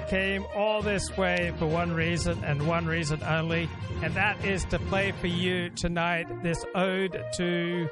[0.00, 0.06] 40.
[0.06, 3.68] I came all this way for one reason and one reason only,
[4.02, 7.88] and that is to play for you tonight this ode to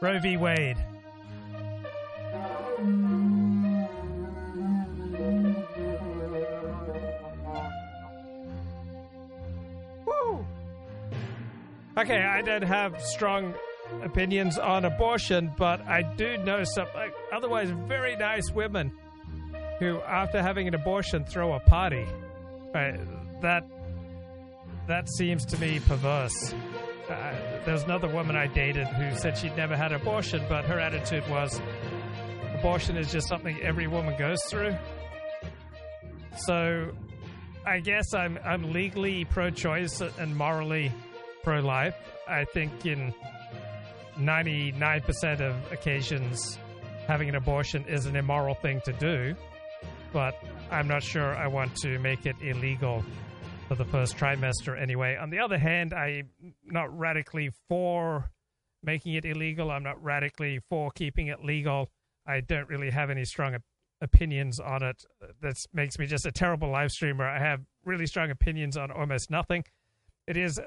[0.00, 0.36] Roe v.
[0.36, 0.76] Wade.
[10.06, 10.46] Woo!
[11.96, 13.54] Okay, I don't have strong
[14.02, 16.86] opinions on abortion, but I do know some
[17.32, 18.92] otherwise very nice women
[19.82, 22.06] who, after having an abortion, throw a party.
[22.72, 23.00] Right?
[23.40, 23.64] That
[24.86, 26.54] that seems to me perverse.
[27.10, 30.78] Uh, there's another woman I dated who said she'd never had an abortion, but her
[30.78, 31.60] attitude was
[32.54, 34.76] abortion is just something every woman goes through.
[36.36, 36.92] So,
[37.66, 40.92] I guess I'm I'm legally pro-choice and morally
[41.42, 41.96] pro-life.
[42.28, 43.12] I think in
[44.16, 46.58] 99% of occasions,
[47.08, 49.34] having an abortion is an immoral thing to do,
[50.12, 50.34] but
[50.70, 53.04] I'm not sure I want to make it illegal
[53.68, 55.16] for the first trimester anyway.
[55.16, 56.30] On the other hand, I'm
[56.64, 58.30] not radically for
[58.82, 59.70] making it illegal.
[59.70, 61.88] I'm not radically for keeping it legal.
[62.26, 63.62] I don't really have any strong op-
[64.00, 65.04] opinions on it.
[65.40, 67.24] That makes me just a terrible live streamer.
[67.24, 69.64] I have really strong opinions on almost nothing.
[70.26, 70.60] It is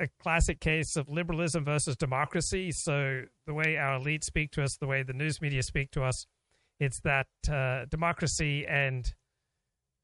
[0.00, 2.72] a classic case of liberalism versus democracy.
[2.72, 6.02] So the way our elites speak to us, the way the news media speak to
[6.02, 6.26] us,
[6.80, 9.14] it's that uh, democracy and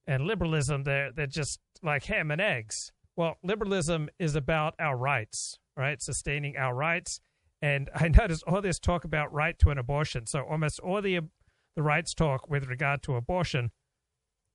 [0.06, 2.92] and liberalism they're they're just like ham and eggs.
[3.16, 6.00] Well, liberalism is about our rights, right?
[6.00, 7.20] Sustaining our rights.
[7.62, 10.26] And I noticed all this talk about right to an abortion.
[10.26, 11.20] So almost all the
[11.76, 13.70] the rights talk with regard to abortion,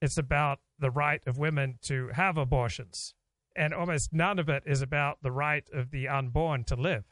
[0.01, 3.13] it's about the right of women to have abortions
[3.56, 7.06] and almost none of it is about the right of the unborn to live.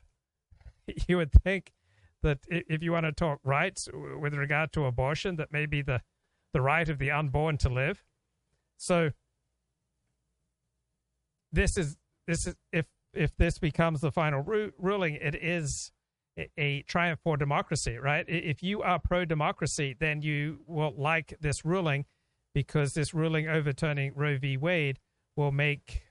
[1.08, 1.72] You would think
[2.24, 6.02] that if you want to talk rights with regard to abortion, that maybe the
[6.54, 8.04] the right of the unborn to live.
[8.78, 9.12] So
[11.52, 11.98] this is
[12.28, 15.92] this is if if this becomes the final ru- ruling, it is
[16.38, 18.26] a, a triumph for democracy, right?
[18.28, 22.06] If you are pro democracy, then you will like this ruling
[22.54, 24.58] because this ruling overturning Roe v.
[24.58, 25.00] Wade
[25.36, 26.04] will make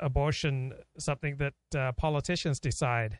[0.00, 3.18] abortion something that uh, politicians decide,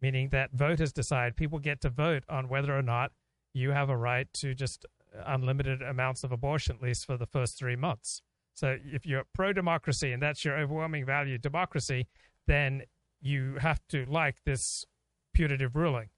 [0.00, 1.36] meaning that voters decide.
[1.36, 3.12] People get to vote on whether or not
[3.52, 4.86] you have a right to just
[5.26, 8.22] unlimited amounts of abortion, at least for the first three months.
[8.54, 12.06] So if you're pro democracy and that's your overwhelming value, democracy,
[12.46, 12.82] then
[13.20, 14.84] you have to like this
[15.32, 16.08] putative ruling.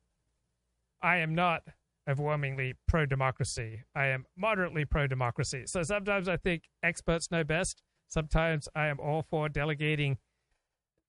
[1.02, 1.62] I am not
[2.08, 3.82] overwhelmingly pro democracy.
[3.94, 5.64] I am moderately pro democracy.
[5.66, 7.82] So sometimes I think experts know best.
[8.08, 10.18] Sometimes I am all for delegating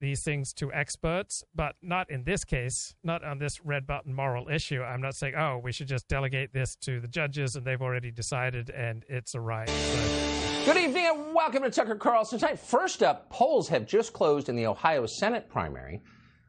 [0.02, 4.50] these things to experts, but not in this case, not on this red button moral
[4.50, 4.82] issue.
[4.82, 8.12] I'm not saying, oh, we should just delegate this to the judges and they've already
[8.12, 9.70] decided and it's a right.
[9.70, 10.42] So.
[10.66, 12.60] Good evening and welcome to Tucker Carlson Tonight.
[12.60, 16.02] First up, polls have just closed in the Ohio Senate primary.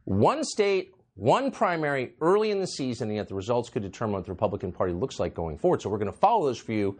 [0.04, 4.24] One state, one primary early in the season, and yet the results could determine what
[4.24, 5.82] the Republican Party looks like going forward.
[5.82, 6.98] So we're going to follow those for you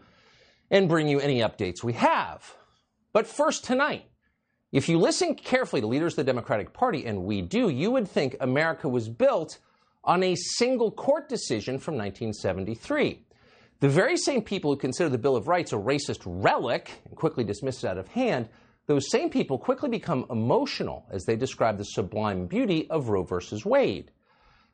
[0.71, 2.55] and bring you any updates we have.
[3.11, 4.05] But first, tonight,
[4.73, 8.07] if you listen carefully to leaders of the Democratic Party, and we do, you would
[8.07, 9.59] think America was built
[10.03, 13.23] on a single court decision from 1973.
[13.81, 17.43] The very same people who consider the Bill of Rights a racist relic and quickly
[17.43, 18.49] dismiss it out of hand,
[18.87, 23.63] those same people quickly become emotional as they describe the sublime beauty of Roe versus
[23.63, 24.09] Wade.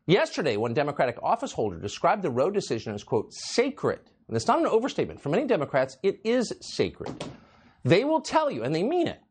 [0.05, 3.99] Yesterday, one Democratic office holder described the Roe decision as, quote, sacred.
[4.29, 5.19] And it's not an overstatement.
[5.19, 7.21] For many Democrats, it is sacred.
[7.83, 9.21] They will tell you, and they mean it,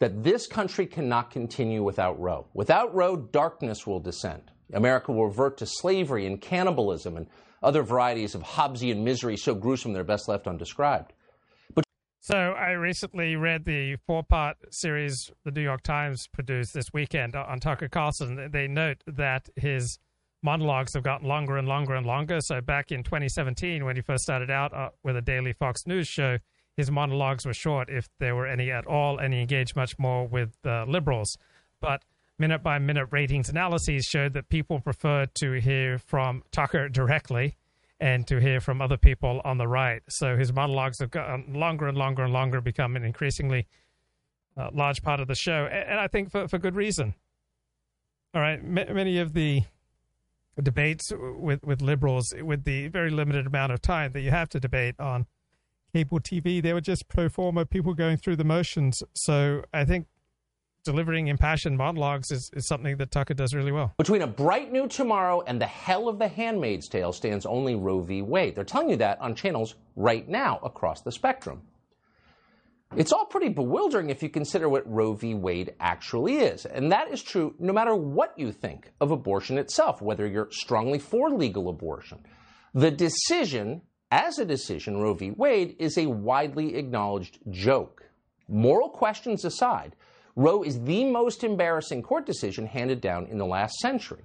[0.00, 2.46] that this country cannot continue without Roe.
[2.54, 4.50] Without Roe, darkness will descend.
[4.72, 7.26] America will revert to slavery and cannibalism and
[7.62, 11.12] other varieties of Hobbesian misery so gruesome they're best left undescribed.
[11.74, 11.84] But
[12.20, 17.60] so I recently read the four-part series the New York Times produced this weekend on
[17.60, 18.50] Tucker Carlson.
[18.50, 19.98] They note that his
[20.42, 22.40] monologues have gotten longer and longer and longer.
[22.40, 26.06] So back in 2017, when he first started out uh, with a daily Fox News
[26.06, 26.38] show,
[26.76, 30.26] his monologues were short, if there were any at all, and he engaged much more
[30.26, 31.36] with uh, liberals.
[31.80, 32.04] But
[32.38, 37.56] minute by minute ratings analyses showed that people preferred to hear from Tucker directly
[38.00, 40.02] and to hear from other people on the right.
[40.08, 43.66] So his monologues have gotten longer and longer and longer, become an increasingly
[44.56, 47.14] uh, large part of the show, and, and, I think for, for good reason.
[48.34, 49.62] All right, M- many of the
[50.62, 54.60] debates with, with liberals, with the very limited amount of time that you have to
[54.60, 55.26] debate on
[55.94, 56.60] cable TV.
[56.60, 59.00] They were just pro forma people going through the motions.
[59.14, 60.06] So I think
[60.84, 63.94] delivering impassioned monologues is, is something that Tucker does really well.
[63.96, 68.00] Between a bright new tomorrow and the hell of the Handmaid's Tale stands only Roe
[68.00, 68.22] v.
[68.22, 68.56] Wade.
[68.56, 71.62] They're telling you that on channels right now across the spectrum.
[72.96, 75.34] It's all pretty bewildering if you consider what Roe v.
[75.34, 76.66] Wade actually is.
[76.66, 80.98] And that is true no matter what you think of abortion itself, whether you're strongly
[80.98, 82.18] for legal abortion.
[82.74, 83.82] The decision,
[84.14, 85.32] as a decision, Roe v.
[85.32, 88.08] Wade, is a widely acknowledged joke.
[88.48, 89.96] Moral questions aside,
[90.36, 94.22] Roe is the most embarrassing court decision handed down in the last century.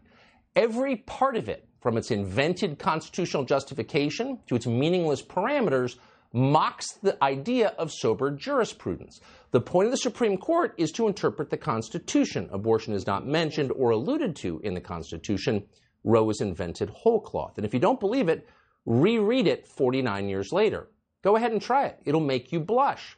[0.56, 5.96] Every part of it, from its invented constitutional justification to its meaningless parameters,
[6.34, 9.20] mocks the idea of sober jurisprudence.
[9.50, 12.48] The point of the Supreme Court is to interpret the Constitution.
[12.52, 15.64] Abortion is not mentioned or alluded to in the Constitution.
[16.04, 17.54] Roe was invented whole cloth.
[17.58, 18.48] And if you don't believe it,
[18.90, 20.90] reread it 49 years later.
[21.24, 22.00] Go ahead and try it.
[22.06, 23.18] It'll make you blush.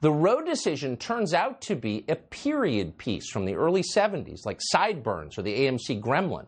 [0.00, 4.58] The Roe decision turns out to be a period piece from the early 70s, like
[4.60, 6.46] Sideburns or the AMC Gremlin.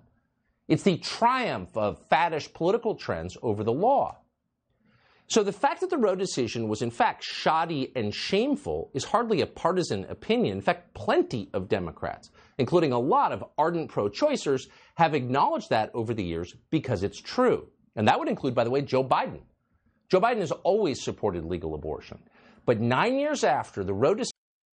[0.68, 4.18] It's the triumph of faddish political trends over the law.
[5.28, 9.42] So the fact that the Roe decision was in fact shoddy and shameful is hardly
[9.42, 10.56] a partisan opinion.
[10.56, 14.62] In fact, plenty of Democrats, including a lot of ardent pro choicers,
[14.96, 17.68] have acknowledged that over the years because it's true.
[17.96, 19.40] And that would include, by the way, Joe Biden.
[20.08, 22.18] Joe Biden has always supported legal abortion.
[22.66, 24.32] But nine years after the Roe decision.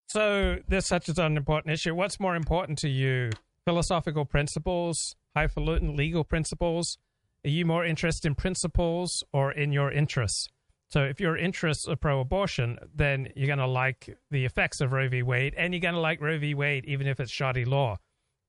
[0.09, 1.93] So this such an important issue.
[1.93, 3.29] What's more important to you?
[3.65, 6.97] Philosophical principles, highfalutin legal principles,
[7.45, 10.47] are you more interested in principles or in your interests?
[10.89, 15.09] So if your interests are pro-abortion, then you're going to like the effects of Roe
[15.09, 15.21] v.
[15.21, 16.53] Wade, and you're going to like Roe v.
[16.53, 17.97] Wade even if it's shoddy law.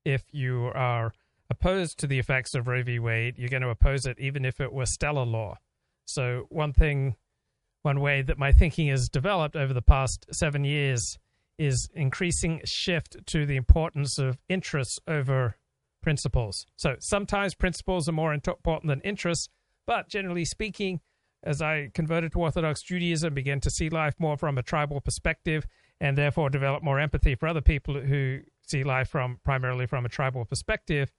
[0.04, 1.12] If you are
[1.50, 2.98] opposed to the effects of Roe v.
[2.98, 5.58] Wade, you're going to oppose it even if it were stellar law.
[6.04, 7.16] So one thing,
[7.82, 11.18] one way that my thinking has developed over the past seven years
[11.58, 15.56] is increasing shift to the importance of interests over
[16.02, 16.66] principles.
[16.76, 19.48] So sometimes principles are more important than interests,
[19.86, 21.00] but generally speaking,
[21.42, 25.66] as I converted to Orthodox Judaism, began to see life more from a tribal perspective,
[26.00, 30.08] and therefore develop more empathy for other people who see life from primarily from a
[30.08, 31.10] tribal perspective.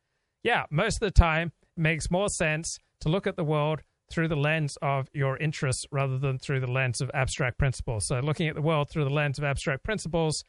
[0.44, 3.82] Yeah, most of the time it makes more sense to look at the world
[4.12, 8.08] through the lens of your interests rather than through the lens of abstract principles.
[8.08, 10.44] So looking at the world through the lens of abstract principles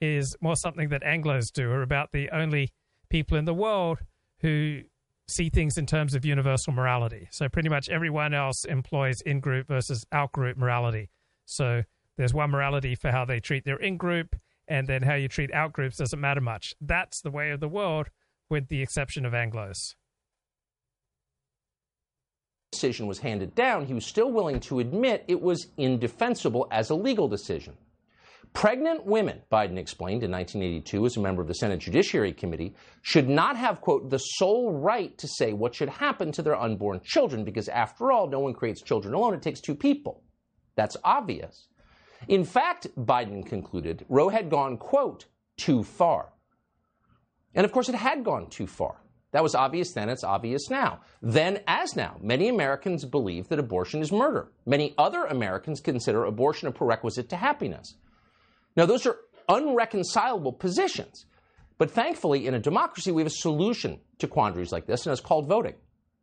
[0.00, 2.72] is more something that Anglos do, or about the only
[3.08, 3.98] people in the world
[4.40, 4.80] who
[5.28, 7.28] see things in terms of universal morality.
[7.30, 11.10] So pretty much everyone else employs in group versus out group morality.
[11.44, 11.82] So
[12.16, 14.36] there's one morality for how they treat their in group,
[14.68, 16.74] and then how you treat out groups doesn't matter much.
[16.80, 18.08] That's the way of the world,
[18.50, 19.94] with the exception of Anglos.
[22.72, 26.94] Decision was handed down, he was still willing to admit it was indefensible as a
[26.94, 27.76] legal decision.
[28.52, 33.28] Pregnant women, Biden explained in 1982 as a member of the Senate Judiciary Committee, should
[33.28, 37.44] not have, quote, the sole right to say what should happen to their unborn children
[37.44, 39.34] because, after all, no one creates children alone.
[39.34, 40.24] It takes two people.
[40.74, 41.68] That's obvious.
[42.26, 45.26] In fact, Biden concluded, Roe had gone, quote,
[45.56, 46.32] too far.
[47.54, 48.96] And of course, it had gone too far.
[49.32, 51.00] That was obvious then, it's obvious now.
[51.22, 54.50] Then, as now, many Americans believe that abortion is murder.
[54.66, 57.94] Many other Americans consider abortion a prerequisite to happiness.
[58.76, 59.16] Now, those are
[59.48, 61.26] unreconcilable positions.
[61.78, 65.20] But thankfully, in a democracy, we have a solution to quandaries like this, and it's
[65.22, 65.74] called voting.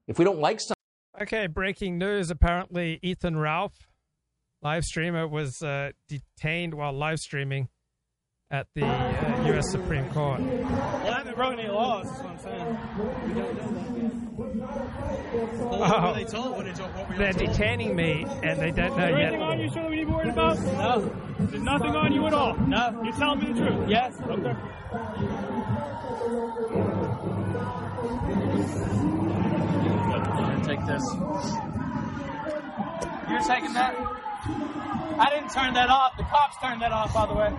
[0.08, 0.76] If we don't like something.
[1.22, 2.30] Okay, breaking news.
[2.30, 3.74] Apparently, Ethan Ralph,
[4.62, 7.70] live streamer, was uh, detained while live streaming
[8.52, 9.72] at the uh, U.S.
[9.72, 10.40] Supreme Court.
[11.38, 12.78] Well, I haven't broken any laws, that's what I'm saying.
[14.38, 16.08] Well, what Oh.
[16.08, 16.52] were they told?
[16.58, 19.20] What, did you, what were you They're detaining me, and they don't know yet.
[19.34, 20.60] anything on you, sir, we need to be worried about?
[20.60, 21.12] No.
[21.40, 22.56] There's nothing on you at all.
[22.58, 23.02] No.
[23.04, 23.90] You're telling me the truth.
[23.90, 24.14] Yes.
[24.22, 24.56] Okay.
[30.66, 31.04] Take this.
[33.30, 33.96] You're taking that?
[35.20, 36.18] I didn't turn that off.
[36.18, 37.54] The cops turned that off, by the way.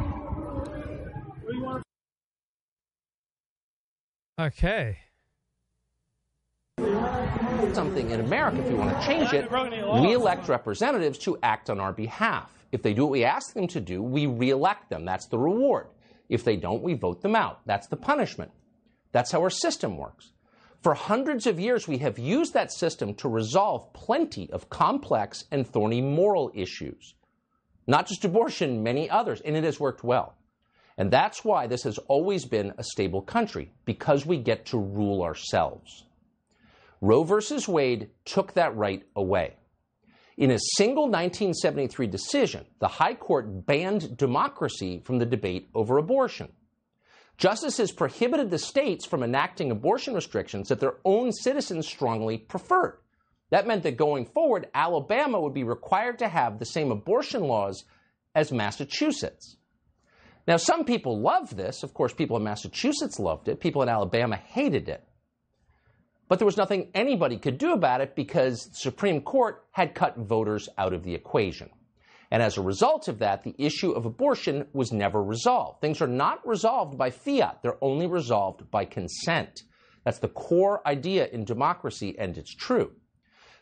[4.39, 4.99] Okay.
[7.75, 11.81] something in America, if you want to change it, we elect representatives to act on
[11.81, 12.53] our behalf.
[12.73, 15.05] If they do what we ask them to do, we re-elect them.
[15.05, 15.89] That's the reward.
[16.29, 17.61] If they don't, we vote them out.
[17.67, 18.51] That's the punishment.
[19.13, 20.33] That's how our system works.
[20.83, 25.67] For hundreds of years, we have used that system to resolve plenty of complex and
[25.67, 27.15] thorny moral issues.
[27.89, 30.38] Not just abortion, many others, and it has worked well.
[30.99, 35.23] And that's why this has always been a stable country, because we get to rule
[35.23, 36.05] ourselves.
[37.01, 39.55] Roe versus Wade took that right away.
[40.37, 46.49] In a single 1973 decision, the High Court banned democracy from the debate over abortion.
[47.37, 52.99] Justices prohibited the states from enacting abortion restrictions that their own citizens strongly preferred.
[53.51, 57.85] That meant that going forward, Alabama would be required to have the same abortion laws
[58.35, 59.58] as Massachusetts.
[60.49, 61.83] Now, some people loved this.
[61.83, 63.61] Of course, people in Massachusetts loved it.
[63.61, 65.05] People in Alabama hated it.
[66.27, 70.17] But there was nothing anybody could do about it because the Supreme Court had cut
[70.17, 71.69] voters out of the equation.
[72.31, 75.83] And as a result of that, the issue of abortion was never resolved.
[75.83, 79.65] Things are not resolved by fiat, they're only resolved by consent.
[80.05, 82.93] That's the core idea in democracy, and it's true.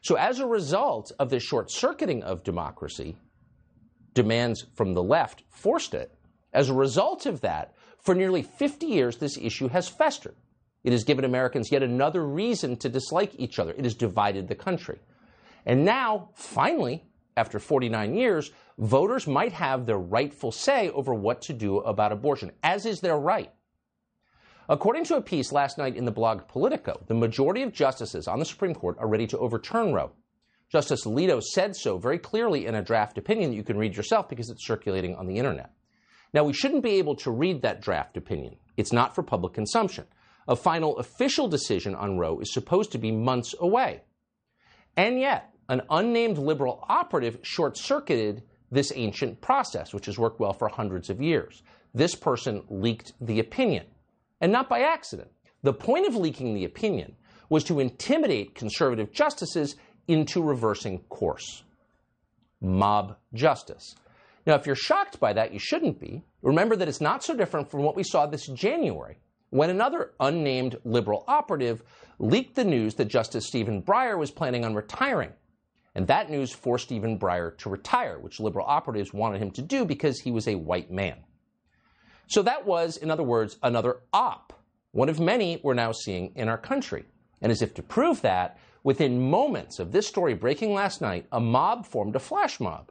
[0.03, 3.17] So, as a result of this short circuiting of democracy,
[4.15, 6.13] demands from the left forced it.
[6.57, 10.37] As a result of that, for nearly 50 years, this issue has festered.
[10.85, 13.73] It has given Americans yet another reason to dislike each other.
[13.73, 14.99] It has divided the country.
[15.67, 17.05] And now, finally,
[17.37, 22.53] after 49 years, voters might have their rightful say over what to do about abortion,
[22.63, 23.53] as is their right.
[24.71, 28.39] According to a piece last night in the blog Politico, the majority of justices on
[28.39, 30.13] the Supreme Court are ready to overturn Roe.
[30.71, 34.31] Justice Alito said so very clearly in a draft opinion that you can read yourself
[34.31, 35.73] because it's circulating on the internet.
[36.37, 38.57] Now, we shouldn't be able to read that draft opinion.
[38.77, 40.05] It's not for public consumption.
[40.47, 44.03] A final official decision on Roe is supposed to be months away.
[44.99, 50.53] And yet, an unnamed liberal operative short circuited this ancient process, which has worked well
[50.53, 51.63] for hundreds of years.
[51.95, 53.87] This person leaked the opinion,
[54.43, 55.31] and not by accident.
[55.63, 57.17] The point of leaking the opinion
[57.49, 59.77] was to intimidate conservative justices
[60.07, 61.63] into reversing course.
[62.61, 63.95] Mob justice.
[64.47, 66.23] Now, if you're shocked by that, you shouldn't be.
[66.41, 69.19] Remember that it's not so different from what we saw this January
[69.51, 71.83] when another unnamed liberal operative
[72.19, 75.33] leaked the news that Justice Stephen Breyer was planning on retiring.
[75.95, 79.85] And that news forced Stephen Breyer to retire, which liberal operatives wanted him to do
[79.85, 81.17] because he was a white man.
[82.29, 84.53] So that was, in other words, another op,
[84.93, 87.05] one of many we're now seeing in our country.
[87.41, 91.41] And as if to prove that, within moments of this story breaking last night, a
[91.41, 92.91] mob formed a flash mob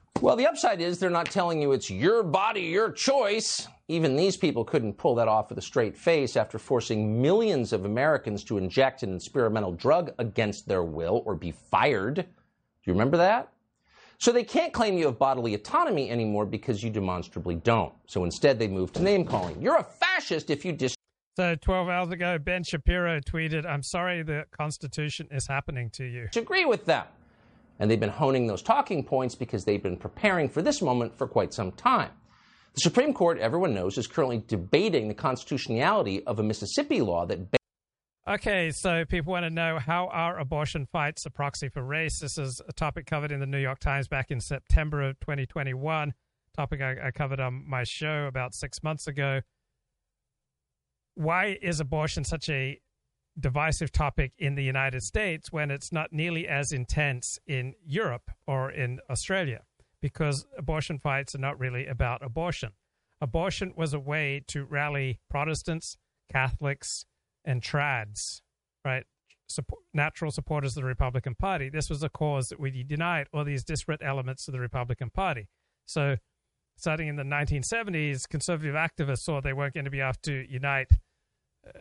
[0.21, 3.67] Well, the upside is they're not telling you it's your body, your choice.
[3.87, 7.85] Even these people couldn't pull that off with a straight face after forcing millions of
[7.85, 12.17] Americans to inject an experimental drug against their will or be fired.
[12.17, 12.23] Do
[12.83, 13.51] you remember that?
[14.19, 17.91] So they can't claim you have bodily autonomy anymore because you demonstrably don't.
[18.05, 19.59] So instead, they move to name calling.
[19.59, 20.93] You're a fascist if you dis.
[21.35, 26.27] So 12 hours ago, Ben Shapiro tweeted, I'm sorry the Constitution is happening to you.
[26.35, 27.05] Agree with them.
[27.81, 31.27] And they've been honing those talking points because they've been preparing for this moment for
[31.27, 32.11] quite some time.
[32.75, 37.39] The Supreme Court, everyone knows, is currently debating the constitutionality of a Mississippi law that
[38.27, 42.19] Okay, so people want to know how are abortion fights a proxy for race?
[42.21, 46.13] This is a topic covered in the New York Times back in September of 2021.
[46.55, 49.41] Topic I, I covered on my show about six months ago.
[51.15, 52.79] Why is abortion such a
[53.39, 58.71] divisive topic in the United States when it's not nearly as intense in Europe or
[58.71, 59.61] in Australia?
[60.01, 62.71] Because abortion fights are not really about abortion.
[63.21, 65.97] Abortion was a way to rally Protestants,
[66.31, 67.05] Catholics,
[67.45, 68.41] and trads,
[68.83, 69.03] right?
[69.93, 71.69] Natural supporters of the Republican Party.
[71.69, 75.49] This was a cause that would unite all these disparate elements of the Republican Party.
[75.85, 76.15] So,
[76.77, 80.87] starting in the 1970s, conservative activists saw they weren't going to be able to unite
[81.67, 81.79] uh,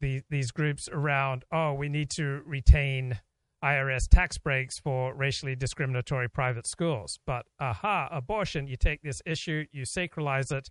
[0.00, 3.18] the, these groups around, oh, we need to retain
[3.62, 7.18] IRS tax breaks for racially discriminatory private schools.
[7.26, 10.70] But aha, abortion, you take this issue, you sacralize it,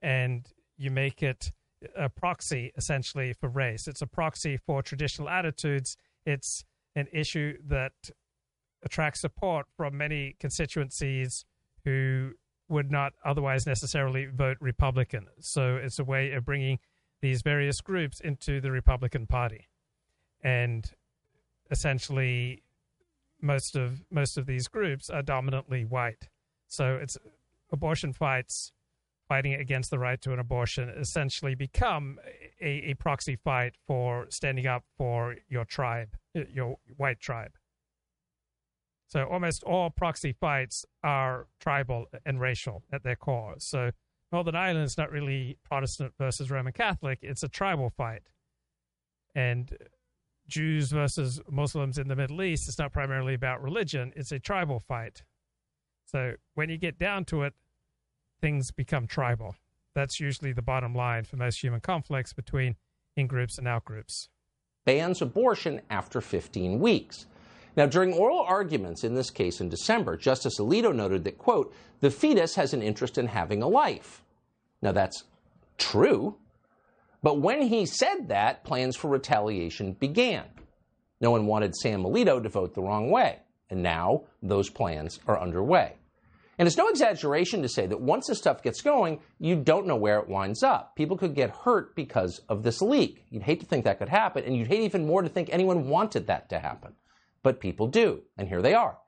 [0.00, 0.48] and
[0.78, 1.52] you make it
[1.96, 3.86] a proxy essentially for race.
[3.86, 5.96] It's a proxy for traditional attitudes.
[6.24, 7.92] It's an issue that
[8.82, 11.44] attracts support from many constituencies
[11.84, 12.32] who
[12.68, 15.26] would not otherwise necessarily vote Republican.
[15.40, 16.78] So it's a way of bringing
[17.20, 19.68] these various groups into the Republican Party.
[20.42, 20.90] And
[21.70, 22.62] essentially
[23.40, 26.28] most of most of these groups are dominantly white.
[26.66, 27.16] So it's
[27.72, 28.72] abortion fights
[29.28, 32.18] fighting against the right to an abortion essentially become
[32.60, 37.52] a, a proxy fight for standing up for your tribe, your white tribe.
[39.06, 43.54] So almost all proxy fights are tribal and racial at their core.
[43.58, 43.92] So
[44.32, 48.22] Northern Ireland is not really Protestant versus Roman Catholic, it's a tribal fight.
[49.34, 49.76] And
[50.48, 54.80] Jews versus Muslims in the Middle East, it's not primarily about religion, it's a tribal
[54.80, 55.22] fight.
[56.06, 57.54] So when you get down to it,
[58.40, 59.54] things become tribal.
[59.94, 62.76] That's usually the bottom line for most human conflicts between
[63.16, 64.28] in groups and out groups.
[64.84, 67.26] bans abortion after 15 weeks.
[67.76, 72.10] Now, during oral arguments in this case in December, Justice Alito noted that, quote, the
[72.10, 74.22] fetus has an interest in having a life.
[74.82, 75.24] Now, that's
[75.78, 76.36] true,
[77.22, 80.44] but when he said that, plans for retaliation began.
[81.20, 85.40] No one wanted Sam Alito to vote the wrong way, and now those plans are
[85.40, 85.96] underway.
[86.58, 89.96] And it's no exaggeration to say that once this stuff gets going, you don't know
[89.96, 90.94] where it winds up.
[90.94, 93.24] People could get hurt because of this leak.
[93.30, 95.88] You'd hate to think that could happen, and you'd hate even more to think anyone
[95.88, 96.94] wanted that to happen
[97.42, 98.98] but people do, and here they are.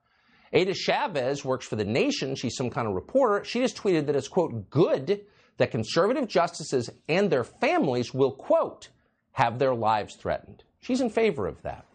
[0.53, 2.35] Ada Chavez works for The Nation.
[2.35, 3.45] She's some kind of reporter.
[3.45, 5.23] She just tweeted that it's, quote, good
[5.57, 8.89] that conservative justices and their families will, quote,
[9.33, 10.65] have their lives threatened.
[10.81, 11.87] She's in favor of that.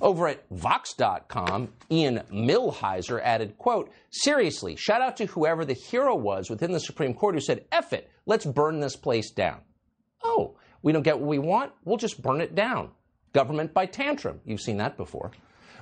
[0.00, 6.50] Over at Vox.com, Ian Millhiser added, quote, seriously, shout out to whoever the hero was
[6.50, 9.60] within the Supreme Court who said, F it, let's burn this place down.
[10.24, 11.72] Oh, we don't get what we want?
[11.84, 12.90] We'll just burn it down.
[13.32, 14.40] Government by tantrum.
[14.44, 15.30] You've seen that before.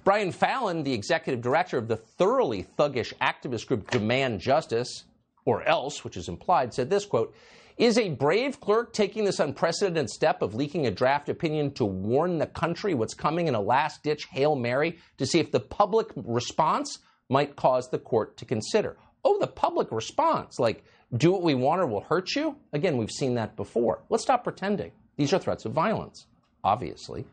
[0.05, 5.05] Brian Fallon, the executive director of the thoroughly thuggish activist group Demand Justice,
[5.45, 7.35] or else, which is implied, said this quote,
[7.77, 12.39] is a brave clerk taking this unprecedented step of leaking a draft opinion to warn
[12.39, 16.09] the country what's coming in a last ditch Hail Mary to see if the public
[16.17, 18.97] response might cause the court to consider?
[19.25, 20.85] Oh, the public response, like
[21.17, 22.57] do what we want or we'll hurt you?
[22.73, 24.03] Again, we've seen that before.
[24.09, 24.93] Let's stop pretending.
[25.17, 26.27] These are threats of violence,
[26.63, 27.27] obviously.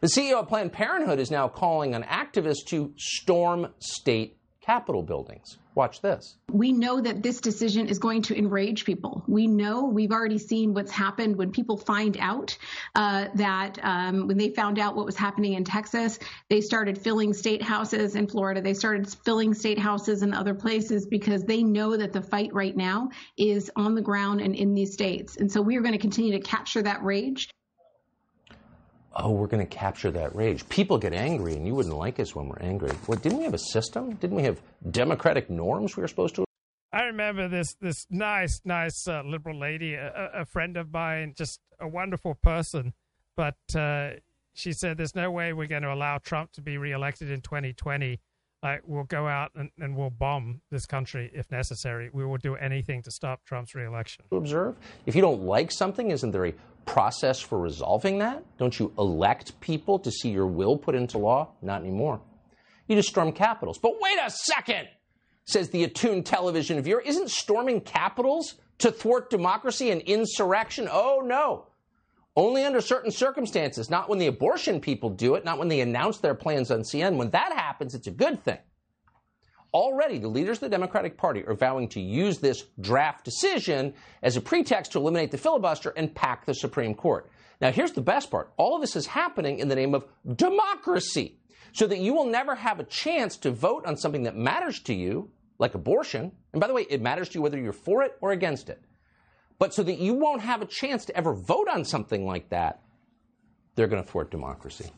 [0.00, 5.58] The CEO of Planned Parenthood is now calling on activists to storm state Capitol buildings.
[5.74, 6.38] Watch this.
[6.50, 9.22] We know that this decision is going to enrage people.
[9.28, 12.56] We know we've already seen what's happened when people find out
[12.94, 17.34] uh, that um, when they found out what was happening in Texas, they started filling
[17.34, 18.62] state houses in Florida.
[18.62, 22.76] They started filling state houses in other places because they know that the fight right
[22.76, 25.36] now is on the ground and in these states.
[25.36, 27.50] And so we are going to continue to capture that rage
[29.14, 30.68] oh, we're going to capture that rage.
[30.68, 32.90] People get angry, and you wouldn't like us when we're angry.
[33.06, 34.14] What, didn't we have a system?
[34.14, 36.44] Didn't we have democratic norms we were supposed to?
[36.92, 41.60] I remember this this nice, nice uh, liberal lady, a, a, friend of mine, just
[41.78, 42.94] a wonderful person,
[43.36, 44.10] but uh,
[44.54, 48.18] she said there's no way we're going to allow Trump to be reelected in 2020.
[48.62, 52.10] Like we'll go out and, and we'll bomb this country if necessary.
[52.12, 54.24] We will do anything to stop Trump's reelection.
[54.32, 54.76] Observe.
[55.06, 56.54] If you don't like something, isn't there a
[56.86, 58.42] process for resolving that?
[58.58, 61.52] Don't you elect people to see your will put into law?
[61.62, 62.20] Not anymore.
[62.88, 63.78] You just storm capitals.
[63.78, 64.88] But wait a second,
[65.44, 67.00] says the attuned television viewer.
[67.00, 70.88] Isn't storming capitals to thwart democracy and insurrection?
[70.90, 71.66] Oh, no.
[72.36, 76.18] Only under certain circumstances, not when the abortion people do it, not when they announce
[76.18, 77.16] their plans on CNN.
[77.16, 78.58] When that happens, it's a good thing.
[79.72, 84.36] Already, the leaders of the Democratic Party are vowing to use this draft decision as
[84.36, 87.30] a pretext to eliminate the filibuster and pack the Supreme Court.
[87.60, 90.06] Now, here's the best part all of this is happening in the name of
[90.36, 91.38] democracy,
[91.72, 94.94] so that you will never have a chance to vote on something that matters to
[94.94, 96.32] you, like abortion.
[96.52, 98.82] And by the way, it matters to you whether you're for it or against it.
[99.60, 102.80] But so that you won't have a chance to ever vote on something like that,
[103.76, 104.90] they're going to thwart democracy.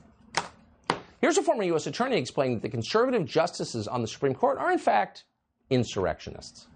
[1.22, 1.86] Here's a former U.S.
[1.86, 5.22] attorney explaining that the conservative justices on the Supreme Court are, in fact,
[5.70, 6.66] insurrectionists.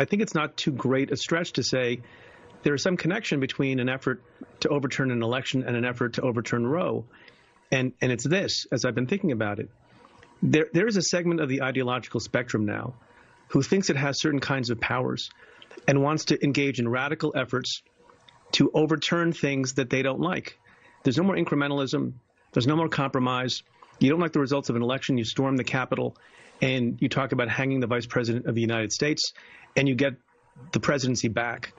[0.00, 2.00] I think it's not too great a stretch to say
[2.64, 4.20] there is some connection between an effort
[4.60, 7.06] to overturn an election and an effort to overturn Roe.
[7.70, 9.70] And, and it's this, as I've been thinking about it.
[10.42, 12.94] There, there is a segment of the ideological spectrum now
[13.50, 15.30] who thinks it has certain kinds of powers
[15.86, 17.82] and wants to engage in radical efforts
[18.52, 20.58] to overturn things that they don't like.
[21.04, 22.14] There's no more incrementalism.
[22.52, 23.62] There's no more compromise.
[23.98, 26.16] You don't like the results of an election, you storm the Capitol,
[26.62, 29.32] and you talk about hanging the Vice President of the United States,
[29.76, 30.14] and you get
[30.72, 31.72] the presidency back.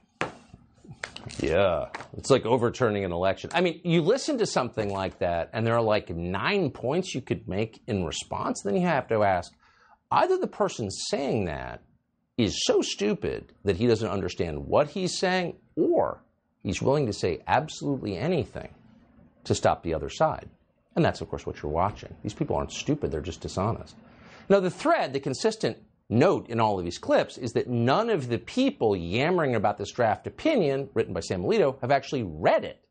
[1.39, 1.85] Yeah,
[2.17, 3.51] it's like overturning an election.
[3.53, 7.21] I mean, you listen to something like that, and there are like nine points you
[7.21, 8.61] could make in response.
[8.63, 9.51] Then you have to ask
[10.11, 11.81] either the person saying that
[12.37, 16.23] is so stupid that he doesn't understand what he's saying, or
[16.63, 18.73] he's willing to say absolutely anything
[19.43, 20.49] to stop the other side.
[20.95, 22.13] And that's, of course, what you're watching.
[22.21, 23.95] These people aren't stupid, they're just dishonest.
[24.49, 25.77] Now, the thread, the consistent
[26.09, 29.91] note in all of these clips is that none of the people yammering about this
[29.91, 32.81] draft opinion written by Sam Alito have actually read it.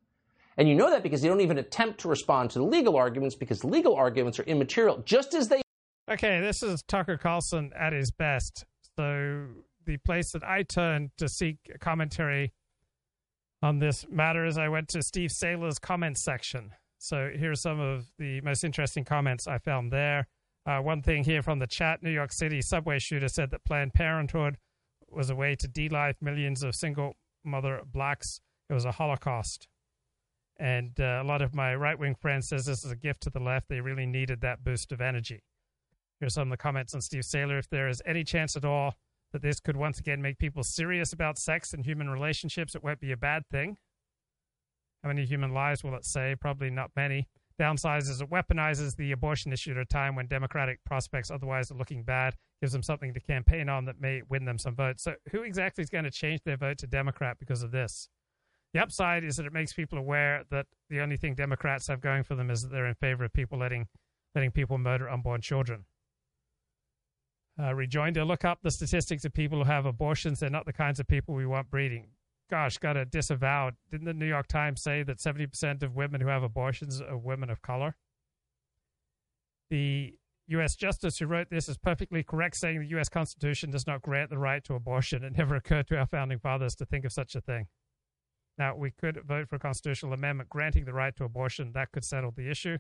[0.56, 3.36] And you know that because they don't even attempt to respond to the legal arguments
[3.36, 5.62] because legal arguments are immaterial, just as they.
[6.10, 8.64] Okay, this is Tucker Carlson at his best.
[8.98, 9.46] So,
[9.86, 12.52] the place that I turned to seek commentary
[13.62, 16.72] on this matter is I went to Steve Sailer's comment section.
[17.02, 20.28] So here are some of the most interesting comments I found there.
[20.66, 23.94] Uh, one thing here from the chat New York City subway shooter said that Planned
[23.94, 24.58] Parenthood
[25.08, 28.42] was a way to de-life millions of single mother blacks.
[28.68, 29.66] It was a Holocaust.
[30.58, 33.30] And uh, a lot of my right wing friends says this is a gift to
[33.30, 33.70] the left.
[33.70, 35.42] They really needed that boost of energy.
[36.20, 37.56] Here's some of the comments on Steve Sailer.
[37.56, 38.96] If there is any chance at all
[39.32, 43.00] that this could once again make people serious about sex and human relationships, it won't
[43.00, 43.78] be a bad thing.
[45.02, 46.40] How many human lives will it save?
[46.40, 47.26] Probably not many.
[47.58, 51.76] Downside is it weaponizes the abortion issue at a time when Democratic prospects otherwise are
[51.76, 55.02] looking bad, gives them something to campaign on that may win them some votes.
[55.02, 58.08] So, who exactly is going to change their vote to Democrat because of this?
[58.72, 62.22] The upside is that it makes people aware that the only thing Democrats have going
[62.22, 63.88] for them is that they're in favor of people letting
[64.34, 65.84] letting people murder unborn children.
[67.60, 70.40] Uh, rejoinder: Look up the statistics of people who have abortions.
[70.40, 72.08] They're not the kinds of people we want breeding.
[72.50, 73.70] Gosh, got to disavow.
[73.92, 77.48] Didn't the New York Times say that 70% of women who have abortions are women
[77.48, 77.94] of color?
[79.70, 80.14] The
[80.48, 80.74] U.S.
[80.74, 83.08] Justice who wrote this is perfectly correct, saying the U.S.
[83.08, 85.22] Constitution does not grant the right to abortion.
[85.22, 87.68] It never occurred to our founding fathers to think of such a thing.
[88.58, 91.70] Now, we could vote for a constitutional amendment granting the right to abortion.
[91.72, 92.78] That could settle the issue.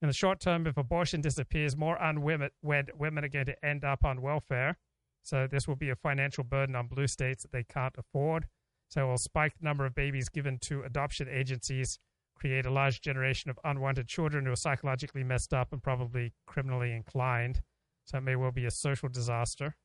[0.00, 4.06] In the short term, if abortion disappears, more unwed women are going to end up
[4.06, 4.78] on welfare.
[5.22, 8.46] So this will be a financial burden on blue states that they can't afford.
[8.92, 11.98] So it will spike the number of babies given to adoption agencies,
[12.36, 16.92] create a large generation of unwanted children who are psychologically messed up and probably criminally
[16.92, 17.62] inclined.
[18.04, 19.76] So it may well be a social disaster.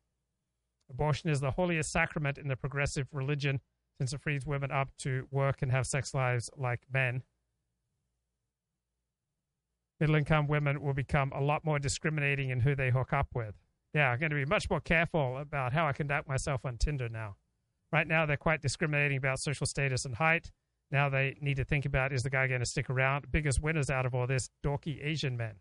[0.90, 3.62] Abortion is the holiest sacrament in the progressive religion
[3.98, 7.24] since it frees women up to work and have sex lives like men.
[10.02, 13.56] Middle income women will become a lot more discriminating in who they hook up with.
[13.94, 17.08] Yeah, I'm going to be much more careful about how I conduct myself on Tinder
[17.08, 17.38] now.
[17.92, 20.52] Right now, they're quite discriminating about social status and height.
[20.92, 23.32] Now they need to think about is the guy going to stick around?
[23.32, 25.56] Biggest winners out of all this dorky Asian men.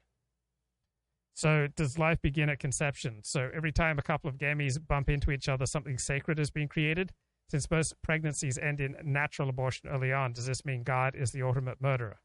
[1.34, 3.20] So, does life begin at conception?
[3.22, 6.68] So, every time a couple of gametes bump into each other, something sacred is being
[6.68, 7.12] created.
[7.48, 11.42] Since most pregnancies end in natural abortion early on, does this mean God is the
[11.42, 12.20] ultimate murderer?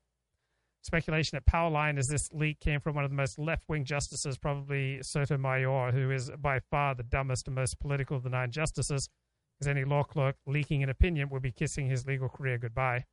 [0.81, 4.37] Speculation at Powerline is this leak came from one of the most left wing justices,
[4.37, 9.07] probably Sotomayor, who is by far the dumbest and most political of the nine justices,
[9.61, 13.05] because any law clerk leaking an opinion would be kissing his legal career goodbye.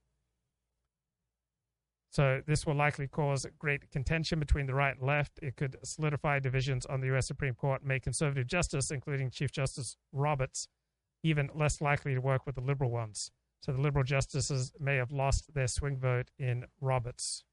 [2.10, 5.38] So this will likely cause great contention between the right and left.
[5.42, 7.26] It could solidify divisions on the U.S.
[7.26, 10.68] Supreme Court make conservative justice, including Chief Justice Roberts,
[11.22, 13.30] even less likely to work with the liberal ones.
[13.60, 17.44] So the liberal justices may have lost their swing vote in Roberts.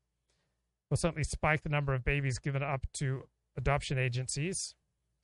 [0.89, 3.23] Will certainly spike the number of babies given up to
[3.57, 4.73] adoption agencies.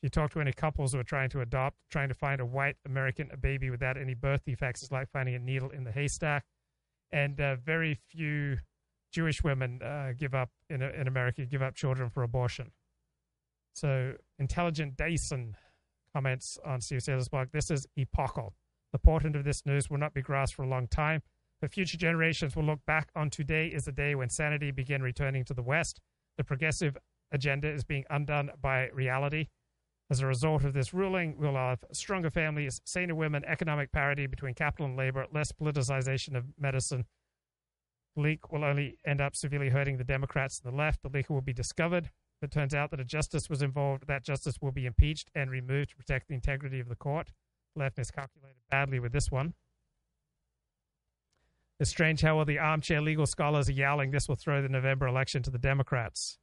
[0.01, 2.45] If you talk to any couples who are trying to adopt, trying to find a
[2.45, 6.43] white American baby without any birth defects is like finding a needle in the haystack.
[7.11, 8.57] And uh, very few
[9.11, 12.71] Jewish women uh, give up in, in America, give up children for abortion.
[13.73, 15.53] So, Intelligent Dasein
[16.15, 17.49] comments on Steve Sailer's blog.
[17.51, 18.55] This is epochal.
[18.93, 21.21] The portent of this news will not be grasped for a long time,
[21.61, 25.45] but future generations will look back on today as the day when sanity began returning
[25.45, 26.01] to the West.
[26.37, 26.97] The progressive
[27.31, 29.47] agenda is being undone by reality.
[30.12, 34.54] As a result of this ruling, we'll have stronger families, saner women, economic parity between
[34.54, 37.06] capital and labor, less politicization of medicine.
[38.17, 41.02] The leak will only end up severely hurting the Democrats and the left.
[41.02, 42.12] The leaker will be discovered.
[42.41, 45.50] If it turns out that a justice was involved, that justice will be impeached and
[45.50, 47.32] removed to protect the integrity of the court.
[47.74, 49.54] The left miscalculated badly with this one.
[51.80, 55.08] It's strange how all the armchair legal scholars are yelling this will throw the November
[55.08, 56.38] election to the Democrats.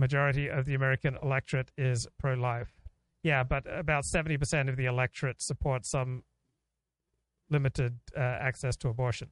[0.00, 2.72] Majority of the American electorate is pro life.
[3.22, 6.24] Yeah, but about 70% of the electorate support some
[7.50, 9.28] limited uh, access to abortion.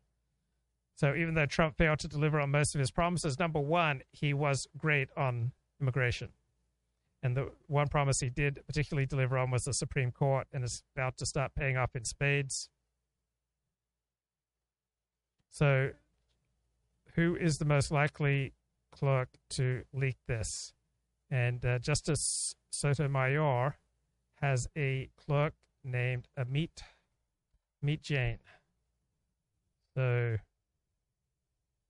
[0.94, 4.35] So even though Trump failed to deliver on most of his promises, number one, he
[4.35, 6.28] was great on immigration.
[7.22, 10.83] And the one promise he did particularly deliver on was the Supreme Court and is
[10.94, 12.68] about to start paying off in spades.
[15.48, 15.92] So,
[17.14, 18.52] who is the most likely
[18.90, 20.72] clerk to leak this?
[21.31, 23.77] And uh, Justice Sotomayor
[24.37, 26.83] has a clerk named Amit
[27.85, 28.38] Amit Jain.
[29.96, 30.37] So,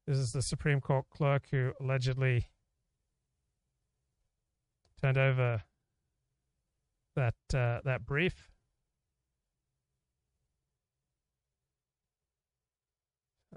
[0.07, 2.47] this is the Supreme Court clerk who allegedly
[5.01, 5.63] turned over
[7.17, 8.51] that uh, that brief.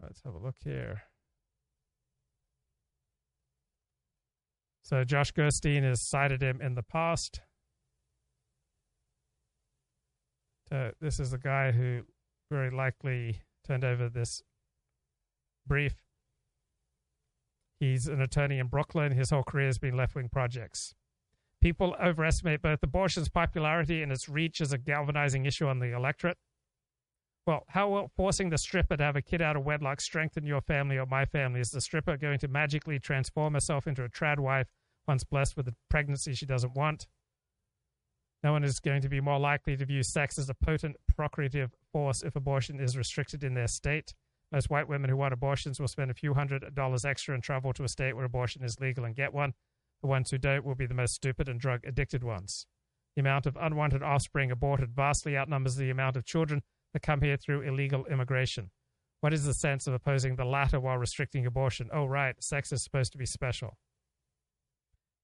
[0.02, 1.04] Let's have a look here.
[4.92, 7.40] So Josh Gerstein has cited him in the past.
[10.70, 12.02] So this is the guy who
[12.52, 14.44] very likely turned over this
[15.66, 15.96] brief
[17.82, 19.12] He's an attorney in Brooklyn.
[19.12, 20.94] His whole career has been left wing projects.
[21.62, 26.38] People overestimate both abortion's popularity and its reach as a galvanizing issue on the electorate.
[27.48, 30.62] Well, how will forcing the stripper to have a kid out of wedlock strengthen your
[30.62, 31.60] family or my family?
[31.60, 34.68] Is the stripper going to magically transform herself into a trad wife
[35.12, 37.06] once blessed with a pregnancy she doesn't want?
[38.44, 41.76] No one is going to be more likely to view sex as a potent procreative
[41.92, 44.14] force if abortion is restricted in their state.
[44.54, 47.74] Most white women who want abortions will spend a few hundred dollars extra and travel
[47.74, 49.52] to a state where abortion is legal and get one.
[50.02, 52.68] The ones who don't will be the most stupid and drug addicted ones.
[53.18, 56.62] The amount of unwanted offspring aborted vastly outnumbers the amount of children
[56.94, 58.72] that come here through illegal immigration.
[59.20, 61.90] What is the sense of opposing the latter while restricting abortion?
[61.92, 63.78] Oh, right, sex is supposed to be special.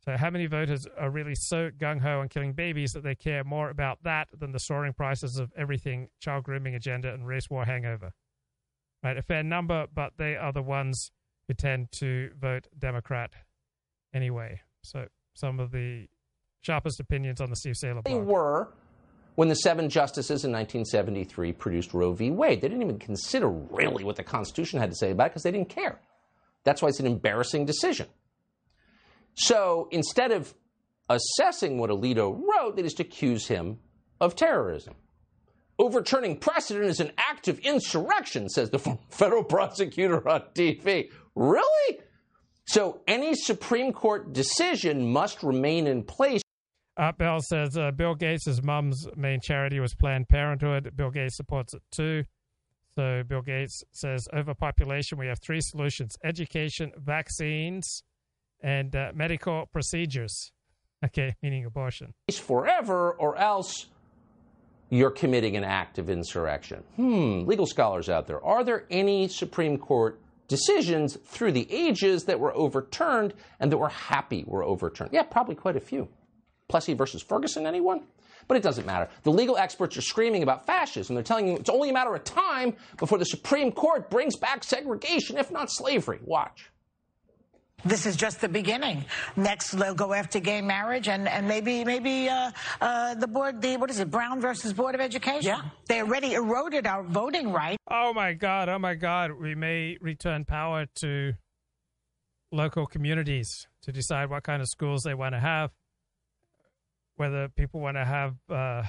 [0.07, 3.43] So, how many voters are really so gung ho on killing babies that they care
[3.43, 7.65] more about that than the soaring prices of everything, child grooming agenda, and race war
[7.65, 8.13] hangover?
[9.03, 11.11] Right, a fair number, but they are the ones
[11.49, 13.33] who tend to vote Democrat
[14.13, 14.61] anyway.
[14.81, 16.07] So, some of the
[16.61, 18.69] sharpest opinions on the Steve Sailer They were
[19.35, 22.31] when the seven justices in 1973 produced Roe v.
[22.31, 22.61] Wade.
[22.61, 25.51] They didn't even consider really what the Constitution had to say about it because they
[25.51, 25.99] didn't care.
[26.63, 28.07] That's why it's an embarrassing decision.
[29.37, 30.53] So instead of
[31.09, 33.79] assessing what Alito wrote, they just accuse him
[34.19, 34.95] of terrorism.
[35.79, 41.11] Overturning precedent is an act of insurrection, says the federal prosecutor on TV.
[41.35, 41.99] Really?
[42.65, 46.41] So any Supreme Court decision must remain in place.
[46.97, 50.91] Uh, Bell says uh, Bill Gates' mum's main charity was Planned Parenthood.
[50.95, 52.23] Bill Gates supports it too.
[52.95, 58.01] So Bill Gates says overpopulation, we have three solutions education, vaccines,
[58.61, 60.51] and uh, medical procedures.
[61.05, 62.13] Okay, meaning abortion.
[62.31, 63.87] forever, or else
[64.89, 66.83] you're committing an act of insurrection.
[66.95, 72.39] Hmm, legal scholars out there, are there any Supreme Court decisions through the ages that
[72.39, 75.11] were overturned and that we're happy were overturned?
[75.13, 76.07] Yeah, probably quite a few.
[76.69, 78.03] Plessy versus Ferguson, anyone?
[78.47, 79.09] But it doesn't matter.
[79.23, 81.15] The legal experts are screaming about fascism.
[81.15, 84.63] They're telling you it's only a matter of time before the Supreme Court brings back
[84.63, 86.19] segregation, if not slavery.
[86.23, 86.69] Watch.
[87.85, 89.05] This is just the beginning.
[89.35, 93.77] Next, they'll go after gay marriage, and, and maybe maybe uh, uh, the board, the
[93.77, 95.43] what is it, Brown versus Board of Education?
[95.43, 95.61] Yeah.
[95.87, 97.77] They already eroded our voting rights.
[97.89, 101.33] Oh my God, oh my God, we may return power to
[102.51, 105.69] local communities to decide what kind of schools they want to have,
[107.15, 108.83] whether people want to have uh,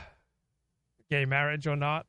[1.11, 2.07] gay marriage or not.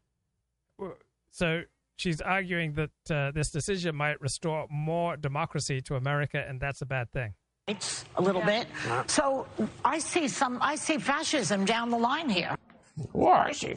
[1.32, 1.64] So
[2.00, 6.86] she's arguing that uh, this decision might restore more democracy to America, and that's a
[6.86, 7.34] bad thing.
[7.68, 8.68] It's a little bit.
[9.08, 9.46] So
[9.86, 10.58] I see some.
[10.62, 12.56] I see fascism down the line here.
[13.12, 13.76] Why, see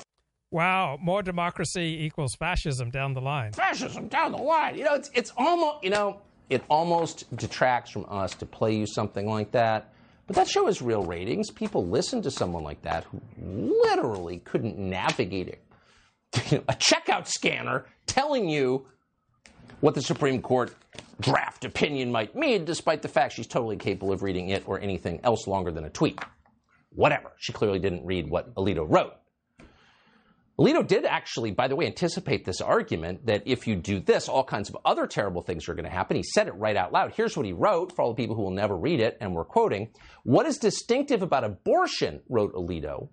[0.51, 3.53] Wow, more democracy equals fascism down the line.
[3.53, 4.77] fascism down the line.
[4.77, 8.87] You know, it's it's almost you know it almost detracts from us to play you
[8.87, 9.93] something like that.
[10.27, 11.51] But that show has real ratings.
[11.51, 15.63] People listen to someone like that who literally couldn't navigate it.
[16.35, 18.87] A checkout scanner telling you
[19.81, 20.75] what the Supreme Court
[21.21, 25.21] draft opinion might mean, despite the fact she's totally capable of reading it or anything
[25.25, 26.19] else longer than a tweet.
[26.91, 27.33] Whatever.
[27.39, 29.13] She clearly didn't read what Alito wrote.
[30.59, 34.45] Alito did actually, by the way, anticipate this argument that if you do this, all
[34.45, 36.17] kinds of other terrible things are going to happen.
[36.17, 37.15] He said it right out loud.
[37.17, 39.45] Here's what he wrote for all the people who will never read it, and we're
[39.45, 39.91] quoting
[40.25, 43.09] What is distinctive about abortion, wrote Alito,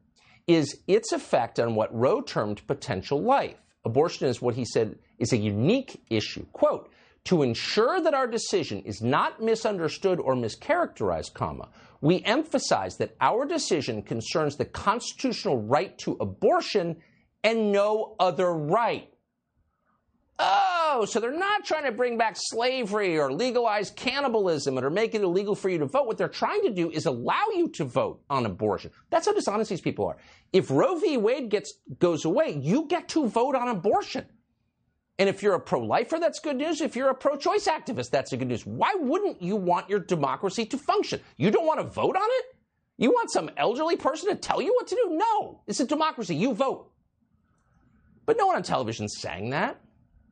[0.49, 3.55] is its effect on what Roe termed potential life.
[3.85, 6.43] Abortion is what he said is a unique issue.
[6.53, 6.91] Quote,
[7.25, 11.69] to ensure that our decision is not misunderstood or mischaracterized, comma,
[12.01, 16.97] we emphasize that our decision concerns the constitutional right to abortion
[17.43, 19.13] and no other right.
[20.39, 25.13] Uh, Oh, so they're not trying to bring back slavery or legalize cannibalism or make
[25.13, 26.07] it illegal for you to vote.
[26.07, 28.89] What they're trying to do is allow you to vote on abortion.
[29.11, 30.17] That's how dishonest these people are.
[30.51, 31.17] If Roe v.
[31.17, 34.25] Wade gets goes away, you get to vote on abortion.
[35.19, 36.81] And if you're a pro-lifer, that's good news.
[36.81, 38.65] If you're a pro-choice activist, that's good news.
[38.65, 41.21] Why wouldn't you want your democracy to function?
[41.37, 42.45] You don't want to vote on it?
[42.97, 45.09] You want some elderly person to tell you what to do?
[45.11, 45.61] No.
[45.67, 46.35] It's a democracy.
[46.35, 46.91] You vote.
[48.25, 49.79] But no one on television is saying that.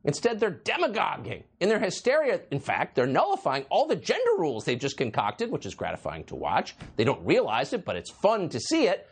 [0.04, 1.44] Instead, they're demagoguing.
[1.60, 5.66] In their hysteria, in fact, they're nullifying all the gender rules they've just concocted, which
[5.66, 6.76] is gratifying to watch.
[6.96, 9.08] They don't realize it, but it's fun to see it.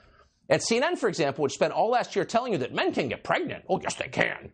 [0.49, 3.25] At CNN, for example, which spent all last year telling you that men can get
[3.25, 3.65] pregnant.
[3.69, 4.53] Oh, yes, they can.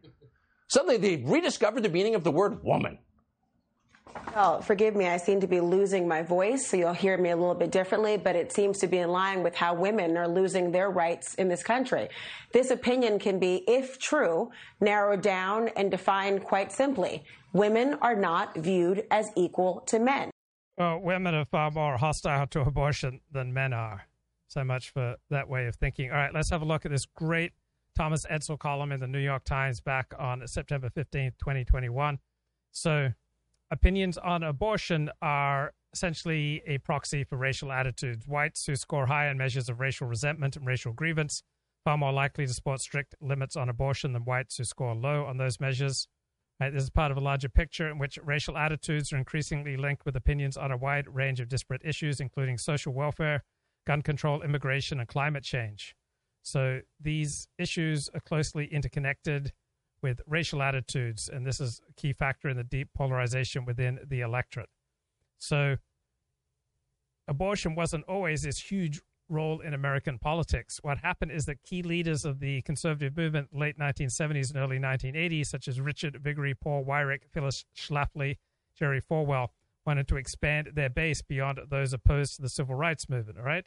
[0.68, 2.98] Suddenly, they've rediscovered the meaning of the word woman.
[4.34, 7.36] Well, forgive me, I seem to be losing my voice, so you'll hear me a
[7.36, 10.72] little bit differently, but it seems to be in line with how women are losing
[10.72, 12.08] their rights in this country.
[12.52, 17.24] This opinion can be, if true, narrowed down and defined quite simply.
[17.52, 20.30] Women are not viewed as equal to men.
[20.78, 24.06] Well, women are far more hostile to abortion than men are.
[24.48, 26.10] So much for that way of thinking.
[26.10, 27.52] All right, let's have a look at this great
[27.94, 32.18] Thomas Edsall column in the New York Times back on September 15th, 2021.
[32.70, 33.12] So,
[33.72, 38.26] opinions on abortion are essentially a proxy for racial attitudes.
[38.28, 41.42] Whites who score high on measures of racial resentment and racial grievance
[41.84, 45.38] far more likely to support strict limits on abortion than whites who score low on
[45.38, 46.06] those measures.
[46.60, 50.04] Right, this is part of a larger picture in which racial attitudes are increasingly linked
[50.04, 53.42] with opinions on a wide range of disparate issues, including social welfare,
[53.84, 55.96] gun control, immigration, and climate change.
[56.42, 59.52] So these issues are closely interconnected
[60.02, 64.20] with racial attitudes, and this is a key factor in the deep polarization within the
[64.20, 64.68] electorate.
[65.38, 65.76] So
[67.28, 70.78] abortion wasn't always this huge role in American politics.
[70.82, 75.46] What happened is that key leaders of the conservative movement late 1970s and early 1980s,
[75.46, 78.36] such as Richard Viguerie, Paul Weyrich, Phyllis Schlafly,
[78.76, 79.48] Jerry Falwell,
[79.86, 83.66] wanted to expand their base beyond those opposed to the civil rights movement, all right?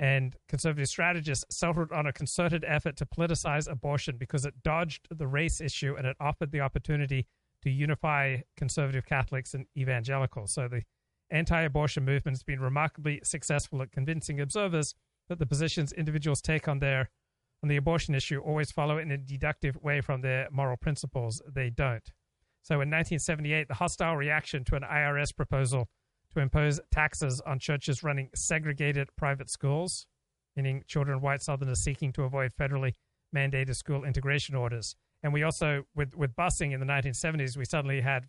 [0.00, 5.26] And conservative strategists settled on a concerted effort to politicize abortion because it dodged the
[5.26, 7.26] race issue and it offered the opportunity
[7.62, 10.52] to unify conservative Catholics and evangelicals.
[10.52, 10.82] So the
[11.30, 14.94] anti abortion movement has been remarkably successful at convincing observers
[15.28, 17.10] that the positions individuals take on their
[17.62, 21.42] on the abortion issue always follow in a deductive way from their moral principles.
[21.52, 22.12] They don't.
[22.62, 25.88] So in 1978, the hostile reaction to an IRS proposal
[26.38, 30.06] to impose taxes on churches running segregated private schools,
[30.54, 32.92] meaning children white Southerners seeking to avoid federally
[33.34, 34.94] mandated school integration orders.
[35.24, 38.26] And we also, with, with busing in the 1970s, we suddenly had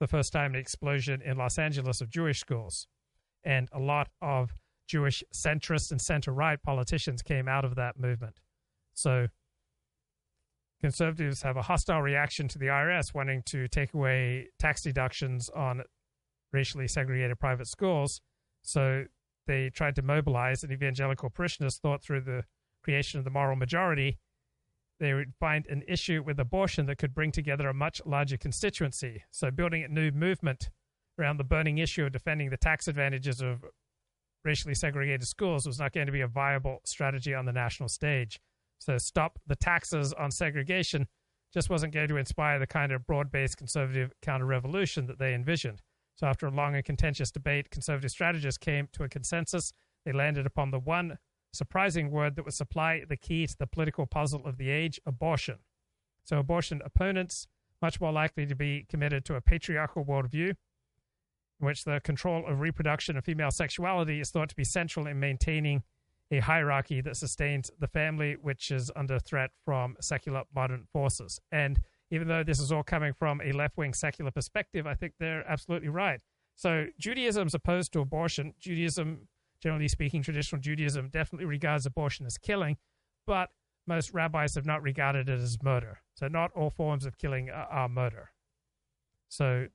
[0.00, 2.86] the first time an explosion in Los Angeles of Jewish schools.
[3.44, 4.54] And a lot of
[4.88, 8.40] Jewish centrist and center right politicians came out of that movement.
[8.94, 9.28] So
[10.80, 15.82] conservatives have a hostile reaction to the IRS wanting to take away tax deductions on
[16.52, 18.20] racially segregated private schools.
[18.62, 19.04] So
[19.46, 22.44] they tried to mobilize, and evangelical parishioners thought through the
[22.82, 24.18] creation of the moral majority,
[24.98, 29.24] they would find an issue with abortion that could bring together a much larger constituency.
[29.30, 30.70] So building a new movement
[31.18, 33.64] around the burning issue of defending the tax advantages of
[34.44, 38.40] racially segregated schools was not going to be a viable strategy on the national stage.
[38.78, 41.06] So stop the taxes on segregation
[41.52, 45.82] just wasn't going to inspire the kind of broad-based conservative counter-revolution that they envisioned.
[46.20, 49.72] So after a long and contentious debate, conservative strategists came to a consensus.
[50.04, 51.16] They landed upon the one
[51.50, 55.60] surprising word that would supply the key to the political puzzle of the age abortion.
[56.24, 57.46] So, abortion opponents
[57.80, 60.56] much more likely to be committed to a patriarchal worldview in
[61.66, 65.84] which the control of reproduction of female sexuality is thought to be central in maintaining
[66.30, 71.40] a hierarchy that sustains the family, which is under threat from secular modern forces.
[71.50, 75.14] And even though this is all coming from a left wing secular perspective, I think
[75.18, 76.20] they're absolutely right.
[76.56, 78.54] So Judaism's opposed to abortion.
[78.58, 79.28] Judaism,
[79.62, 82.76] generally speaking, traditional Judaism definitely regards abortion as killing,
[83.26, 83.50] but
[83.86, 86.00] most rabbis have not regarded it as murder.
[86.14, 88.30] So not all forms of killing are, are murder.
[89.28, 89.68] So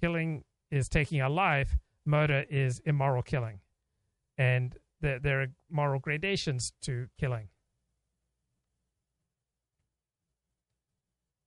[0.00, 3.60] killing is taking a life, murder is immoral killing.
[4.36, 7.48] And there, there are moral gradations to killing.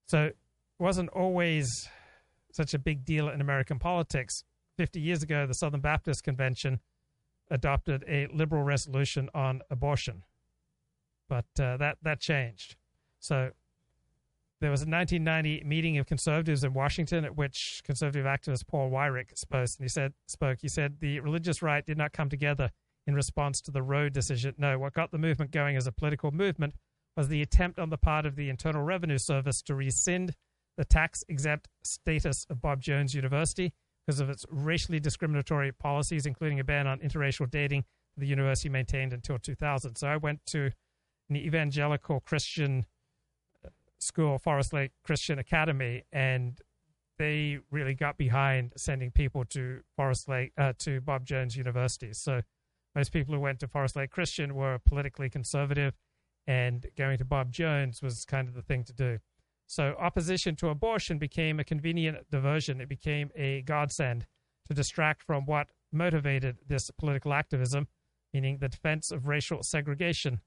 [0.08, 0.38] So it
[0.80, 1.90] wasn't always
[2.52, 4.44] such a big deal in American politics.
[4.78, 6.80] 50 years ago, the Southern Baptist Convention
[7.50, 10.24] adopted a liberal resolution on abortion,
[11.30, 12.76] but uh, that, that changed.
[13.20, 13.52] So
[14.60, 19.38] there was a 1990 meeting of conservatives in Washington at which conservative activist Paul Weyrich
[19.38, 20.60] spoke, and he said, spoke.
[20.62, 22.72] He said, the religious right did not come together
[23.06, 24.56] in response to the Roe decision.
[24.58, 26.76] No, what got the movement going as a political movement
[27.18, 30.36] was the attempt on the part of the Internal Revenue Service to rescind
[30.78, 33.74] the tax exempt status of Bob Jones University
[34.06, 37.84] because of its racially discriminatory policies, including a ban on interracial dating
[38.16, 39.96] the university maintained until 2000.
[39.96, 40.72] So I went to
[41.30, 42.86] an evangelical Christian
[43.66, 46.60] uh, school, Forest Lake Christian Academy, and
[47.18, 52.14] they really got behind sending people to Forest Lake uh, to Bob Jones University.
[52.14, 52.42] So
[52.96, 55.94] most people who went to Forest Lake Christian were politically conservative
[56.48, 59.20] and going to Bob Jones was kind of the thing to do.
[59.68, 62.80] So opposition to abortion became a convenient diversion.
[62.80, 64.26] It became a godsend
[64.68, 67.88] to distract from what motivated this political activism,
[68.34, 70.40] meaning the defense of racial segregation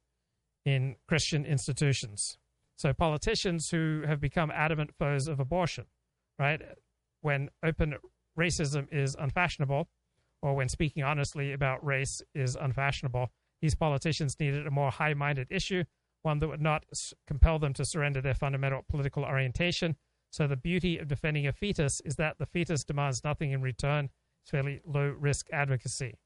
[0.65, 2.39] in Christian institutions.
[2.77, 5.85] So politicians who have become adamant foes of abortion,
[6.39, 6.63] right?
[7.21, 7.97] When open
[8.39, 9.89] racism is unfashionable,
[10.43, 13.31] or when speaking honestly about race is unfashionable,
[13.61, 15.85] these politicians needed a more high minded issue,
[16.23, 16.85] one that would not
[17.27, 19.97] compel them to surrender their fundamental political orientation.
[20.31, 24.11] So, the beauty of defending a fetus is that the fetus demands nothing in return.
[24.43, 26.19] It's fairly low risk advocacy.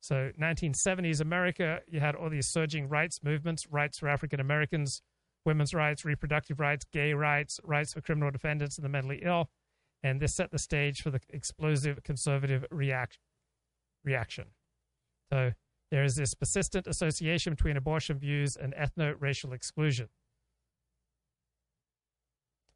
[0.00, 5.02] So, 1970s America, you had all these surging rights movements, rights for African Americans,
[5.44, 9.50] women's rights, reproductive rights, gay rights, rights for criminal defendants and the mentally ill.
[10.02, 13.18] And this set the stage for the explosive conservative react-
[14.04, 14.46] reaction.
[15.32, 15.52] So
[15.92, 20.08] there is this persistent association between abortion views and ethno racial exclusion.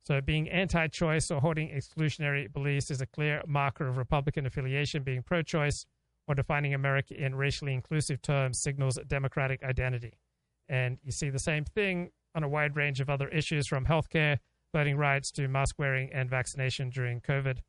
[0.04, 5.02] So, being anti choice or holding exclusionary beliefs is a clear marker of Republican affiliation.
[5.02, 5.86] Being pro choice
[6.28, 10.18] or defining America in racially inclusive terms signals a democratic identity.
[10.68, 14.40] And you see the same thing on a wide range of other issues from healthcare,
[14.74, 17.60] voting rights to mask wearing and vaccination during COVID.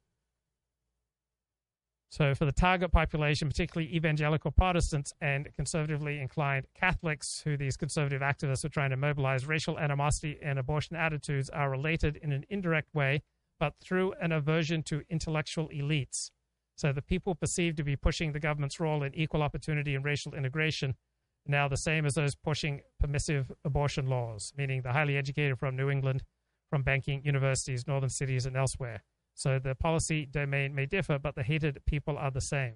[2.09, 8.21] So, for the target population, particularly evangelical Protestants and conservatively inclined Catholics, who these conservative
[8.21, 12.93] activists are trying to mobilize, racial animosity and abortion attitudes are related in an indirect
[12.95, 13.23] way,
[13.59, 16.31] but through an aversion to intellectual elites.
[16.77, 20.33] So, the people perceived to be pushing the government's role in equal opportunity and racial
[20.33, 25.59] integration are now the same as those pushing permissive abortion laws, meaning the highly educated
[25.59, 26.23] from New England,
[26.69, 29.03] from banking universities, northern cities, and elsewhere.
[29.37, 32.73] So the policy domain may differ, but the hated people are the same.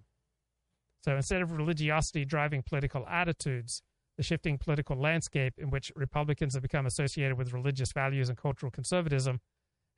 [1.03, 3.81] So instead of religiosity driving political attitudes,
[4.15, 8.71] the shifting political landscape in which Republicans have become associated with religious values and cultural
[8.71, 9.41] conservatism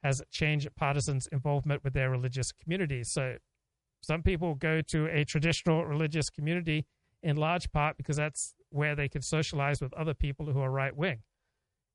[0.03, 3.11] has changed partisans' involvement with their religious communities.
[3.11, 3.35] So
[4.01, 6.85] some people go to a traditional religious community
[7.21, 10.95] in large part because that's where they can socialize with other people who are right
[10.95, 11.23] wing.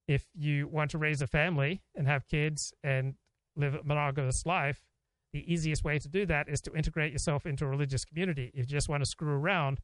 [0.07, 3.15] If you want to raise a family and have kids and
[3.59, 4.85] live a monogamous life,
[5.33, 8.51] the easiest way to do that is to integrate yourself into a religious community.
[8.55, 9.81] If you just want to screw around,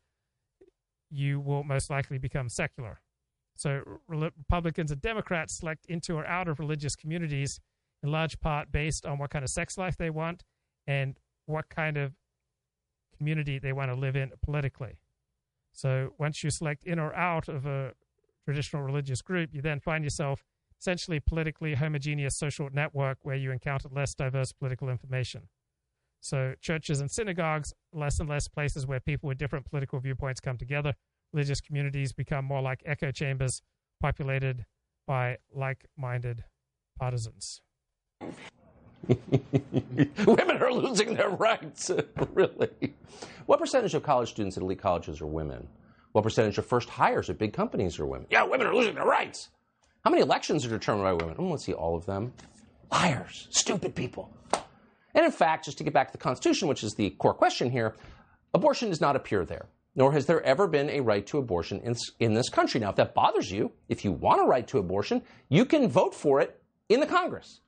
[1.11, 3.01] you will most likely become secular.
[3.57, 7.61] So Republicans and Democrats select into or out of religious communities
[8.03, 10.45] in large part based on what kind of sex life they want
[10.87, 12.15] and what kind of
[13.17, 14.99] community they want to live in politically.
[15.73, 17.93] So once you select in or out of a
[18.45, 20.45] traditional religious group, you then find yourself
[20.81, 25.49] essentially politically homogeneous social network where you encounter less diverse political information.
[26.21, 30.57] So churches and synagogues, less and less places where people with different political viewpoints come
[30.57, 30.95] together.
[31.33, 33.61] Religious communities become more like echo chambers
[34.01, 34.65] populated
[35.07, 36.45] by like-minded
[36.99, 37.61] partisans.
[40.27, 41.91] women are losing their rights,
[42.33, 42.95] really.
[43.47, 45.69] What percentage of college students at elite colleges are women?
[46.13, 48.27] What percentage of first hires at big companies are women?
[48.31, 49.51] Yeah, women are losing their rights.
[50.05, 51.37] How many elections are determined by women?
[51.39, 52.35] Oh, let's see all of them.
[52.93, 54.31] Liars, stupid people.
[55.15, 57.71] And in fact, just to get back to the Constitution, which is the core question
[57.71, 57.95] here,
[58.53, 61.95] abortion does not appear there, nor has there ever been a right to abortion in,
[62.21, 62.81] in this country.
[62.81, 66.15] Now, if that bothers you, if you want a right to abortion, you can vote
[66.15, 67.61] for it in the Congress.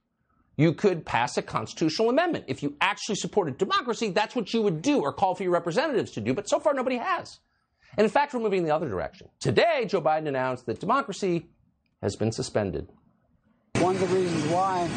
[0.59, 2.45] You could pass a constitutional amendment.
[2.49, 6.11] If you actually supported democracy, that's what you would do or call for your representatives
[6.13, 7.39] to do, but so far nobody has.
[7.97, 9.29] And in fact, we're moving in the other direction.
[9.41, 11.47] Today, Joe Biden announced that democracy
[12.03, 12.89] has been suspended.
[13.81, 14.89] One of the reasons why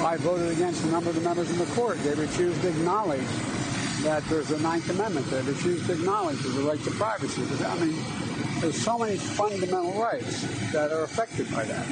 [0.00, 3.26] I voted against a number of the members in the court, they refused to acknowledge
[4.02, 5.26] that there's a Ninth Amendment.
[5.30, 7.42] They refused to acknowledge the right to privacy.
[7.64, 7.96] I mean,
[8.60, 11.86] there's so many fundamental rights that are affected by that,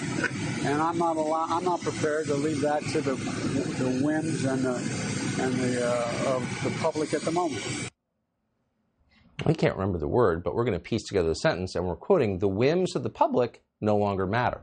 [0.65, 4.65] and I'm not allow- I'm not prepared to leave that to the, the whims and
[4.65, 4.75] the
[5.41, 7.63] and the uh, of the public at the moment.
[9.47, 11.97] We can't remember the word, but we're going to piece together the sentence, and we're
[11.97, 14.61] quoting the whims of the public no longer matter.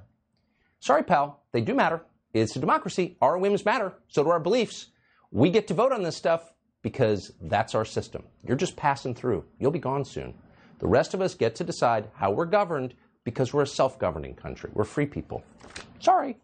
[0.80, 2.02] Sorry, pal, they do matter.
[2.34, 3.18] It's a democracy.
[3.22, 3.94] Our whims matter.
[4.08, 4.88] So do our beliefs.
[5.32, 8.24] We get to vote on this stuff because that's our system.
[8.44, 9.44] You're just passing through.
[9.60, 10.34] You'll be gone soon.
[10.80, 12.94] The rest of us get to decide how we're governed
[13.24, 14.70] because we're a self governing country.
[14.74, 15.44] We're free people.
[16.00, 16.38] Sorry.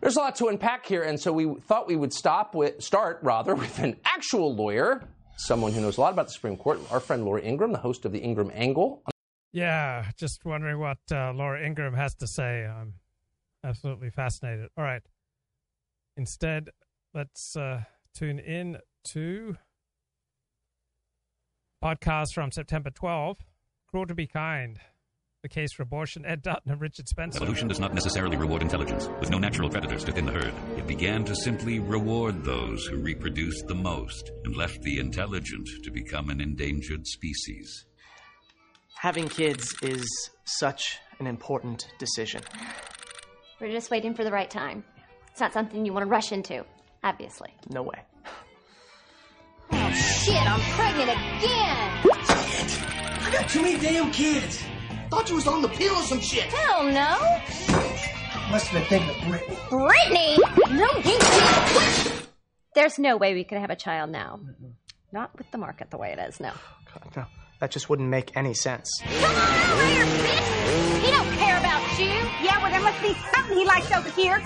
[0.00, 3.20] There's a lot to unpack here, and so we thought we would stop with, start
[3.22, 5.02] rather with an actual lawyer,
[5.36, 8.04] someone who knows a lot about the Supreme Court, our friend Laura Ingraham, the host
[8.04, 9.02] of the Ingraham Angle
[9.54, 12.66] yeah, just wondering what uh, Laura Ingraham has to say.
[12.66, 12.94] I'm
[13.64, 14.68] absolutely fascinated.
[14.76, 15.02] All right.
[16.16, 16.70] Instead,
[17.14, 17.82] let's uh,
[18.16, 18.78] tune in
[19.12, 19.56] to
[21.82, 23.38] podcast from September 12,
[23.86, 24.80] Cruel to be Kind.
[25.44, 27.36] The case for abortion, Ed Dutton and Richard Spencer.
[27.36, 29.08] Evolution does not necessarily reward intelligence.
[29.20, 32.96] With no natural predators to thin the herd, it began to simply reward those who
[32.96, 37.84] reproduced the most and left the intelligent to become an endangered species
[39.04, 42.40] having kids is such an important decision.
[43.60, 44.82] We're just waiting for the right time.
[45.30, 46.64] It's not something you want to rush into,
[47.02, 47.50] obviously.
[47.68, 48.00] No way.
[49.72, 52.02] Oh shit, I'm pregnant again!
[52.48, 52.80] Shit!
[53.20, 54.62] I got too many damn kids!
[55.10, 56.44] Thought you was on the pill or some shit!
[56.44, 57.18] Hell no!
[58.50, 59.58] Must have been thinking of Brittany.
[59.68, 60.38] Brittany?
[60.78, 62.22] No, you
[62.74, 64.40] There's no way we could have a child now.
[65.12, 66.52] Not with the market the way it is, no.
[66.94, 67.43] God, no.
[67.64, 68.90] That just wouldn't make any sense.
[69.00, 71.02] Come on over here, bitch!
[71.02, 73.64] He don't care about you!
[73.66, 74.36] rights over here.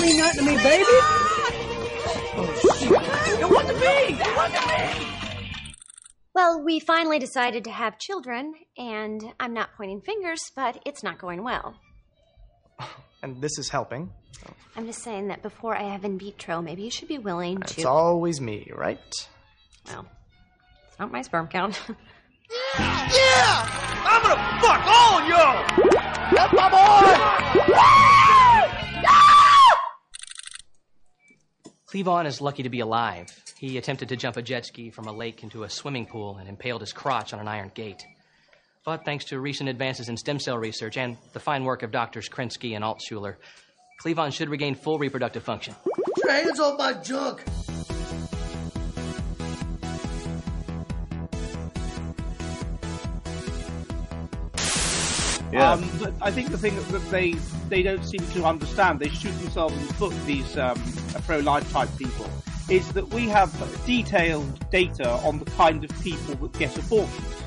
[0.00, 0.84] mean nothing to me, baby.
[2.34, 2.90] Oh, shit.
[3.40, 4.18] It wasn't me.
[4.20, 5.06] It wasn't me.
[6.34, 11.18] Well, we finally decided to have children, and I'm not pointing fingers, but it's not
[11.18, 11.76] going well.
[13.22, 14.10] And this is helping.
[14.74, 17.74] I'm just saying that before I have in vitro, maybe you should be willing It's
[17.74, 17.80] to.
[17.82, 18.98] It's always me, right?
[19.86, 20.21] Well, it's
[21.02, 21.80] not my sperm count.
[22.74, 23.68] Yeah!
[24.04, 25.34] I'm gonna fuck all of you!
[26.36, 27.12] That's my boy!
[31.90, 33.28] Cleavon is lucky to be alive.
[33.58, 36.46] He attempted to jump a jet ski from a lake into a swimming pool and
[36.48, 38.04] impaled his crotch on an iron gate.
[38.84, 42.28] But thanks to recent advances in stem cell research and the fine work of doctors
[42.28, 43.36] Krinsky and Altschuler,
[44.04, 45.74] Cleavon should regain full reproductive function.
[45.86, 47.44] Get your hands off my junk!
[55.54, 57.32] Um, but I think the thing that they
[57.68, 60.14] they don't seem to understand, they shoot themselves in the foot.
[60.26, 60.80] These um,
[61.26, 62.26] pro-life type people
[62.68, 63.50] is that we have
[63.84, 67.42] detailed data on the kind of people that get abortions,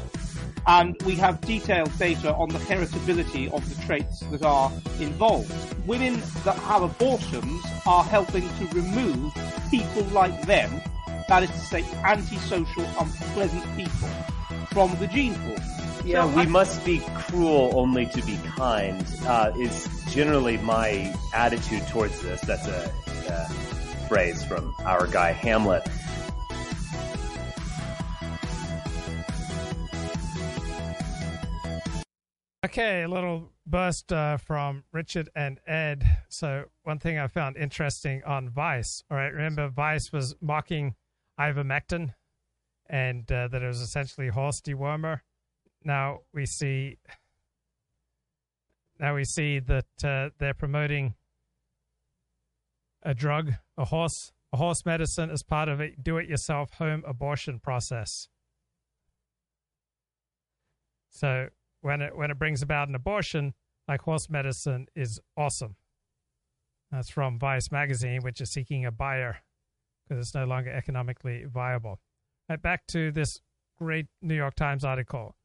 [0.67, 5.51] and we have detailed data on the heritability of the traits that are involved.
[5.87, 9.33] Women that have abortions are helping to remove
[9.71, 10.81] people like them,
[11.27, 14.09] that is to say, antisocial, unpleasant people,
[14.71, 15.57] from the gene pool.
[16.05, 19.03] Yeah, So we must be cruel only to be kind.
[19.25, 22.41] Uh, is generally my attitude towards this.
[22.41, 22.91] That's a,
[23.27, 23.47] uh
[24.07, 25.81] phrase from our guy Hamlet.
[32.63, 36.03] Okay, a little burst uh, from Richard and Ed.
[36.29, 40.95] So, one thing I found interesting on Vice, all right, remember Vice was mocking
[41.39, 42.13] ivermectin
[42.87, 45.21] and uh, that it was essentially horse dewormer.
[45.85, 46.97] Now we see
[48.99, 51.13] now we see that uh, they're promoting
[53.03, 58.29] a drug, a horse, a horse medicine as part of a do-it-yourself home abortion process.
[61.11, 61.49] So
[61.81, 63.53] when it when it brings about an abortion,
[63.87, 65.75] like horse medicine is awesome.
[66.91, 69.37] That's from Vice magazine, which is seeking a buyer
[70.07, 71.99] because it's no longer economically viable.
[72.49, 73.41] Right, back to this
[73.77, 75.35] great New York Times article,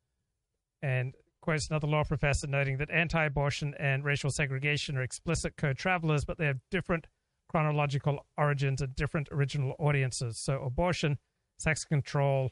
[0.83, 6.39] and quotes another law professor noting that anti-abortion and racial segregation are explicit co-travelers, but
[6.39, 7.07] they have different
[7.49, 10.39] chronological origins and different original audiences.
[10.39, 11.18] So abortion,
[11.59, 12.51] sex control,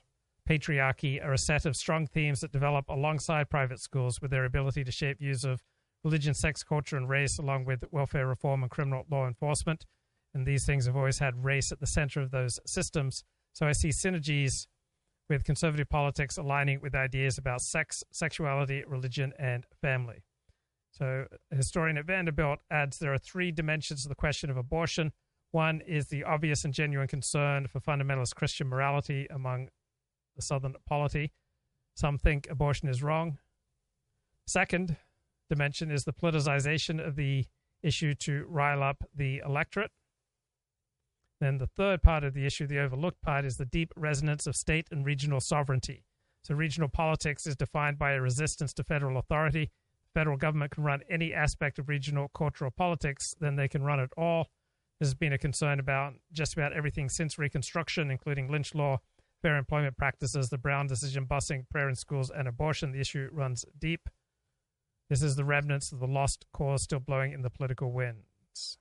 [0.49, 4.83] patriarchy are a set of strong themes that develop alongside private schools with their ability
[4.85, 5.63] to shape views of
[6.03, 9.85] religion, sex, culture, and race, along with welfare reform and criminal law enforcement.
[10.33, 13.25] And these things have always had race at the center of those systems.
[13.53, 14.67] So I see synergies
[15.29, 20.25] with conservative politics aligning with ideas about sex, sexuality, religion, and family.
[20.91, 25.13] So, a historian at Vanderbilt adds there are three dimensions to the question of abortion.
[25.51, 29.69] One is the obvious and genuine concern for fundamentalist Christian morality among
[30.37, 31.33] the Southern polity.
[31.95, 33.39] Some think abortion is wrong.
[34.47, 34.97] Second
[35.51, 37.47] dimension is the politicization of the
[37.83, 39.91] issue to rile up the electorate.
[41.41, 44.57] Then the third part of the issue, the overlooked part, is the deep resonance of
[44.57, 46.05] state and regional sovereignty.
[46.43, 49.71] So, regional politics is defined by a resistance to federal authority.
[50.15, 54.11] Federal government can run any aspect of regional cultural politics, then they can run it
[54.17, 54.49] all.
[54.99, 58.99] This has been a concern about just about everything since Reconstruction, including lynch law,
[59.43, 62.91] fair employment practices, the Brown decision, busing, prayer in schools, and abortion.
[62.91, 64.09] The issue runs deep.
[65.09, 68.79] This is the remnants of the lost cause still blowing in the political winds.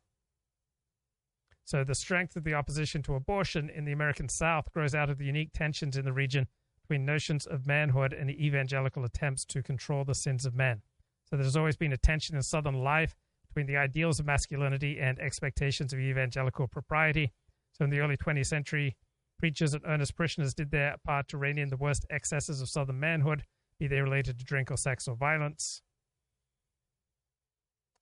[1.67, 5.17] So, the strength of the opposition to abortion in the American South grows out of
[5.17, 6.47] the unique tensions in the region
[6.79, 10.81] between notions of manhood and the evangelical attempts to control the sins of men.
[11.29, 13.17] So, there's always been a tension in Southern life
[13.49, 17.33] between the ideals of masculinity and expectations of evangelical propriety.
[17.73, 18.95] So, in the early 20th century,
[19.37, 23.01] preachers and earnest parishioners did their part to rein in the worst excesses of Southern
[23.01, 23.43] manhood,
[23.77, 25.81] be they related to drink or sex or violence.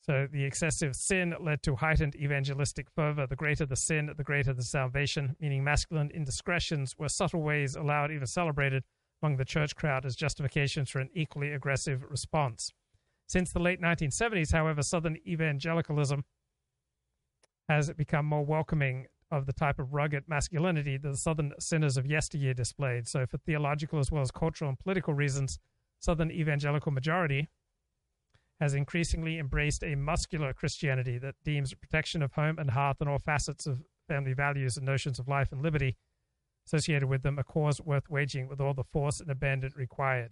[0.05, 3.25] So the excessive sin led to heightened evangelistic fervor.
[3.25, 8.11] The greater the sin, the greater the salvation, meaning masculine indiscretions were subtle ways allowed,
[8.11, 8.83] even celebrated,
[9.23, 12.71] among the church crowd as justifications for an equally aggressive response.
[13.27, 16.23] Since the late 1970s, however, Southern evangelicalism
[17.67, 22.05] has become more welcoming of the type of rugged masculinity that the Southern sinners of
[22.05, 23.07] yesteryear displayed.
[23.07, 25.57] So, for theological as well as cultural and political reasons,
[25.99, 27.49] Southern evangelical majority
[28.59, 33.19] has increasingly embraced a muscular Christianity that deems protection of home and hearth and all
[33.19, 35.97] facets of family values and notions of life and liberty
[36.65, 40.31] associated with them a cause worth waging with all the force and abandon required.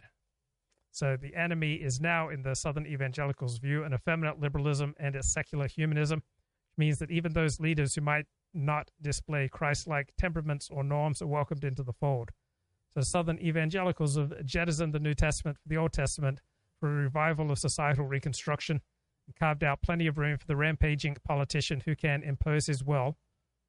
[0.92, 5.24] So the enemy is now, in the Southern evangelicals' view, an effeminate liberalism and a
[5.24, 10.70] secular humanism, which means that even those leaders who might not display Christ like temperaments
[10.72, 12.30] or norms are welcomed into the fold.
[12.94, 16.42] So Southern evangelicals have jettisoned the New Testament for the Old Testament
[16.84, 18.82] for a revival of societal reconstruction
[19.26, 23.16] and carved out plenty of room for the rampaging politician who can impose his will,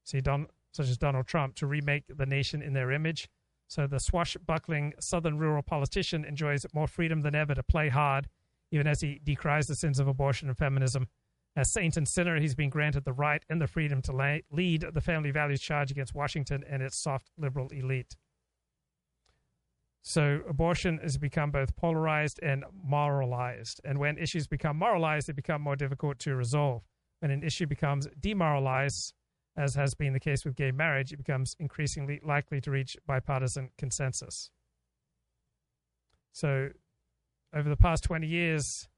[0.03, 3.29] see Don, such as Donald Trump, to remake the nation in their image.
[3.69, 8.29] So the swashbuckling Southern rural politician enjoys more freedom than ever to play hard,
[8.73, 11.07] even as he decries the sins of abortion and feminism.
[11.55, 15.01] As saint and sinner, he's been granted the right and the freedom to lead the
[15.01, 18.17] family values charge against Washington and its soft liberal elite.
[20.07, 23.81] So abortion has become both polarized and moralized.
[23.87, 26.83] And when issues become moralized, they become more difficult to resolve.
[27.21, 29.15] When an issue becomes demoralized,
[29.57, 33.71] as has been the case with gay marriage, it becomes increasingly likely to reach bipartisan
[33.79, 34.51] consensus.
[36.33, 36.69] So,
[37.55, 38.89] over the past 20 years,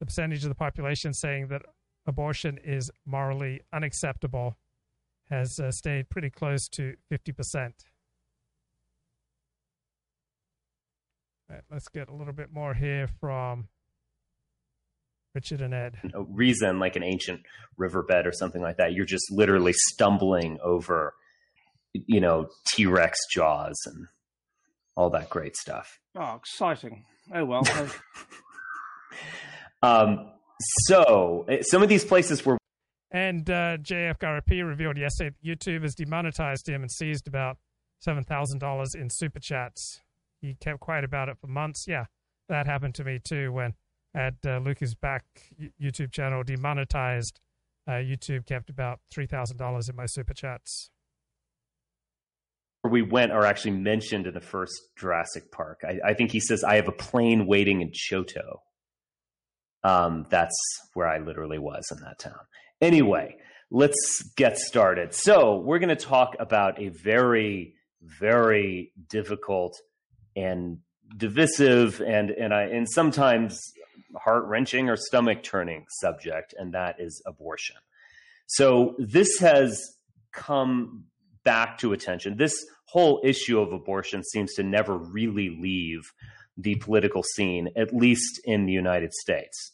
[0.00, 1.62] the percentage of the population saying that
[2.06, 4.56] abortion is morally unacceptable
[5.28, 7.72] has uh, stayed pretty close to 50%.
[11.48, 13.68] Right, let's get a little bit more here from
[15.34, 15.98] Richard and Ed.
[16.14, 17.42] A reason like an ancient
[17.76, 18.94] riverbed or something like that.
[18.94, 21.14] You're just literally stumbling over,
[21.92, 24.06] you know, T Rex jaws and
[24.96, 26.00] all that great stuff.
[26.18, 27.04] Oh, exciting!
[27.32, 27.62] Oh well.
[29.82, 30.32] um,
[30.86, 32.58] so eh, some of these places were.
[33.12, 37.58] And uh, JF Gariépy revealed yesterday that YouTube has demonetized him and seized about
[38.00, 40.00] seven thousand dollars in super chats.
[40.46, 41.86] He kept quiet about it for months.
[41.88, 42.04] Yeah,
[42.48, 43.74] that happened to me too when
[44.14, 45.24] at uh, Lucas Back
[45.82, 47.40] YouTube channel demonetized.
[47.88, 50.90] Uh, YouTube kept about three thousand dollars in my super chats.
[52.88, 55.80] We went are actually mentioned in the first Jurassic Park.
[55.84, 58.60] I, I think he says, "I have a plane waiting in Choteau."
[59.82, 60.56] Um, that's
[60.94, 62.40] where I literally was in that town.
[62.80, 63.36] Anyway,
[63.70, 65.12] let's get started.
[65.12, 69.76] So we're going to talk about a very, very difficult
[70.36, 70.78] and
[71.16, 73.58] divisive and and I and sometimes
[74.16, 77.76] heart wrenching or stomach turning subject, and that is abortion.
[78.46, 79.80] So this has
[80.32, 81.04] come
[81.44, 82.36] back to attention.
[82.36, 82.54] This
[82.86, 86.12] whole issue of abortion seems to never really leave
[86.56, 89.72] the political scene, at least in the United States.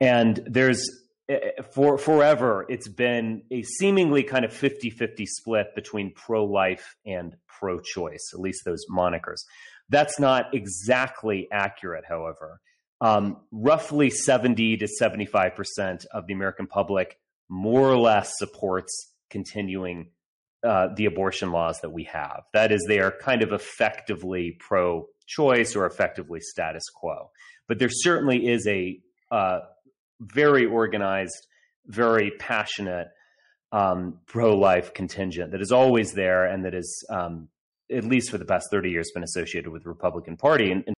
[0.00, 0.88] And there's
[1.28, 8.30] eh, for forever it's been a seemingly kind of 50-50 split between pro-life and pro-choice,
[8.32, 9.40] at least those monikers.
[9.88, 12.60] That's not exactly accurate, however.
[13.00, 17.18] Um, roughly 70 to 75% of the American public
[17.48, 20.10] more or less supports continuing
[20.66, 22.44] uh, the abortion laws that we have.
[22.54, 27.30] That is, they are kind of effectively pro choice or effectively status quo.
[27.68, 28.98] But there certainly is a
[29.30, 29.60] uh,
[30.20, 31.46] very organized,
[31.86, 33.08] very passionate
[33.72, 37.48] um, pro life contingent that is always there and that is, um,
[37.90, 40.70] at least for the past 30 years, been associated with the Republican Party.
[40.70, 40.94] And, and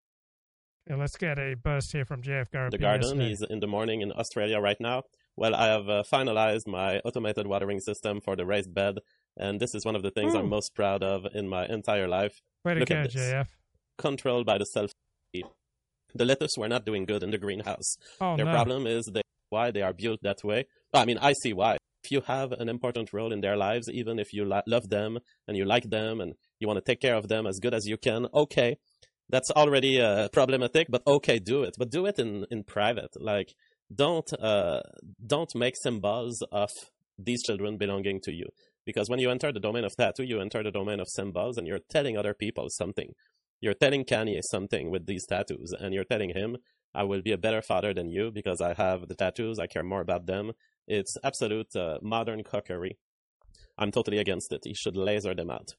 [0.89, 2.71] yeah, let's get a burst here from JF Garden.
[2.71, 5.03] The garden is in the morning in Australia right now.
[5.37, 8.99] Well, I have uh, finalized my automated watering system for the raised bed,
[9.37, 10.39] and this is one of the things Ooh.
[10.39, 12.41] I'm most proud of in my entire life.
[12.65, 13.49] Way to Look go, JF.
[13.99, 14.93] Controlled by the self.
[16.15, 17.97] The lettuce were not doing good in the greenhouse.
[18.21, 18.53] Oh, Their no.
[18.53, 20.67] problem is they, why they are built that way.
[20.95, 21.77] I mean, I see why.
[22.07, 25.19] If you have an important role in their lives, even if you lo- love them
[25.47, 27.85] and you like them and you want to take care of them as good as
[27.87, 28.77] you can, okay,
[29.29, 30.87] that's already uh, problematic.
[30.89, 31.75] But okay, do it.
[31.81, 33.13] But do it in in private.
[33.31, 33.51] Like
[34.03, 34.83] don't uh,
[35.35, 36.71] don't make symbols of
[37.19, 38.47] these children belonging to you.
[38.85, 41.67] Because when you enter the domain of tattoo, you enter the domain of symbols, and
[41.67, 43.11] you're telling other people something.
[43.61, 46.51] You're telling Kanye something with these tattoos, and you're telling him,
[46.95, 49.59] "I will be a better father than you because I have the tattoos.
[49.59, 50.53] I care more about them."
[50.87, 52.99] It's absolute uh, modern cookery.
[53.79, 54.63] I'm totally against it.
[54.65, 55.75] He should laser them out.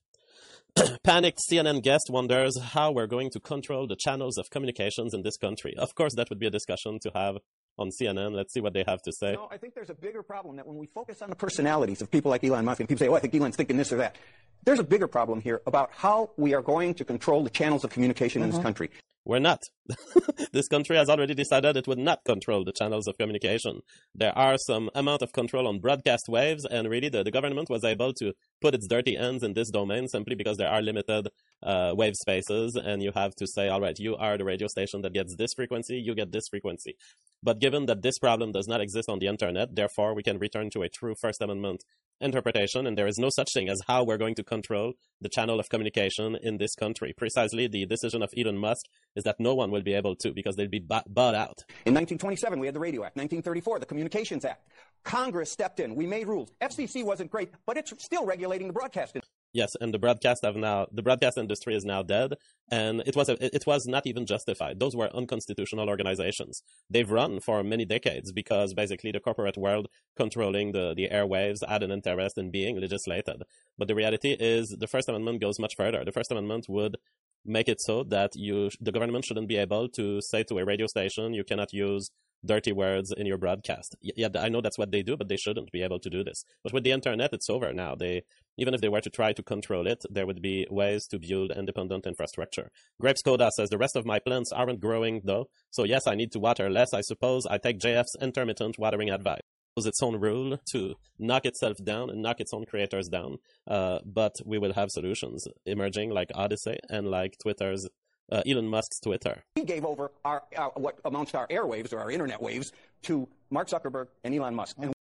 [1.03, 5.37] Panicked CNN guest wonders how we're going to control the channels of communications in this
[5.37, 5.73] country.
[5.77, 7.37] Of course, that would be a discussion to have
[7.77, 8.33] on CNN.
[8.33, 9.33] Let's see what they have to say.
[9.33, 12.11] No, I think there's a bigger problem that when we focus on the personalities of
[12.11, 14.17] people like Elon Musk and people say, oh, I think Elon's thinking this or that.
[14.63, 17.91] There's a bigger problem here about how we are going to control the channels of
[17.91, 18.49] communication mm-hmm.
[18.49, 18.89] in this country.
[19.27, 19.63] We're not.
[20.53, 23.81] this country has already decided it would not control the channels of communication.
[24.15, 27.83] There are some amount of control on broadcast waves, and really the, the government was
[27.83, 31.27] able to put its dirty hands in this domain simply because there are limited
[31.61, 35.01] uh, wave spaces, and you have to say, all right, you are the radio station
[35.01, 36.95] that gets this frequency, you get this frequency.
[37.43, 40.69] But given that this problem does not exist on the internet, therefore we can return
[40.69, 41.83] to a true First Amendment
[42.19, 45.59] interpretation, and there is no such thing as how we're going to control the channel
[45.59, 47.13] of communication in this country.
[47.17, 50.55] Precisely, the decision of Elon Musk is that no one will be able to because
[50.55, 51.63] they'll be bought out.
[51.85, 53.15] In 1927, we had the Radio Act.
[53.17, 54.67] 1934, the Communications Act.
[55.03, 55.95] Congress stepped in.
[55.95, 56.51] We made rules.
[56.61, 59.21] FCC wasn't great, but it's still regulating the broadcasting.
[59.57, 62.35] Yes, and the broadcast have now the broadcast industry is now dead,
[62.69, 64.79] and it was a, it was not even justified.
[64.79, 66.61] Those were unconstitutional organizations.
[66.91, 71.81] They've run for many decades because basically the corporate world controlling the the airwaves had
[71.81, 73.39] an interest in being legislated.
[73.79, 76.05] But the reality is, the First Amendment goes much further.
[76.05, 76.97] The First Amendment would
[77.43, 80.85] make it so that you the government shouldn't be able to say to a radio
[80.85, 82.11] station you cannot use
[82.45, 83.95] dirty words in your broadcast.
[84.01, 86.43] Yeah, I know that's what they do, but they shouldn't be able to do this.
[86.63, 87.95] But with the internet, it's over now.
[87.95, 88.23] They
[88.57, 91.51] even if they were to try to control it, there would be ways to build
[91.51, 92.71] independent infrastructure.
[92.99, 96.31] Grapes Coda says the rest of my plants aren't growing though, so yes, I need
[96.31, 96.93] to water less.
[96.93, 99.41] I suppose I take JF's intermittent watering advice.
[99.85, 104.33] Its own rule to knock itself down and knock its own creators down, uh, but
[104.43, 107.87] we will have solutions emerging like Odyssey and like Twitter's
[108.31, 109.43] uh, Elon Musk's Twitter.
[109.55, 112.71] We gave over our, our, what amounts to our airwaves or our internet waves
[113.03, 114.77] to Mark Zuckerberg and Elon Musk.
[114.79, 114.93] And,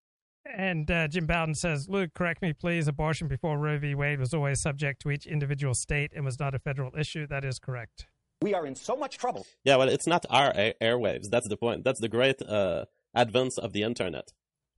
[0.45, 2.89] and uh, Jim Bowden says, Luke, correct me, please.
[2.89, 3.95] Abortion before Roe v.
[3.95, 7.27] Wade was always subject to each individual state and was not a federal issue.
[7.27, 8.07] That is correct.
[8.43, 9.47] We are in so much trouble.
[9.65, 11.31] Yeah, well, it's not our air- airwaves.
[11.31, 11.85] That's the point.
[11.85, 14.33] That's the great uh, advance of the internet.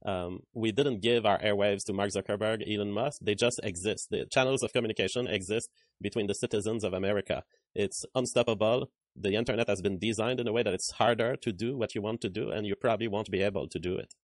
[0.04, 3.20] Um, we didn't give our airwaves to Mark Zuckerberg, Elon Musk.
[3.20, 4.08] They just exist.
[4.10, 5.70] The channels of communication exist
[6.00, 7.42] between the citizens of America.
[7.74, 8.90] It's unstoppable.
[9.16, 12.02] The internet has been designed in a way that it's harder to do what you
[12.02, 14.14] want to do, and you probably won't be able to do it.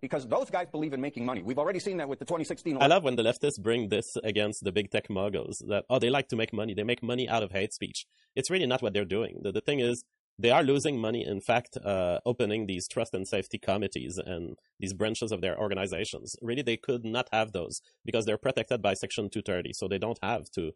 [0.00, 1.42] Because those guys believe in making money.
[1.42, 2.78] We've already seen that with the 2016.
[2.80, 6.10] I love when the leftists bring this against the big tech moguls that, oh, they
[6.10, 6.74] like to make money.
[6.74, 8.06] They make money out of hate speech.
[8.34, 9.40] It's really not what they're doing.
[9.42, 10.04] The, the thing is,
[10.40, 14.94] they are losing money, in fact, uh, opening these trust and safety committees and these
[14.94, 16.36] branches of their organizations.
[16.40, 19.72] Really, they could not have those because they're protected by Section 230.
[19.74, 20.72] So they don't have to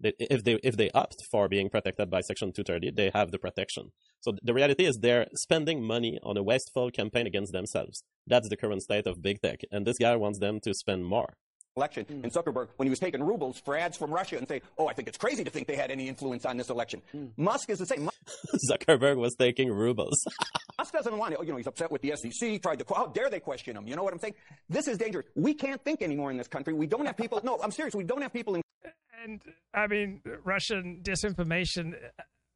[0.00, 3.92] if they if they opt for being protected by Section 230, they have the protection.
[4.20, 8.02] So the reality is they're spending money on a wasteful campaign against themselves.
[8.26, 11.36] That's the current state of big tech, and this guy wants them to spend more.
[11.76, 12.22] Election mm.
[12.22, 14.92] and Zuckerberg when he was taking rubles for ads from Russia and say, "Oh, I
[14.92, 17.30] think it's crazy to think they had any influence on this election." Mm.
[17.36, 18.08] Musk is the same.
[18.70, 20.24] Zuckerberg was taking rubles.
[20.78, 21.40] Musk doesn't want it.
[21.42, 22.62] You know, he's upset with the SEC.
[22.62, 22.84] Tried to.
[22.94, 23.88] How dare they question him?
[23.88, 24.34] You know what I'm saying?
[24.68, 25.26] This is dangerous.
[25.34, 26.74] We can't think anymore in this country.
[26.74, 27.40] We don't have people.
[27.42, 27.94] No, I'm serious.
[27.94, 28.62] We don't have people in
[29.24, 29.40] and
[29.72, 31.94] I mean, Russian disinformation.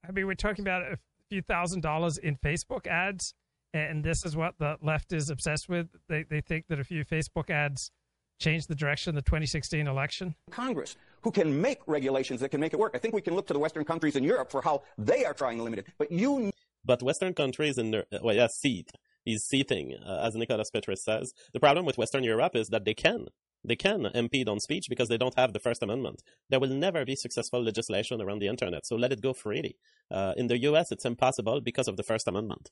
[0.06, 0.98] I mean, we're talking about a
[1.30, 3.34] few thousand dollars in Facebook ads,
[3.74, 5.88] and this is what the left is obsessed with.
[6.08, 7.90] They they think that a few Facebook ads
[8.38, 10.34] changed the direction of the 2016 election.
[10.50, 12.92] Congress, who can make regulations that can make it work.
[12.94, 15.34] I think we can look to the Western countries in Europe for how they are
[15.34, 15.86] trying to limit it.
[15.98, 16.50] But you.
[16.84, 18.90] But Western countries in the well, yeah, seat.
[19.26, 21.34] is seating, uh, as Nicholas Petris says.
[21.52, 23.26] The problem with Western Europe is that they can.
[23.64, 26.22] They can impede on speech because they don't have the First Amendment.
[26.48, 29.76] There will never be successful legislation around the internet, so let it go freely.
[30.10, 32.70] Uh, in the US, it's impossible because of the First Amendment.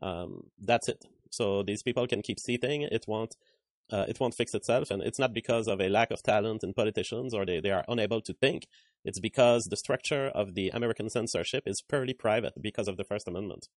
[0.00, 1.04] Um, that's it.
[1.30, 2.82] So these people can keep seating.
[2.82, 3.36] It won't.
[3.90, 6.74] Uh, it won't fix itself, and it's not because of a lack of talent in
[6.74, 8.66] politicians or they, they are unable to think.
[9.04, 13.26] It's because the structure of the American censorship is purely private because of the First
[13.26, 13.68] Amendment.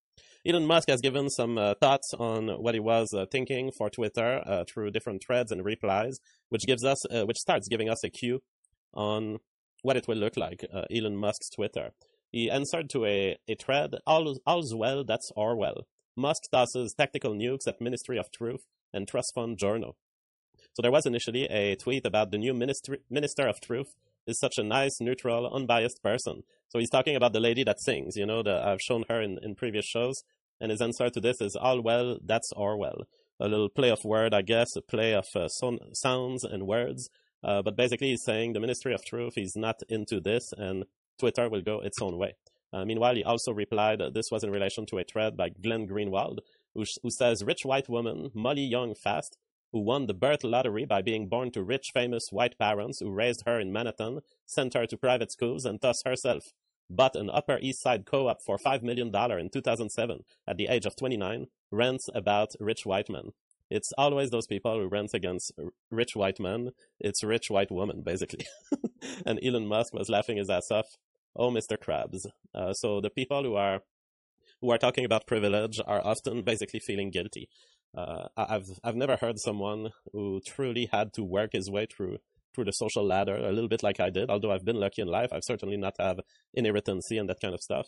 [0.45, 4.41] Elon Musk has given some uh, thoughts on what he was uh, thinking for Twitter
[4.45, 8.09] uh, through different threads and replies, which gives us, uh, which starts giving us a
[8.09, 8.41] cue
[8.93, 9.37] on
[9.83, 10.65] what it will look like.
[10.73, 11.91] Uh, Elon Musk's Twitter.
[12.31, 15.87] He answered to a, a thread, All, all's well, that's Orwell.
[16.17, 19.95] Musk tosses tactical nukes at Ministry of Truth and Trust Fund Journal.
[20.73, 23.93] So there was initially a tweet about the new ministry, Minister of Truth
[24.27, 26.43] is such a nice, neutral, unbiased person.
[26.69, 29.39] So he's talking about the lady that sings, you know, the, I've shown her in,
[29.41, 30.15] in previous shows.
[30.59, 33.03] And his answer to this is, all well, that's Orwell.
[33.39, 37.09] A little play of word, I guess, a play of uh, son- sounds and words.
[37.43, 40.85] Uh, but basically, he's saying the Ministry of Truth is not into this, and
[41.19, 42.35] Twitter will go its own way.
[42.71, 46.39] Uh, meanwhile, he also replied this was in relation to a thread by Glenn Greenwald,
[46.73, 49.37] who, who says, Rich white woman, Molly Jong-Fast,
[49.71, 53.43] who won the birth lottery by being born to rich, famous white parents who raised
[53.45, 56.51] her in Manhattan, sent her to private schools, and thus herself
[56.89, 59.07] bought an Upper East Side co-op for $5 million
[59.39, 63.31] in 2007 at the age of 29, rants about rich white men.
[63.69, 65.53] It's always those people who rant against
[65.89, 66.71] rich white men.
[66.99, 68.45] It's rich white women, basically.
[69.25, 70.97] and Elon Musk was laughing his ass off.
[71.37, 71.77] Oh, Mr.
[71.77, 72.25] Krabs.
[72.53, 73.81] Uh, so the people who are
[74.61, 77.49] who are talking about privilege are often basically feeling guilty
[77.95, 82.17] uh, I've I've never heard someone who truly had to work his way through
[82.53, 84.29] through the social ladder a little bit like I did.
[84.29, 86.19] Although I've been lucky in life, I've certainly not have
[86.53, 87.87] inheritancy and that kind of stuff.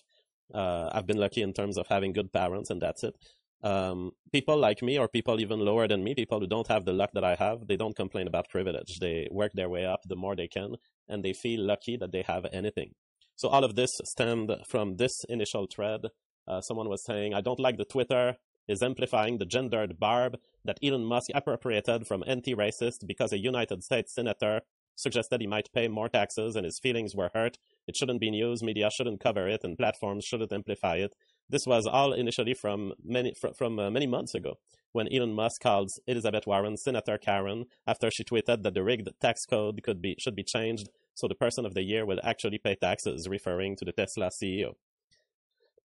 [0.53, 3.15] Uh, I've been lucky in terms of having good parents, and that's it.
[3.61, 6.91] Um, people like me, or people even lower than me, people who don't have the
[6.91, 8.99] luck that I have, they don't complain about privilege.
[8.99, 10.75] They work their way up the more they can,
[11.07, 12.91] and they feel lucky that they have anything.
[13.35, 16.01] So all of this stemmed from this initial thread.
[16.47, 18.35] Uh, someone was saying, I don't like the Twitter
[18.67, 24.13] is amplifying the gendered barb that Elon Musk appropriated from anti-racist because a United States
[24.13, 24.61] senator
[24.95, 27.57] suggested he might pay more taxes and his feelings were hurt.
[27.87, 31.15] It shouldn't be news, media shouldn't cover it, and platforms shouldn't amplify it.
[31.49, 34.59] This was all initially from many fr- from uh, many months ago
[34.93, 39.45] when Elon Musk called Elizabeth Warren Senator Karen after she tweeted that the rigged tax
[39.45, 42.75] code could be should be changed so the person of the year will actually pay
[42.75, 44.73] taxes, referring to the Tesla CEO.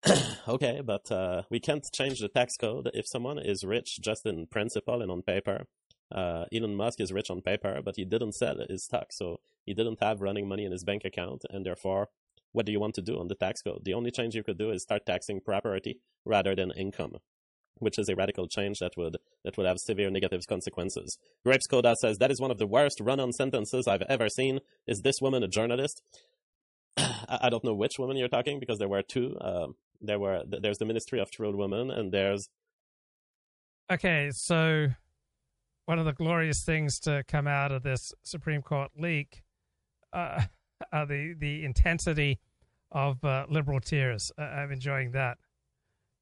[0.47, 4.45] okay, but uh, we can't change the tax code if someone is rich just in
[4.47, 5.65] principle and on paper.
[6.13, 9.73] Uh, Elon Musk is rich on paper, but he didn't sell his stock, so he
[9.73, 12.09] didn't have running money in his bank account, and therefore,
[12.51, 13.83] what do you want to do on the tax code?
[13.83, 17.15] The only change you could do is start taxing property rather than income,
[17.79, 21.17] which is a radical change that would that would have severe negative consequences.
[21.43, 24.59] Grapes Coda says that is one of the worst run-on sentences I've ever seen.
[24.87, 26.03] Is this woman a journalist?
[26.97, 29.35] I don't know which woman you're talking because there were two.
[29.41, 29.67] Uh,
[30.05, 32.49] there were there's the Ministry of True Women and there's
[33.91, 34.87] Okay, so
[35.85, 39.43] one of the glorious things to come out of this Supreme Court leak
[40.13, 40.41] uh,
[40.91, 42.39] are the the intensity
[42.91, 44.31] of uh, liberal tears.
[44.37, 45.37] Uh, I'm enjoying that.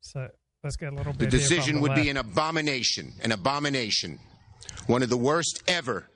[0.01, 0.27] So
[0.63, 1.31] let's get a little The bit.
[1.31, 4.19] here from decision the would be an abomination, an abomination,
[4.87, 6.09] one of the worst ever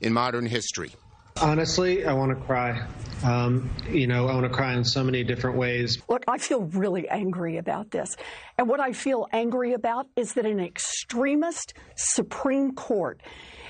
[0.00, 0.92] in modern history.
[1.40, 2.84] Honestly, I want to cry.
[3.24, 5.98] Um, you know, I want to cry in so many different ways.
[6.08, 8.16] Look, I feel really angry about this.
[8.56, 13.20] And what I feel angry about is that an extremist Supreme Court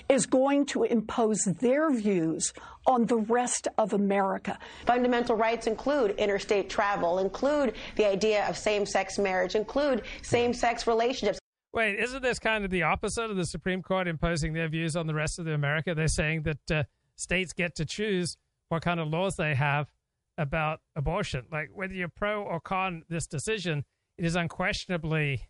[0.09, 2.53] is going to impose their views
[2.87, 4.59] on the rest of America.
[4.87, 10.87] Fundamental rights include interstate travel, include the idea of same sex marriage, include same sex
[10.87, 11.39] relationships.
[11.75, 15.07] Wait, isn't this kind of the opposite of the Supreme Court imposing their views on
[15.07, 15.95] the rest of the America?
[15.95, 16.83] They're saying that uh,
[17.19, 18.37] states get to choose
[18.69, 19.91] what kind of laws they have
[20.37, 21.45] about abortion.
[21.51, 23.85] Like whether you're pro or con this decision,
[24.17, 25.49] it is unquestionably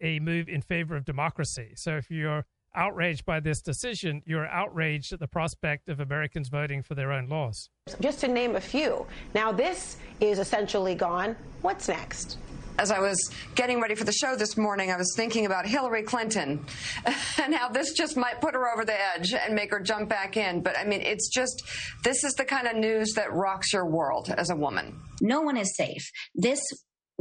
[0.00, 1.72] a move in favor of democracy.
[1.76, 6.82] So if you're outraged by this decision, you're outraged at the prospect of Americans voting
[6.82, 7.68] for their own laws.
[8.00, 9.06] Just to name a few.
[9.34, 11.36] Now, this is essentially gone.
[11.60, 12.38] What's next?
[12.78, 16.02] As I was getting ready for the show this morning, I was thinking about Hillary
[16.02, 16.64] Clinton
[17.42, 20.36] and how this just might put her over the edge and make her jump back
[20.36, 20.62] in.
[20.62, 21.62] But I mean, it's just,
[22.02, 25.00] this is the kind of news that rocks your world as a woman.
[25.20, 26.10] No one is safe.
[26.34, 26.60] This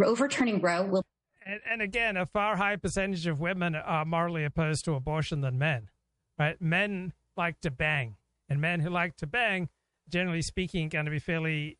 [0.04, 1.04] overturning Roe will.
[1.45, 5.58] And, and again, a far higher percentage of women are morally opposed to abortion than
[5.58, 5.89] men.
[6.39, 6.60] Right?
[6.62, 8.16] Men like to bang,
[8.49, 9.70] and men who like to bang,
[10.10, 11.78] generally speaking, going to be fairly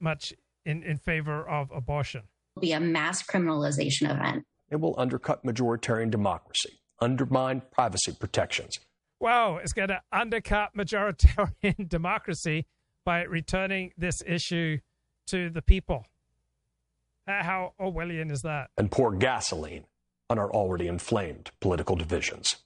[0.00, 0.32] much
[0.64, 2.22] in, in favor of abortion.
[2.58, 4.44] Be a mass criminalization event.
[4.70, 8.78] It will undercut majoritarian democracy, undermine privacy protections.
[9.20, 12.66] Wow, it's going to undercut majoritarian democracy
[13.04, 14.78] by returning this issue
[15.28, 16.04] to the people.
[17.26, 18.70] Uh, How Orwellian is that?
[18.76, 19.84] and pour gasoline
[20.30, 22.56] on our already inflamed political divisions.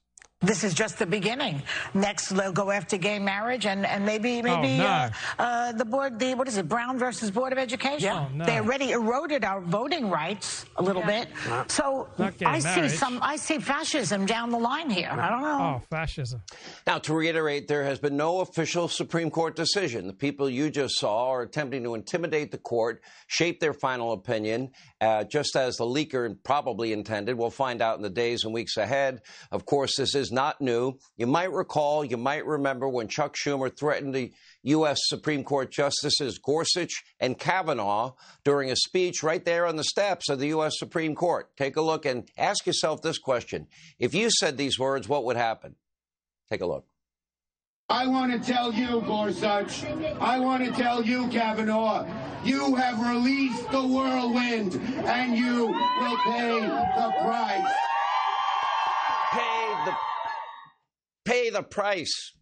[0.42, 1.62] This is just the beginning.
[1.94, 4.84] Next, they'll go after gay marriage, and, and maybe maybe no.
[4.84, 8.00] uh, uh, the board, the what is it, Brown versus Board of Education?
[8.00, 8.26] Yeah.
[8.28, 8.44] Oh, no.
[8.44, 11.28] They already eroded our voting rights a little bit.
[11.68, 15.10] So Not gay I see some, I see fascism down the line here.
[15.10, 15.76] I don't know.
[15.76, 16.42] Oh, fascism.
[16.86, 20.06] Now, to reiterate, there has been no official Supreme Court decision.
[20.06, 24.70] The people you just saw are attempting to intimidate the court, shape their final opinion,
[25.00, 27.38] uh, just as the leaker probably intended.
[27.38, 29.22] We'll find out in the days and weeks ahead.
[29.52, 30.98] Of course, this is not new.
[31.16, 34.32] You might recall, you might remember when Chuck Schumer threatened the
[34.64, 34.98] U.S.
[35.02, 38.12] Supreme Court Justices Gorsuch and Kavanaugh
[38.44, 40.74] during a speech right there on the steps of the U.S.
[40.78, 41.54] Supreme Court.
[41.56, 43.66] Take a look and ask yourself this question.
[43.98, 45.76] If you said these words, what would happen?
[46.50, 46.86] Take a look.
[47.88, 49.84] I want to tell you, Gorsuch,
[50.18, 52.06] I want to tell you, Kavanaugh,
[52.42, 57.91] you have released the whirlwind and you will pay the price.
[61.24, 62.32] Pay the price.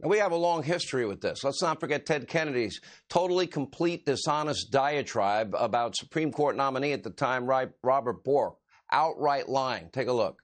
[0.00, 1.44] We have a long history with this.
[1.44, 7.10] Let's not forget Ted Kennedy's totally complete dishonest diatribe about Supreme Court nominee at the
[7.10, 8.56] time, Robert Bork,
[8.90, 9.88] outright lying.
[9.92, 10.42] Take a look.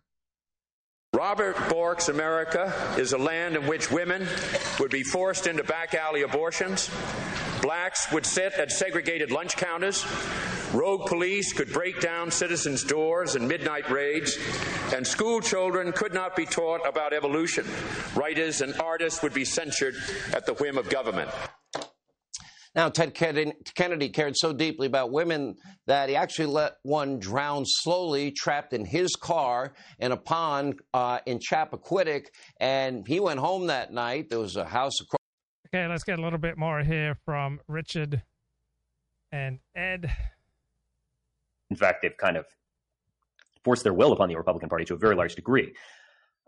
[1.13, 4.27] Robert Bork's America is a land in which women
[4.79, 6.89] would be forced into back alley abortions,
[7.63, 10.07] blacks would sit at segregated lunch counters,
[10.73, 14.39] rogue police could break down citizens' doors in midnight raids,
[14.95, 17.67] and school children could not be taught about evolution.
[18.15, 19.95] Writers and artists would be censured
[20.33, 21.31] at the whim of government.
[22.75, 25.57] Now, Ted Kennedy cared so deeply about women
[25.89, 31.19] that he actually let one drown slowly, trapped in his car in a pond uh,
[31.27, 32.27] in Chappaquiddick.
[32.61, 34.31] And he went home that night.
[34.31, 35.19] There was a house across.
[35.75, 38.23] Okay, let's get a little bit more here from Richard
[39.33, 40.13] and Ed.
[41.71, 42.47] In fact, they've kind of
[43.65, 45.73] forced their will upon the Republican Party to a very large degree.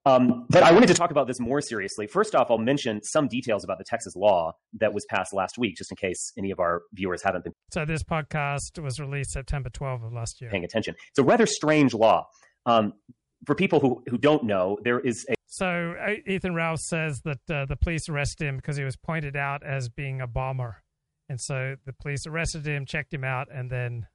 [0.04, 2.08] Um, but I wanted to talk about this more seriously.
[2.08, 5.76] First off, I'll mention some details about the Texas law that was passed last week,
[5.76, 7.52] just in case any of our viewers haven't been.
[7.70, 10.50] So this podcast was released September 12th of last year.
[10.50, 10.96] Paying attention.
[11.10, 12.26] It's a rather strange law.
[12.66, 12.94] Um,
[13.46, 15.34] for people who, who don't know, there is a.
[15.46, 19.36] So uh, Ethan Ralph says that uh, the police arrested him because he was pointed
[19.36, 20.82] out as being a bomber.
[21.28, 24.06] And so the police arrested him, checked him out, and then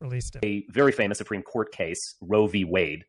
[0.00, 0.40] released him.
[0.44, 2.64] A very famous Supreme Court case, Roe v.
[2.64, 3.04] Wade,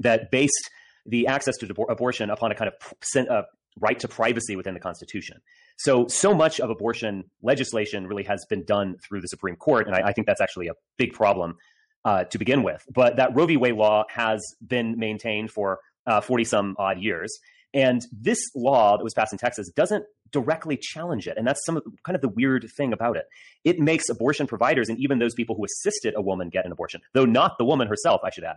[0.00, 0.70] that based
[1.06, 3.42] the access to abortion upon a kind of uh,
[3.80, 5.40] right to privacy within the Constitution.
[5.76, 9.96] So, so much of abortion legislation really has been done through the Supreme Court, and
[9.96, 11.56] I, I think that's actually a big problem
[12.04, 12.82] uh, to begin with.
[12.92, 13.56] But that Roe v.
[13.56, 17.38] Wade law has been maintained for 40 uh, some odd years.
[17.72, 20.04] And this law that was passed in Texas doesn't
[20.34, 21.38] directly challenge it.
[21.38, 23.26] And that's some of, kind of the weird thing about it.
[23.62, 27.00] It makes abortion providers and even those people who assisted a woman get an abortion,
[27.14, 28.56] though not the woman herself, I should add,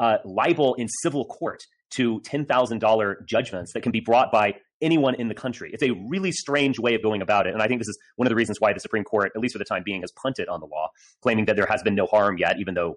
[0.00, 5.28] uh, liable in civil court to $10,000 judgments that can be brought by anyone in
[5.28, 5.70] the country.
[5.72, 7.54] It's a really strange way of going about it.
[7.54, 9.54] And I think this is one of the reasons why the Supreme Court, at least
[9.54, 10.88] for the time being, has punted on the law,
[11.22, 12.96] claiming that there has been no harm yet, even though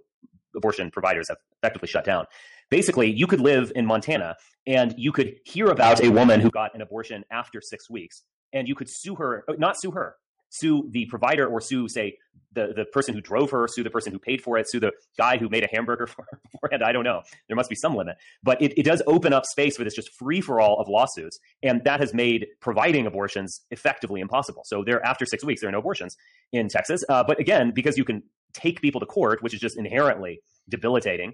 [0.55, 2.25] abortion providers have effectively shut down.
[2.69, 6.75] Basically, you could live in Montana and you could hear about a woman who got
[6.75, 10.15] an abortion after six weeks, and you could sue her, not sue her,
[10.49, 12.17] sue the provider or sue, say,
[12.53, 14.91] the, the person who drove her, sue the person who paid for it, sue the
[15.17, 16.83] guy who made a hamburger for her beforehand.
[16.83, 17.21] I don't know.
[17.47, 18.17] There must be some limit.
[18.43, 21.37] But it, it does open up space for this just free for all of lawsuits.
[21.61, 24.63] And that has made providing abortions effectively impossible.
[24.65, 26.15] So there, after six weeks, there are no abortions
[26.51, 27.03] in Texas.
[27.07, 31.33] Uh, but again, because you can take people to court, which is just inherently debilitating,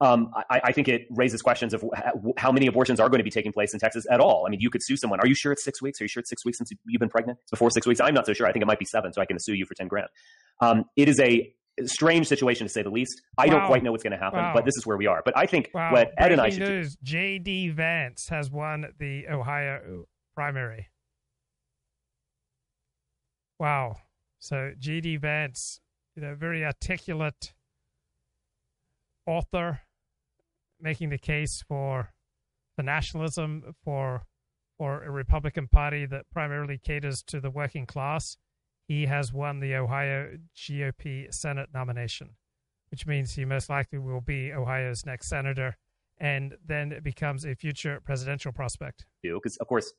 [0.00, 1.84] um, I, I, think it raises questions of
[2.36, 4.44] how many abortions are going to be taking place in Texas at all.
[4.46, 5.18] I mean, you could sue someone.
[5.20, 6.00] Are you sure it's six weeks?
[6.00, 7.38] Are you sure it's six weeks since you've been pregnant?
[7.42, 8.00] It's before six weeks.
[8.00, 8.46] I'm not so sure.
[8.46, 10.08] I think it might be seven, so I can sue you for ten grand.
[10.60, 11.52] Um, it is a
[11.86, 13.22] strange situation to say the least.
[13.36, 13.58] I wow.
[13.58, 14.52] don't quite know what's going to happen, wow.
[14.54, 15.22] but this is where we are.
[15.24, 15.92] But I think wow.
[15.92, 16.98] what Ed and I should news, do.
[17.02, 17.70] J.D.
[17.70, 20.88] Vance has won the Ohio primary.
[23.58, 23.96] Wow.
[24.38, 25.16] So J.D.
[25.16, 25.80] Vance,
[26.14, 27.52] you know, very articulate
[29.26, 29.80] author
[30.80, 32.12] making the case for
[32.76, 34.22] the nationalism for
[34.78, 38.36] for a Republican Party that primarily caters to the working class.
[38.86, 42.36] He has won the Ohio GOP Senate nomination,
[42.90, 45.76] which means he most likely will be Ohio's next senator,
[46.18, 49.04] and then it becomes a future presidential prospect.
[49.22, 49.92] Because of course,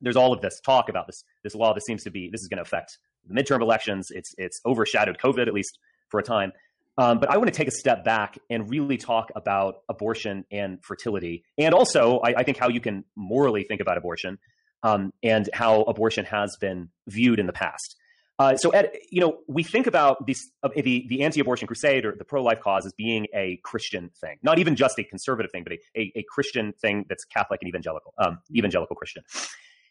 [0.00, 2.48] there's all of this talk about this this law that seems to be this is
[2.48, 4.10] going to affect the midterm elections.
[4.10, 6.52] It's it's overshadowed COVID at least for a time.
[6.98, 10.78] Um, but I want to take a step back and really talk about abortion and
[10.84, 14.38] fertility, and also I, I think how you can morally think about abortion
[14.82, 17.96] um, and how abortion has been viewed in the past.
[18.38, 22.14] Uh, so, Ed, you know, we think about this, uh, the the anti-abortion crusade or
[22.16, 25.72] the pro-life cause as being a Christian thing, not even just a conservative thing, but
[25.72, 29.22] a, a, a Christian thing that's Catholic and evangelical, um, evangelical Christian.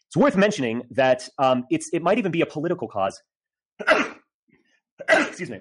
[0.06, 3.20] It's worth mentioning that um, it's it might even be a political cause.
[5.08, 5.60] Excuse me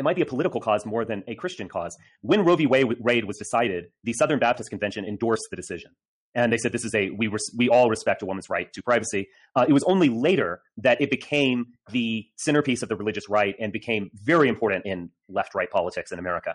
[0.00, 1.94] it might be a political cause more than a Christian cause.
[2.22, 2.66] When Roe v.
[2.66, 5.90] Wade was decided, the Southern Baptist Convention endorsed the decision.
[6.34, 8.82] And they said this is a we res, we all respect a woman's right to
[8.82, 9.28] privacy.
[9.54, 13.74] Uh, it was only later that it became the centerpiece of the religious right and
[13.74, 16.54] became very important in left right politics in America.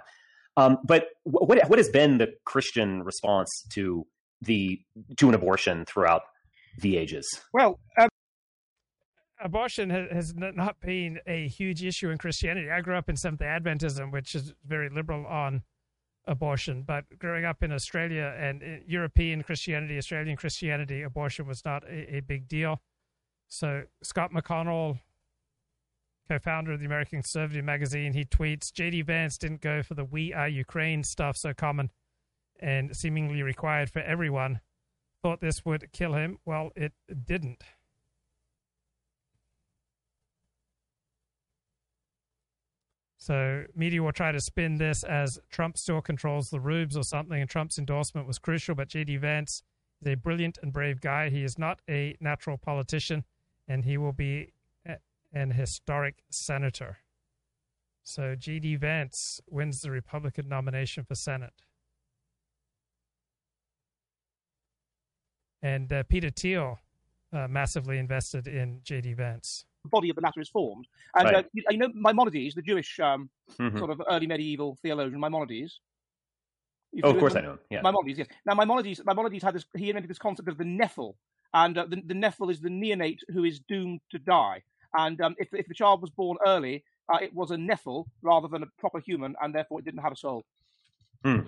[0.57, 4.07] Um, but what what has been the Christian response to
[4.41, 4.81] the
[5.17, 6.23] to an abortion throughout
[6.79, 7.27] the ages?
[7.53, 8.09] Well, um,
[9.41, 12.69] abortion has, not been a huge issue in Christianity.
[12.69, 15.63] I grew up in Seventh Adventism, which is very liberal on
[16.27, 16.83] abortion.
[16.83, 22.17] But growing up in Australia and uh, European Christianity, Australian Christianity, abortion was not a,
[22.17, 22.81] a big deal.
[23.47, 24.99] So Scott McConnell,
[26.27, 29.03] co-founder of the American Conservative magazine, he tweets: J.D.
[29.03, 31.91] Vance didn't go for the "We Are Ukraine" stuff so common
[32.59, 34.61] and seemingly required for everyone.
[35.21, 36.37] Thought this would kill him.
[36.45, 36.93] Well, it
[37.25, 37.63] didn't.
[43.25, 47.41] So media will try to spin this as Trump still controls the rubes or something,
[47.41, 48.75] and Trump's endorsement was crucial.
[48.75, 49.17] But J.D.
[49.17, 49.63] Vance
[49.99, 51.31] is a brilliant and brave guy.
[51.31, 53.23] He is not a natural politician,
[53.67, 54.53] and he will be
[55.33, 56.99] an historic senator.
[58.03, 58.75] So J.D.
[58.75, 61.63] Vance wins the Republican nomination for Senate.
[65.63, 66.77] And uh, Peter Thiel
[67.33, 69.13] uh, massively invested in J.D.
[69.13, 69.65] Vance.
[69.85, 70.87] Body of the latter is formed.
[71.15, 71.35] And Right.
[71.35, 73.29] uh, you, you know Maimonides, the Jewish um,
[73.59, 73.77] Mhm.
[73.77, 75.79] sort of early medieval theologian, Maimonides.
[77.03, 77.81] Oh, of course with I know him, yeah.
[77.81, 78.27] Maimonides, yes.
[78.45, 79.65] Now Maimonides, Maimonides had this.
[79.75, 81.15] He invented this concept of the Nephil,
[81.53, 84.63] and uh, the, the Nephil is the neonate who is doomed to die.
[84.97, 86.83] And um, if if the child was born early,
[87.13, 90.13] uh, it was a Nephil rather than a proper human, and therefore it didn't have
[90.13, 90.45] a soul.
[91.23, 91.39] Hmm.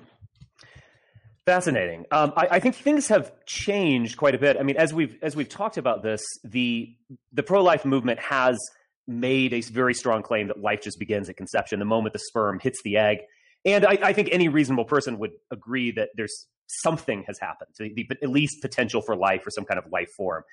[1.48, 2.06] Fascinating.
[2.12, 4.58] Um, I, I think things have changed quite a bit.
[4.60, 6.94] I mean, as we've as we've talked about this, the
[7.32, 8.60] the pro life movement has
[9.08, 12.60] made a very strong claim that life just begins at conception, the moment the sperm
[12.60, 13.20] hits the egg.
[13.64, 16.48] And I, I think any reasonable person would agree that there's
[16.84, 17.70] something has happened.
[17.80, 20.44] The, the, at least potential for life or some kind of life form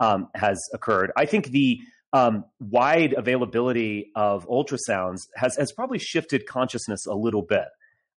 [0.00, 1.12] um, has occurred.
[1.16, 1.78] I think the
[2.12, 7.68] um, wide availability of ultrasounds has has probably shifted consciousness a little bit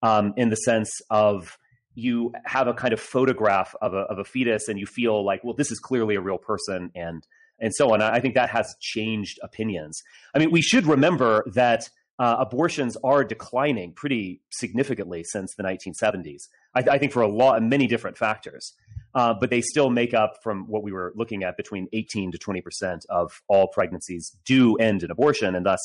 [0.01, 1.59] um, in the sense of
[1.95, 5.43] you have a kind of photograph of a, of a fetus and you feel like,
[5.43, 7.25] well, this is clearly a real person and
[7.59, 8.01] and so on.
[8.01, 10.01] I think that has changed opinions.
[10.35, 11.87] I mean, we should remember that
[12.19, 16.49] uh, abortions are declining pretty significantly since the 1970s.
[16.75, 18.73] I, I think for a lot, many different factors,
[19.15, 22.37] uh, but they still make up from what we were looking at between 18 to
[22.37, 25.79] 20 percent of all pregnancies do end in abortion, and thus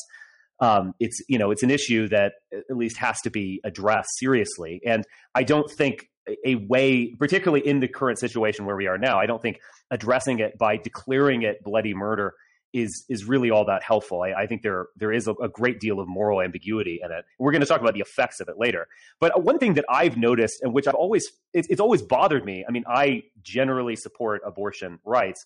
[0.59, 4.81] um, it's you know it's an issue that at least has to be addressed seriously.
[4.85, 5.05] And
[5.35, 6.09] I don't think
[6.45, 9.59] a- way, particularly in the current situation where we are now, I don't think
[9.91, 12.33] addressing it by declaring it bloody murder
[12.71, 14.21] is is really all that helpful.
[14.21, 17.25] I, I think there there is a, a great deal of moral ambiguity in it.
[17.39, 18.87] We're going to talk about the effects of it later.
[19.19, 22.65] But one thing that I've noticed, and which I've always it's, it's always bothered me.
[22.67, 25.45] I mean, I generally support abortion rights,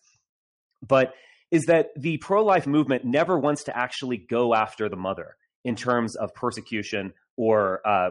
[0.85, 1.13] but
[1.53, 5.75] is that the pro life movement never wants to actually go after the mother in
[5.75, 8.09] terms of persecution or uh,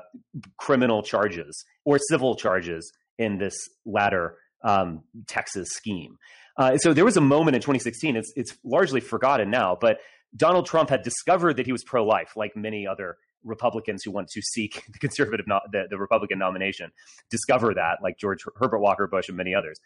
[0.56, 6.18] criminal charges or civil charges in this latter um, Texas scheme.
[6.56, 8.14] Uh, so there was a moment in 2016.
[8.14, 9.98] It's it's largely forgotten now, but
[10.36, 14.28] Donald Trump had discovered that he was pro life, like many other Republicans who want
[14.28, 16.92] to seek the conservative, no- the, the Republican nomination,
[17.28, 19.80] discover that, like George Herbert Walker Bush and many others.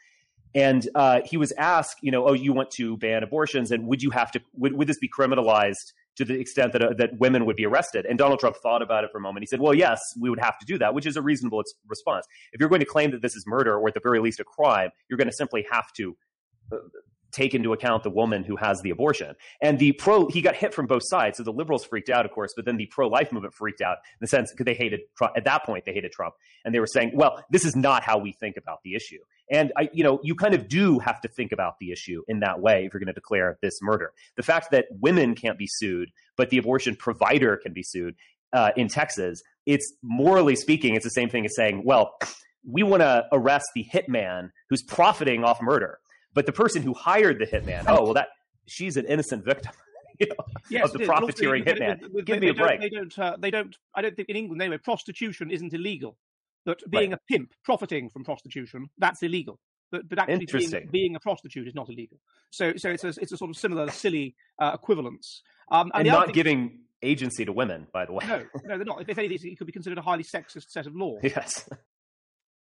[0.57, 4.03] And uh, he was asked, you know, oh, you want to ban abortions, and would
[4.03, 4.41] you have to?
[4.55, 8.07] Would, would this be criminalized to the extent that uh, that women would be arrested?
[8.07, 9.43] And Donald Trump thought about it for a moment.
[9.43, 12.27] He said, well, yes, we would have to do that, which is a reasonable response.
[12.55, 14.45] If you're going to claim that this is murder, or at the very least a
[14.45, 16.17] crime, you're going to simply have to
[16.73, 16.77] uh,
[17.33, 19.35] take into account the woman who has the abortion.
[19.61, 21.37] And the pro, he got hit from both sides.
[21.37, 23.99] So the liberals freaked out, of course, but then the pro life movement freaked out
[24.15, 25.35] in the sense because they hated Trump.
[25.37, 26.35] At that point, they hated Trump.
[26.65, 29.19] And they were saying, well, this is not how we think about the issue.
[29.51, 32.41] And I, you know, you kind of do have to think about the issue in
[32.41, 34.13] that way if you're going to declare this murder.
[34.37, 38.17] The fact that women can't be sued, but the abortion provider can be sued
[38.53, 42.17] uh, in Texas, it's morally speaking, it's the same thing as saying, well,
[42.69, 45.99] we want to arrest the hitman who's profiting off murder,
[46.35, 48.29] but the person who hired the hitman, oh well, that
[48.67, 49.73] she's an innocent victim
[50.19, 50.35] you know,
[50.85, 51.09] of the it is.
[51.09, 52.01] And also, profiteering hitman.
[52.25, 52.81] Give they me a break.
[52.81, 53.19] They don't.
[53.19, 53.77] Uh, they don't.
[53.95, 54.79] I don't think in England anyway.
[54.79, 56.17] Prostitution isn't illegal.
[56.67, 59.59] That being a pimp, profiting from prostitution, that's illegal.
[59.93, 60.89] But, but actually, being, Interesting.
[60.91, 62.19] being a prostitute is not illegal.
[62.51, 65.43] So, so it's a, it's a sort of similar, silly uh, equivalence.
[65.71, 68.25] Um, and the other not thing- giving agency to women, by the way.
[68.27, 69.03] No, no, they're not.
[69.03, 71.21] If, if anything, it could be considered a highly sexist set of laws.
[71.23, 71.69] yes.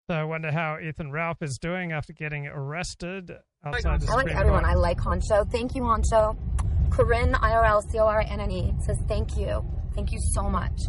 [0.10, 3.32] So I wonder how Ethan Ralph is doing after getting arrested
[3.66, 4.64] outside the I like everyone.
[4.64, 4.72] Court.
[4.72, 5.50] I like Honcho.
[5.52, 6.38] Thank you, Honcho.
[6.92, 9.66] Corinne, IRL, C O R N N E says thank you.
[9.96, 10.80] Thank you so much.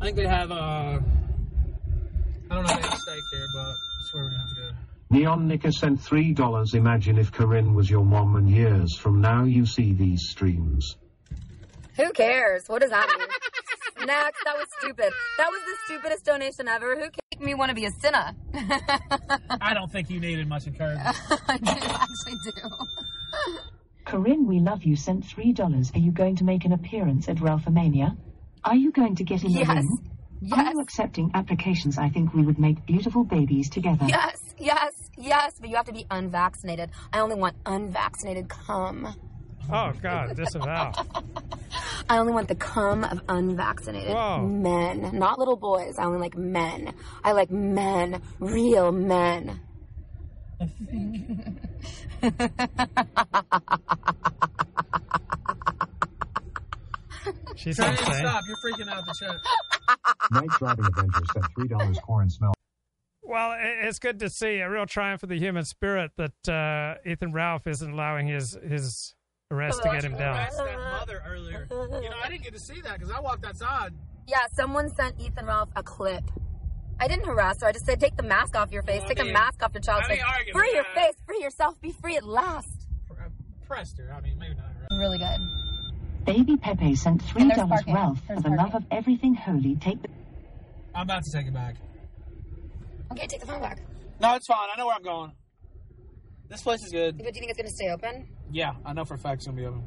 [0.00, 1.00] I think they have, uh, I
[2.54, 3.74] don't know if they have a steak there, but I
[4.10, 4.70] swear we're gonna have to go.
[5.10, 6.74] Neon Nicker sent $3.
[6.74, 10.96] Imagine if Corinne was your mom and years from now you see these streams.
[11.96, 12.68] Who cares?
[12.68, 14.06] What does that mean?
[14.06, 15.12] Next, that was stupid.
[15.38, 16.94] That was the stupidest donation ever.
[16.94, 18.32] Who make me want to be a sinner?
[19.60, 21.16] I don't think you needed much encouragement.
[21.48, 23.58] I do actually do.
[24.04, 25.90] Corinne, we love you sent three dollars.
[25.94, 28.16] Are you going to make an appearance at Ralphamania?
[28.68, 29.68] Are you going to get in the Yes.
[29.68, 29.98] ring?
[30.52, 31.96] Are you accepting applications?
[31.96, 34.04] I think we would make beautiful babies together.
[34.06, 36.90] Yes, yes, yes, but you have to be unvaccinated.
[37.10, 39.08] I only want unvaccinated cum.
[39.72, 40.92] Oh God, disavow.
[42.10, 44.46] I only want the cum of unvaccinated Whoa.
[44.46, 45.94] men, not little boys.
[45.98, 46.92] I only like men.
[47.24, 49.60] I like men, real men.
[57.58, 58.14] She's Try and insane.
[58.14, 58.44] stop.
[58.46, 59.36] You're freaking out the chat.
[60.30, 62.54] Night Driving Avenger sent $3 corn Smell.
[63.22, 67.32] Well, it's good to see a real triumph for the human spirit that uh, Ethan
[67.32, 69.14] Ralph isn't allowing his his
[69.50, 70.36] arrest to get him down.
[70.36, 71.66] Harassed that mother earlier.
[71.70, 71.76] You
[72.08, 73.92] know, I didn't get to see that because I walked outside.
[74.26, 76.24] Yeah, someone sent Ethan Ralph a clip.
[77.00, 77.66] I didn't harass her.
[77.66, 78.98] I just said, take the mask off your face.
[79.00, 80.26] Well, I take the mean, mask off your child's I mean, face.
[80.26, 81.02] argument, Free your yeah.
[81.06, 81.14] face.
[81.26, 81.80] Free yourself.
[81.80, 82.86] Be free at last.
[83.66, 84.12] Pressed her.
[84.16, 84.64] I mean, maybe not.
[84.90, 84.98] Right?
[84.98, 85.38] Really good.
[86.28, 90.10] Baby Pepe sent three dollars wealth There's for the love of everything holy, take the.
[90.94, 91.76] I'm about to take it back.
[93.12, 93.78] Okay, take the phone back.
[94.20, 94.68] No, it's fine.
[94.70, 95.32] I know where I'm going.
[96.50, 97.16] This place is good.
[97.16, 98.28] But do you think it's going to stay open?
[98.50, 99.82] Yeah, I know for a fact it's gonna be open.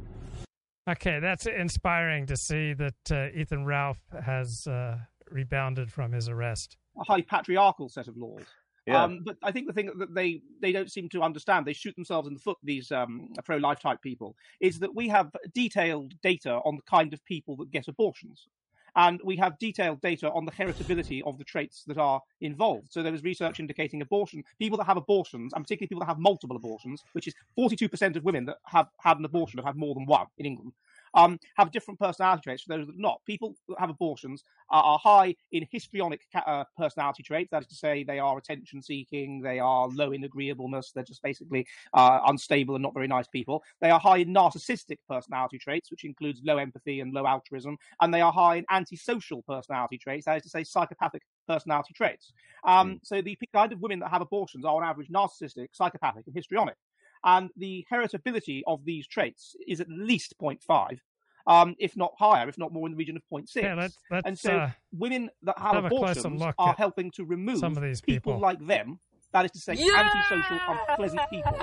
[0.89, 4.97] Okay, that's inspiring to see that uh, Ethan Ralph has uh,
[5.29, 6.75] rebounded from his arrest.
[6.99, 8.45] a high patriarchal set of laws.
[8.91, 9.03] Yeah.
[9.03, 11.95] Um, but I think the thing that they, they don't seem to understand, they shoot
[11.95, 16.13] themselves in the foot, these um, pro life type people, is that we have detailed
[16.21, 18.47] data on the kind of people that get abortions.
[18.95, 22.91] And we have detailed data on the heritability of the traits that are involved.
[22.91, 26.19] So there was research indicating abortion, people that have abortions, and particularly people that have
[26.19, 29.93] multiple abortions, which is 42% of women that have had an abortion have had more
[29.93, 30.73] than one in England,
[31.13, 33.21] um, have different personality traits from those that not.
[33.25, 37.49] People that have abortions are, are high in histrionic uh, personality traits.
[37.51, 41.21] That is to say, they are attention seeking, they are low in agreeableness, they're just
[41.23, 43.63] basically uh, unstable and not very nice people.
[43.81, 48.13] They are high in narcissistic personality traits, which includes low empathy and low altruism, and
[48.13, 50.25] they are high in antisocial personality traits.
[50.25, 52.31] That is to say, psychopathic personality traits.
[52.65, 56.35] Um, So the kind of women that have abortions are on average narcissistic, psychopathic, and
[56.35, 56.75] histrionic
[57.23, 60.99] and the heritability of these traits is at least 0.5,
[61.47, 63.61] um, if not higher, if not more in the region of 0.6.
[63.61, 67.59] Yeah, let's- let's, and so uh, women that have, have abortions are helping to remove
[67.59, 68.39] some of these people.
[68.39, 68.99] like them,
[69.33, 70.11] that is to say, Yeah!
[70.29, 71.57] antisocial, unpleasant people,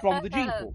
[0.00, 0.74] from the gene pool.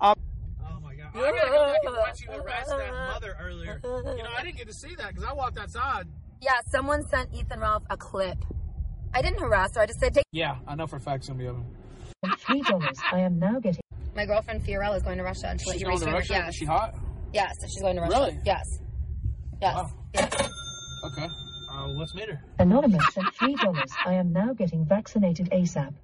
[0.00, 0.14] Um,
[0.62, 1.10] Oh my god!
[1.14, 3.80] I gotta go back and watch you arrest that mother earlier.
[3.84, 3.90] You
[4.22, 6.06] know, I didn't get to see that because I walked outside.
[6.40, 8.38] Yeah, someone sent Ethan Ralph a clip.
[9.12, 9.82] I didn't harass her.
[9.82, 10.24] I just said, take.
[10.32, 11.66] Yeah, I know for a fact it's gonna be open.
[12.38, 12.98] Three dollars.
[13.12, 13.80] I am now getting.
[14.14, 15.48] My girlfriend Fiorella is going to Russia.
[15.48, 16.32] And she'll let She's you going to Russia.
[16.34, 16.48] Yes.
[16.48, 16.94] Is she hot?
[17.32, 18.14] Yes, she's going to Russia.
[18.18, 18.38] Really?
[18.44, 18.64] Yes.
[19.62, 19.74] Yes.
[19.74, 19.90] Wow.
[20.14, 20.50] Yes.
[21.04, 21.28] Okay.
[21.72, 22.42] Uh, let's meet her.
[22.58, 23.90] Anonymous sent three dollars.
[24.04, 25.94] I am now getting vaccinated ASAP.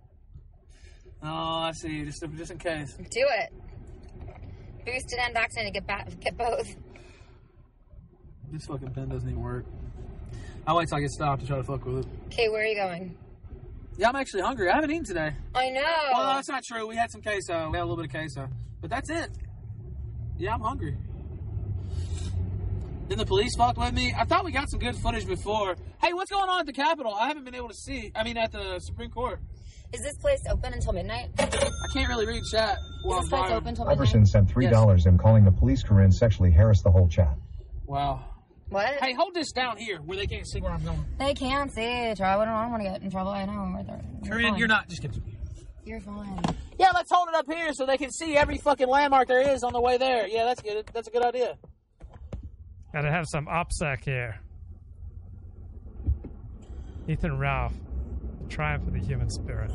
[1.22, 2.04] Oh, I see.
[2.04, 2.94] Just, just in case.
[2.94, 3.52] Do it.
[4.86, 5.74] Boosted and vaccinated.
[5.74, 6.20] Get back.
[6.20, 6.76] Get both.
[8.50, 9.66] This fucking pen doesn't even work.
[10.66, 12.06] I'll wait till I get stopped to try to fuck with it.
[12.28, 13.18] Okay, where are you going?
[13.98, 14.68] Yeah, I'm actually hungry.
[14.68, 15.32] I haven't eaten today.
[15.54, 15.80] I know.
[15.84, 16.86] Oh, well, that's not true.
[16.86, 17.70] We had some queso.
[17.70, 18.48] We had a little bit of queso.
[18.80, 19.30] But that's it.
[20.38, 20.96] Yeah, I'm hungry.
[23.08, 24.12] Then the police fucked with me.
[24.18, 25.76] I thought we got some good footage before.
[26.02, 27.14] Hey, what's going on at the Capitol?
[27.14, 28.12] I haven't been able to see.
[28.14, 29.40] I mean, at the Supreme Court.
[29.94, 31.30] Is this place open until midnight?
[31.38, 31.46] I
[31.94, 33.56] can't really read chat while I'm Is this place driving.
[33.56, 33.96] open until midnight?
[33.98, 37.38] Iverson sent three dollars and calling the police Corinne sexually harassed the whole chat.
[37.86, 38.24] Wow.
[38.68, 38.86] What?
[39.00, 41.04] Hey, hold this down here where they can't see where I'm going.
[41.18, 42.12] They can't see.
[42.16, 42.36] Try.
[42.36, 43.30] I don't want to get in trouble.
[43.30, 43.52] I know.
[43.52, 44.88] Where they're- you're you're not.
[44.88, 45.22] Just kidding.
[45.84, 46.42] You're fine.
[46.78, 49.62] Yeah, let's hold it up here so they can see every fucking landmark there is
[49.62, 50.26] on the way there.
[50.26, 50.84] Yeah, that's good.
[50.92, 51.56] That's a good idea.
[52.92, 54.40] Gotta have some OPSEC here.
[57.08, 57.72] Ethan Ralph,
[58.42, 59.70] the triumph of the human spirit.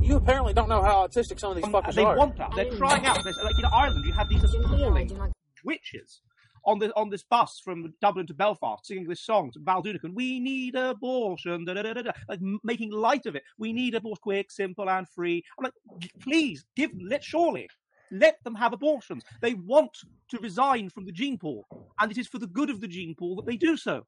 [0.00, 2.16] You apparently don't know how autistic some of these um, fuckers they are.
[2.16, 2.52] want that.
[2.54, 3.22] They're crying out.
[3.24, 5.10] There's, like in Ireland, you have these appalling
[5.64, 6.22] witches
[6.64, 10.14] on the on this bus from Dublin to Belfast singing this song to Val Dunican.
[10.14, 13.42] We need abortion, da, da, da, da, da, like making light of it.
[13.58, 15.44] We need abortion, quick, simple, and free.
[15.58, 15.74] I'm like,
[16.20, 16.90] please give.
[17.00, 17.68] Let surely
[18.10, 19.24] let them have abortions.
[19.42, 19.96] They want
[20.30, 21.66] to resign from the gene pool,
[22.00, 24.06] and it is for the good of the gene pool that they do so.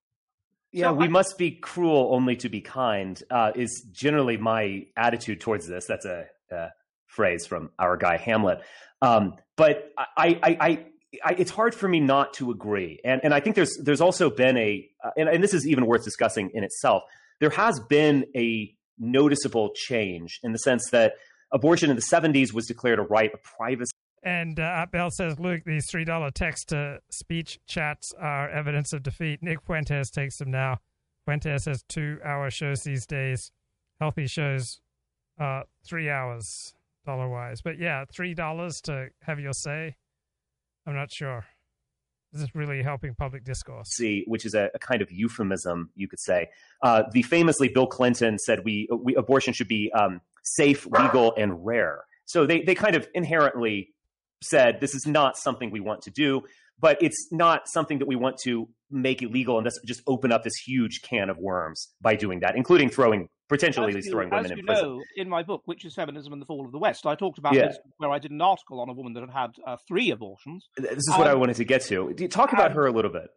[0.72, 3.20] Yeah, So we I- must be cruel only to be kind.
[3.30, 5.86] Uh, is generally my attitude towards this.
[5.86, 6.68] That's a, uh
[7.06, 8.60] phrase from our guy Hamlet.
[9.02, 10.84] Um, but I, I, I,
[11.24, 13.01] I, it's hard for me not to agree.
[13.05, 15.86] And and I think there's there's also been a uh, and, and this is even
[15.86, 17.02] worth discussing in itself.
[17.40, 21.14] There has been a noticeable change in the sense that
[21.52, 23.90] abortion in the 70s was declared a right of privacy.
[24.22, 29.42] And uh, Bell says, Luke, these $3 text to speech chats are evidence of defeat.
[29.42, 30.78] Nick Fuentes takes them now.
[31.24, 33.52] Fuentes has two hour shows these days.
[33.98, 34.80] Healthy shows,
[35.38, 36.74] uh, three hours
[37.06, 37.62] dollar wise.
[37.62, 39.97] But yeah, $3 to have your say.
[40.86, 41.44] I'm not sure.
[42.32, 43.88] This is really helping public discourse.
[43.90, 46.48] See, which is a, a kind of euphemism, you could say.
[46.82, 51.64] Uh, the famously Bill Clinton said we, we abortion should be um, safe, legal, and
[51.64, 52.05] rare.
[52.26, 53.92] So they they kind of inherently
[54.43, 56.43] said this is not something we want to do,
[56.79, 60.43] but it's not something that we want to make illegal and just just open up
[60.43, 64.12] this huge can of worms by doing that, including throwing potentially at As least you,
[64.12, 64.85] throwing as women in you prison.
[64.85, 67.39] know, in my book, which is Feminism and the Fall of the West, I talked
[67.39, 67.67] about Yeah.
[67.69, 70.69] this where I did an article on a woman that had had uh, three abortions.
[70.77, 72.12] This is what I Um, wanted to get to.
[72.29, 73.29] Talk about um, her a little bit.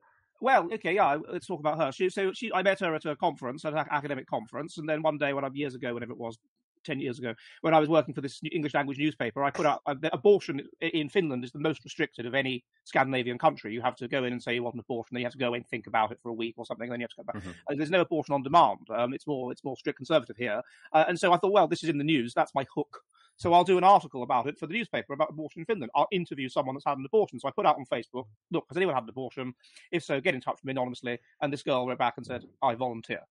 [0.42, 1.92] Well, okay, yeah, let's talk about her.
[1.94, 5.02] She, so she, I met her at a conference, at an academic conference, and then
[5.02, 6.38] one day, when I years ago, whenever it was,
[6.84, 9.44] ten years ago when I was working for this English language newspaper.
[9.44, 13.74] I put out uh, abortion in Finland is the most restricted of any Scandinavian country.
[13.74, 15.40] You have to go in and say you want an abortion, then you have to
[15.40, 17.24] go in and think about it for a week or something, then you have to
[17.24, 17.42] go back.
[17.42, 17.52] Mm-hmm.
[17.68, 18.88] Uh, there's no abortion on demand.
[18.96, 20.62] Um, it's more it's more strict conservative here,
[20.94, 22.34] uh, and so I thought, well, this is in the news.
[22.34, 23.02] That's my hook.
[23.36, 25.92] So I'll do an article about it for the newspaper about abortion in Finland.
[25.96, 27.40] I'll interview someone that's had an abortion.
[27.40, 29.54] So I put out on Facebook, look, has anyone had an abortion?
[29.92, 31.18] If so, get in touch with me anonymously.
[31.42, 33.22] And this girl wrote back and said, I volunteer.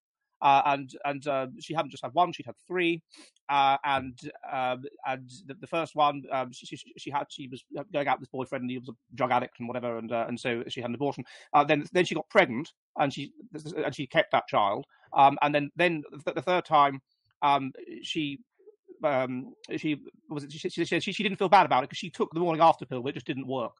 [0.43, 3.01] Uh, and and uh, she hadn't just had one; she'd had three.
[3.49, 4.19] Uh, and
[4.53, 7.63] um, and the, the, first one, um, she, she, she, had she was
[7.93, 10.25] going out with this boyfriend, and he was a drug addict and whatever, and uh,
[10.27, 11.25] and so she had an abortion.
[11.53, 13.33] Uh, then then she got pregnant, and she
[13.85, 14.85] and she kept that child.
[15.17, 17.01] Um, and then then the, the third time,
[17.43, 18.41] um, she
[19.05, 22.33] um, she was she, she, she, she didn't feel bad about it because she took
[22.33, 23.75] the morning after pill, but it just didn't work.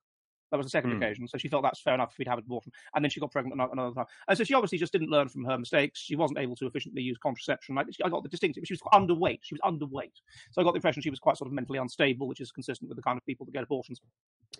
[0.53, 0.99] That was the second mm.
[0.99, 2.73] occasion, so she felt that's fair enough me to have an abortion.
[2.95, 5.45] And then she got pregnant another time, and so she obviously just didn't learn from
[5.45, 5.99] her mistakes.
[5.99, 7.75] She wasn't able to efficiently use contraception.
[7.75, 9.41] Like I got the distinct, she was underweight.
[9.43, 10.13] She was underweight,
[10.51, 12.89] so I got the impression she was quite sort of mentally unstable, which is consistent
[12.89, 14.01] with the kind of people that get abortions.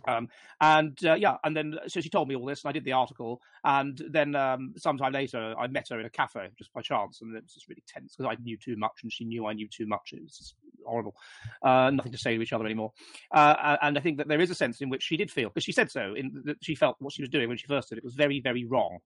[0.09, 0.29] Um,
[0.61, 2.93] and uh, yeah, and then so she told me all this, and I did the
[2.93, 7.21] article, and then um, sometime later I met her in a cafe just by chance,
[7.21, 9.53] and it was just really tense because I knew too much, and she knew I
[9.53, 10.13] knew too much.
[10.13, 10.55] It was
[10.87, 11.15] horrible,
[11.63, 12.93] uh, nothing to say to each other anymore.
[13.33, 15.65] Uh, and I think that there is a sense in which she did feel, because
[15.65, 17.99] she said so, in that she felt what she was doing when she first did
[17.99, 18.99] it was very, very wrong.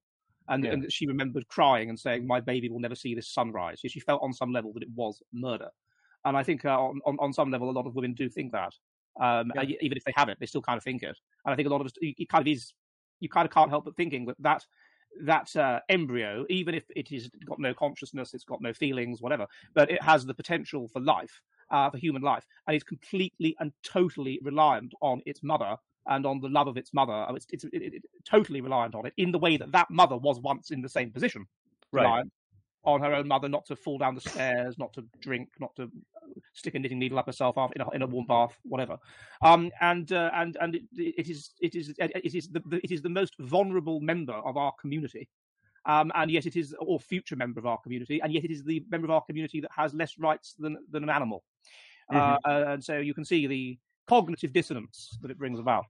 [0.48, 0.74] And, Yeah.
[0.74, 3.88] and that she remembered crying and saying, "My baby will never see this sunrise." So
[3.88, 5.70] she felt on some level that it was murder.
[6.24, 8.52] And I think uh, on, on on some level, a lot of women do think
[8.52, 8.72] that.
[9.20, 11.18] Um, and even if they have it, they still kind of think it.
[11.44, 12.74] And I think a lot of us, it it kind of is,
[13.18, 14.64] you kind of can't help but thinking that that
[15.24, 19.46] that uh, embryo, even if it has got no consciousness, it's got no feelings, whatever,
[19.74, 21.40] but it has the potential for life,
[21.70, 25.76] uh, for human life, and is completely and totally reliant on its mother
[26.08, 27.12] and on the love of its mother.
[27.12, 30.16] Uh, It's, it's it, it, totally reliant on it in the way that that mother
[30.16, 31.46] was once in the same position,
[31.92, 32.02] Right.
[32.02, 32.32] reliant
[32.84, 35.84] on her own mother not to fall down the stairs, not to drink, not to
[35.84, 35.88] uh,
[36.54, 38.96] stick a knitting needle up herself after in a, in a warm bath, whatever.
[39.42, 42.92] Um, and uh, and and it, it is it is it is the, the it
[42.92, 45.28] is the most vulnerable member of our community.
[45.84, 48.64] Um, and yet it is, or future member of our community, and yet it is
[48.64, 51.44] the member of our community that has less rights than than an animal.
[52.12, 55.84] Uh, and so you can see the cognitive dissonance that it brings about.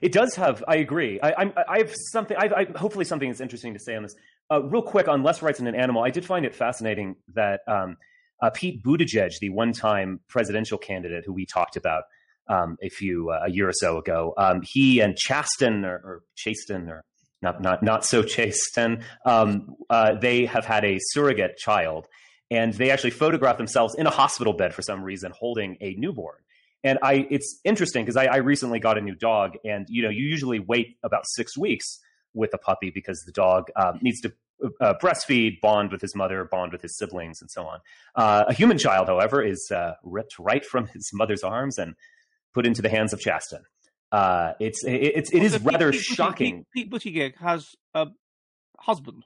[0.00, 0.64] It does have.
[0.66, 1.20] I agree.
[1.20, 2.36] I, I'm, I have something.
[2.36, 4.14] I, I, hopefully, something that's interesting to say on this.
[4.50, 6.02] Uh, real quick on less rights in an animal.
[6.02, 7.96] I did find it fascinating that um,
[8.42, 12.02] uh, Pete Buttigieg, the one-time presidential candidate who we talked about
[12.48, 16.22] um, a few uh, a year or so ago, um, he and Chasten or, or
[16.36, 17.04] Chasten or
[17.40, 22.08] not not not so Chasten, um, uh, they have had a surrogate child,
[22.56, 26.36] and they actually photographed themselves in a hospital bed for some reason, holding a newborn.
[26.84, 30.08] And I, it's interesting because I, I recently got a new dog, and you know,
[30.18, 31.86] you usually wait about six weeks
[32.34, 34.32] with a puppy because the dog um, needs to
[34.80, 37.78] uh, breastfeed, bond with his mother, bond with his siblings, and so on.
[38.14, 41.94] Uh, a human child, however, is uh, ripped right from his mother's arms and
[42.54, 43.62] put into the hands of Chasten.
[44.10, 46.66] Uh, it's it, it's it is Also, Pete- rather Pete shocking.
[46.74, 48.08] Pete, Pete Buttigieg has a
[48.78, 49.24] husband.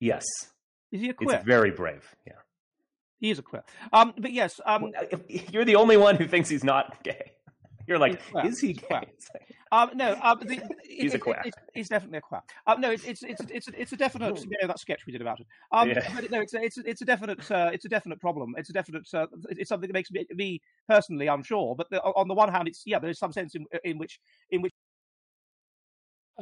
[0.00, 0.24] Yes,
[0.92, 1.36] Is he a queer?
[1.36, 2.04] it's very brave.
[2.26, 2.32] Yeah,
[3.20, 3.62] He is a queer.
[3.92, 4.92] Um, but yes, um,
[5.28, 7.32] you're the only one who thinks he's not gay.
[7.88, 8.86] You're like, is he He's gay?
[8.90, 9.08] like-
[9.72, 11.44] Um, no, um, the, He's a it- quack.
[11.44, 12.44] It, it's, it's definitely a quack.
[12.68, 14.40] Um, no, it's it's it's it's a, it's a definite.
[14.40, 15.46] You know, that sketch we did about it.
[15.72, 16.08] Um, Yeah.
[16.14, 18.54] but no, it's a, it's a, it's a definite uh, it's a definite problem.
[18.58, 19.08] It's a definite.
[19.12, 21.74] Uh, it's something that makes me, me personally unsure.
[21.76, 24.20] But the, on the one hand, it's yeah, there's some sense in, in which
[24.50, 24.72] in which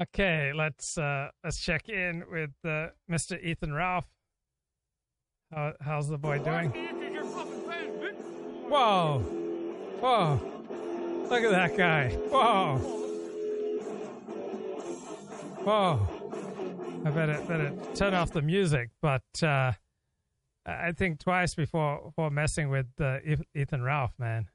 [0.01, 3.43] Okay, let's uh let's check in with uh, Mr.
[3.43, 4.07] Ethan Ralph.
[5.55, 6.71] How, how's the boy doing?
[8.69, 9.21] Whoa,
[10.01, 10.41] whoa!
[11.31, 12.09] Look at that guy!
[12.11, 12.79] Whoa,
[15.63, 16.09] whoa!
[17.05, 19.73] I better better turn off the music, but uh,
[20.67, 23.19] I I think twice before before messing with uh,
[23.55, 24.49] Ethan Ralph, man.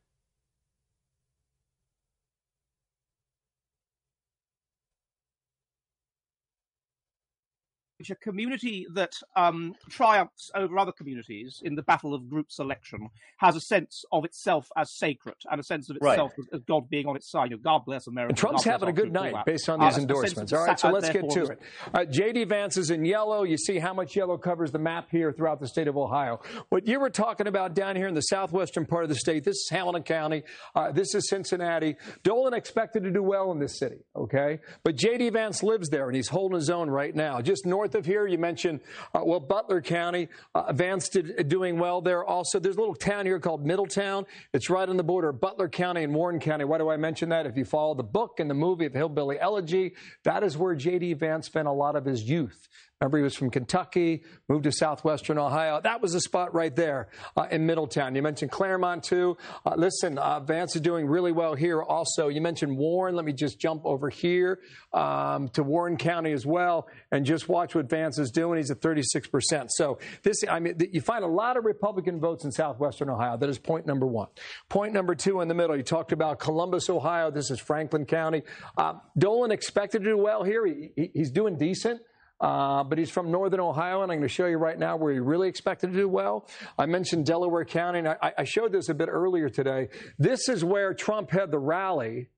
[8.10, 13.56] A community that um, triumphs over other communities in the battle of group selection has
[13.58, 17.08] a sense of itself as sacred and a sense of itself as, as God being
[17.08, 17.52] on its side.
[17.52, 18.32] You know, God bless America.
[18.32, 20.54] And Trump's God having a good night based on Uh, these of endorsements.
[20.54, 21.60] All right, so let's get to it.
[21.94, 23.44] Uh, JD Vance is in yellow.
[23.44, 26.40] You see how much yellow covers the map here throughout the state of Ohio.
[26.70, 29.56] What you were talking about down here in the southwestern part of the state, this
[29.56, 30.44] is Hamilton County.
[30.74, 31.98] Uh, this is Cincinnati.
[32.24, 34.60] Dolan expected to do well in this city, okay?
[34.84, 37.42] But JD Vance lives there and he's holding his own right now.
[37.42, 38.28] Just north north of here.
[38.28, 38.82] You mentioned,
[39.16, 40.28] uh, well, Butler County.
[40.53, 42.24] Uh, doing well there.
[42.24, 44.26] Also, there's a little town here called Middletown.
[44.53, 46.66] It's right on the border of Butler County and Warren County.
[46.66, 47.48] Why do I mention that?
[47.48, 51.14] If you follow the book and the movie of Hillbilly Elegy, that is where J.D.
[51.14, 52.68] Vance spent a lot of his youth.
[53.02, 55.80] Remember, he was from Kentucky, moved to southwestern Ohio.
[55.82, 57.08] That was a spot right there
[57.38, 58.14] uh, in Middletown.
[58.14, 59.38] You mentioned Clermont, too.
[59.66, 62.28] Uh, listen, uh, Vance is doing really well here also.
[62.28, 63.16] You mentioned Warren.
[63.16, 64.60] Let me just jump over here
[64.92, 68.58] um, to Warren County as well and just watch what Vance is doing.
[68.58, 69.68] He's at 36%.
[69.70, 73.38] So, this, I mean, you find a lot of Republican votes in southwestern Ohio.
[73.38, 74.28] That is point number one.
[74.68, 77.32] Point number two in the middle, you talked about Columbus, Ohio.
[77.32, 78.44] This is Franklin County.
[78.78, 80.66] Uh, Dolan expected to do well here.
[80.66, 82.02] He, he, he's doing decent.
[82.40, 85.11] Uh, but he's from northern Ohio, and I'm going to show you right now where
[85.11, 86.48] he really expected to do well.
[86.78, 89.90] I mentioned Delaware County, and I, I showed this a bit earlier today.
[90.18, 92.30] This is where Trump had the rally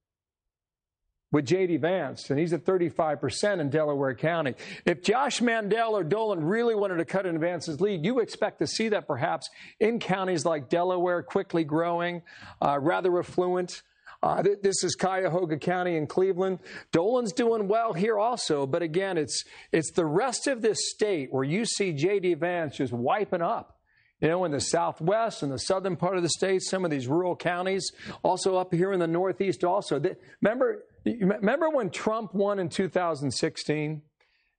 [1.32, 1.78] with J.D.
[1.78, 4.56] Vance, and he's at 35% in Delaware County.
[4.86, 8.68] If Josh Mandel or Dolan really wanted to cut in Vance's lead, you expect to
[8.68, 9.49] see that perhaps
[9.80, 12.22] in counties like Delaware, quickly growing,
[12.61, 13.82] uh, rather affluent.
[14.23, 16.60] Uh, th- this is Cuyahoga County in Cleveland.
[16.91, 21.43] Dolan's doing well here also, but again, it's it's the rest of this state where
[21.43, 22.35] you see J.D.
[22.35, 23.77] Vance just wiping up.
[24.19, 27.07] You know, in the southwest and the southern part of the state, some of these
[27.07, 27.91] rural counties,
[28.22, 29.64] also up here in the northeast.
[29.64, 29.99] Also,
[30.39, 34.03] remember, remember when Trump won in 2016?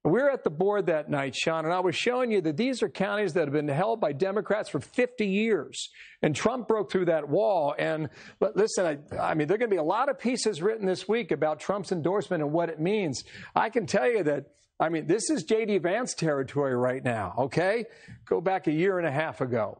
[0.04, 2.82] We were at the board that night, Sean, and I was showing you that these
[2.82, 5.90] are counties that have been held by Democrats for 50 years.
[6.22, 7.72] And Trump broke through that wall.
[7.78, 8.08] And
[8.40, 10.86] but listen, I, I mean, there are going to be a lot of pieces written
[10.86, 13.22] this week about Trump's endorsement and what it means.
[13.54, 14.46] I can tell you that,
[14.80, 15.78] I mean, this is J.D.
[15.78, 17.84] Vance territory right now, okay?
[18.24, 19.78] Go back a year and a half ago.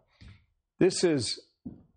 [0.79, 1.41] This is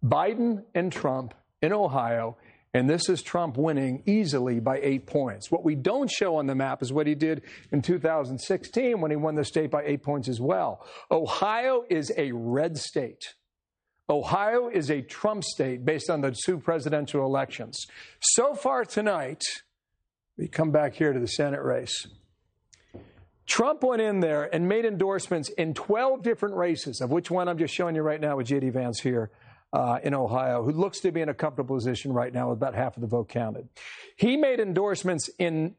[0.04, 2.38] Biden and Trump in Ohio
[2.76, 5.50] and this is Trump winning easily by eight points.
[5.50, 9.16] What we don't show on the map is what he did in 2016 when he
[9.16, 10.86] won the state by eight points as well.
[11.10, 13.22] Ohio is a red state.
[14.10, 17.88] Ohio is a Trump state based on the two presidential elections.
[18.20, 19.42] So far tonight,
[20.38, 22.06] we come back here to the Senate race.
[23.46, 27.58] Trump went in there and made endorsements in 12 different races, of which one I'm
[27.58, 28.72] just showing you right now with J.D.
[28.72, 29.32] Vance here
[29.76, 32.76] uh, in Ohio, who looks to be in a comfortable position right now with about
[32.76, 33.68] half of the vote counted.
[34.16, 35.76] He made endorsements in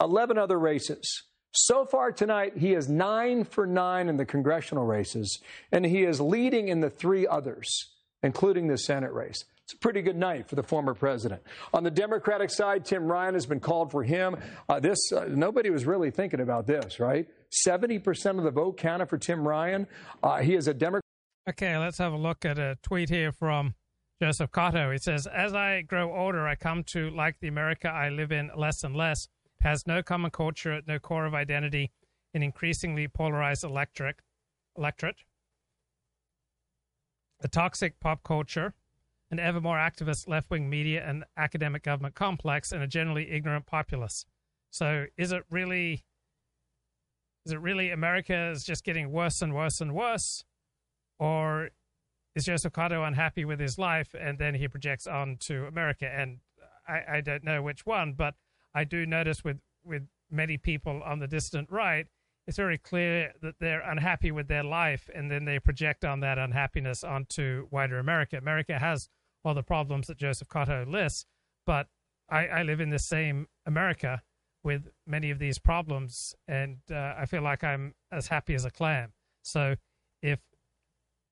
[0.00, 1.24] 11 other races.
[1.50, 5.40] So far tonight, he is nine for nine in the congressional races,
[5.72, 7.90] and he is leading in the three others,
[8.22, 9.44] including the Senate race.
[9.64, 11.42] It's a pretty good night for the former president.
[11.74, 14.36] On the Democratic side, Tim Ryan has been called for him.
[14.68, 17.28] Uh, this uh, nobody was really thinking about this, right?
[17.50, 19.88] Seventy percent of the vote counted for Tim Ryan.
[20.22, 21.02] Uh, he is a Democrat.
[21.48, 23.74] Okay, let's have a look at a tweet here from
[24.20, 24.92] Joseph Cotto.
[24.92, 28.50] He says, As I grow older, I come to like the America I live in
[28.54, 29.28] less and less.
[29.58, 31.90] It has no common culture, no core of identity,
[32.34, 34.18] an increasingly polarized electric,
[34.76, 35.22] electorate,
[37.40, 38.74] a toxic pop culture,
[39.30, 43.64] an ever more activist left wing media and academic government complex, and a generally ignorant
[43.64, 44.26] populace.
[44.70, 46.04] So is it really
[47.46, 50.44] is it really America is just getting worse and worse and worse?
[51.18, 51.70] Or
[52.34, 56.08] is Joseph Cotto unhappy with his life and then he projects on to America?
[56.08, 56.38] And
[56.86, 58.34] I, I don't know which one, but
[58.74, 62.06] I do notice with, with many people on the distant right,
[62.46, 66.38] it's very clear that they're unhappy with their life and then they project on that
[66.38, 68.38] unhappiness onto wider America.
[68.38, 69.08] America has
[69.44, 71.26] all the problems that Joseph Cotto lists,
[71.66, 71.88] but
[72.30, 74.22] I, I live in the same America
[74.64, 78.70] with many of these problems, and uh, I feel like I'm as happy as a
[78.70, 79.12] clam.
[79.42, 79.76] So
[80.22, 80.40] if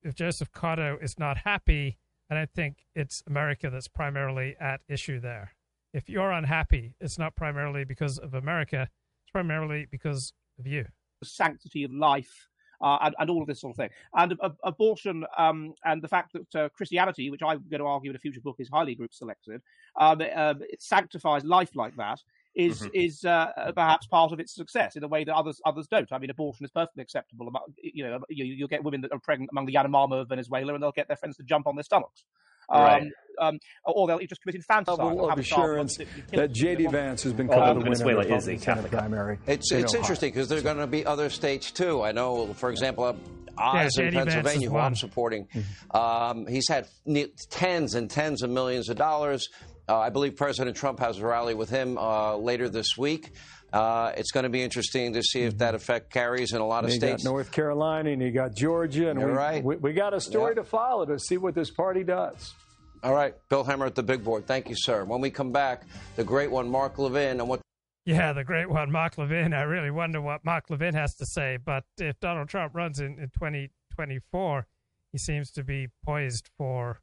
[0.07, 1.97] if Joseph Cotto is not happy,
[2.31, 5.51] I don't think it's America that's primarily at issue there.
[5.93, 10.85] If you're unhappy, it's not primarily because of America, it's primarily because of you.
[11.19, 12.47] The sanctity of life
[12.81, 13.89] uh, and, and, all of this sort of thing.
[14.13, 18.11] And uh, abortion um, and the fact that uh, Christianity, which I'm going to argue
[18.11, 19.61] in a future book is highly group selected,
[19.99, 22.19] um, um, it sanctifies life like that
[22.57, 22.89] is mm-hmm.
[22.93, 26.11] is uh, perhaps part of its success in a way that others others don't.
[26.11, 27.51] I mean, abortion is perfectly acceptable.
[27.81, 30.81] You know, you, you'll get women that are pregnant among the Yanomami of Venezuela, and
[30.81, 32.23] they'll get their friends to jump on their stomachs.
[32.69, 33.11] Um, right.
[33.39, 34.97] Um, or they'll just commit infanticide.
[34.97, 35.97] Level of assurance
[36.31, 36.87] that J.D.
[36.87, 39.37] Vance has been called well, Venezuela is a Catholic primary.
[39.45, 42.01] It's it's interesting because there are going to be other states too.
[42.01, 43.13] I know, for example, uh,
[43.59, 45.47] Oz yeah, in Pennsylvania, who I'm supporting.
[45.47, 45.97] Mm-hmm.
[45.97, 46.87] Um, he's had
[47.49, 49.49] tens and tens of millions of dollars.
[49.89, 53.31] Uh, I believe President Trump has a rally with him uh, later this week.
[53.71, 56.83] Uh, it's going to be interesting to see if that effect carries in a lot
[56.85, 57.23] of you states.
[57.23, 59.63] Got North Carolina and you got Georgia, and You're we, right.
[59.63, 60.61] we, we got a story Yeah.
[60.61, 62.53] to follow to see what this party does.
[63.03, 64.47] All right, Bill Hemmer at the big board.
[64.47, 65.03] Thank you, sir.
[65.05, 65.83] When we come back,
[66.15, 67.61] the great one, Mark Levin, and what.
[68.05, 69.53] Yeah, the great one, Mark Levin.
[69.53, 71.57] I really wonder what Mark Levin has to say.
[71.63, 74.65] But if Donald Trump runs in, in 2024,
[75.11, 77.01] he seems to be poised for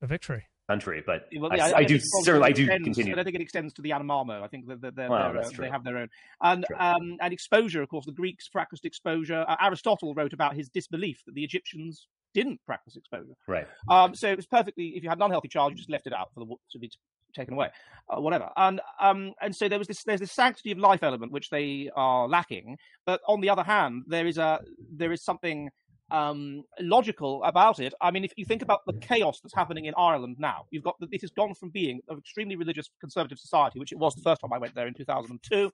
[0.00, 0.46] a victory.
[0.72, 3.12] Country, but Well, I, yeah, I, do certainly I do extends- continue.
[3.12, 4.42] I don't think it extends to the Yanomamo.
[4.42, 6.08] I think that they're, Well, they're, they have their own.
[6.40, 9.44] And um, and exposure, of course, the Greeks practiced exposure.
[9.46, 13.34] Uh, Aristotle wrote about his disbelief that the Egyptians didn't practice exposure.
[13.46, 13.66] Right.
[13.90, 14.94] Um, so it was perfectly.
[14.96, 16.90] If you had an unhealthy child, you just left it out for the to be
[17.34, 17.70] taken away,
[18.08, 18.50] uh, whatever.
[18.56, 20.02] And um, and so there was this.
[20.04, 22.78] There's this sanctity of life element which they are lacking.
[23.06, 25.70] But on the other hand, there is a there is something
[26.12, 27.94] um, logical about it.
[28.00, 30.96] I mean, if you think about the chaos that's happening in Ireland now, you've got
[31.00, 34.40] this has gone from being an extremely religious conservative society, which it was the first
[34.42, 35.70] time I went there in 2002,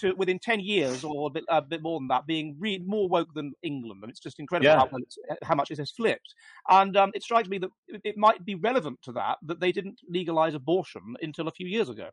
[0.00, 3.08] to within 10 years or a bit, a bit more than that, being re- more
[3.08, 4.00] woke than England.
[4.02, 4.78] And it's just incredible Yeah.
[4.78, 6.34] how, it's- how much it has flipped.
[6.68, 9.72] And um, it strikes me that it- it might be relevant to that that they
[9.72, 12.10] didn't legalize abortion until a few years ago.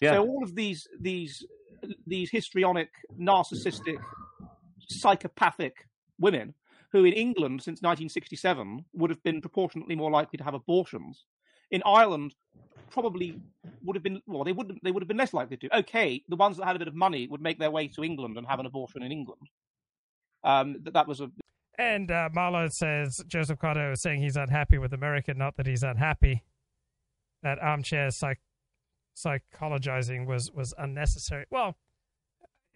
[0.00, 0.12] Yeah.
[0.12, 1.44] So all of these these
[2.06, 3.98] these histrionic, narcissistic,
[4.88, 5.88] psychopathic
[6.18, 6.54] women
[6.92, 11.24] who in England since 1967 would have been proportionately more likely to have abortions.
[11.70, 12.34] In Ireland,
[12.90, 13.40] probably
[13.82, 15.78] would have been well, they wouldn't they would have been less likely to.
[15.78, 18.36] Okay, the ones that had a bit of money would make their way to England
[18.36, 19.48] and have an abortion in England.
[20.44, 21.30] Um, that, that was a
[21.78, 25.82] And uh, Marlo says Joseph Cotto is saying he's unhappy with America, not that he's
[25.82, 26.42] unhappy.
[27.42, 28.40] That armchair psych-
[29.16, 31.46] psychologizing was was unnecessary.
[31.50, 31.76] Well,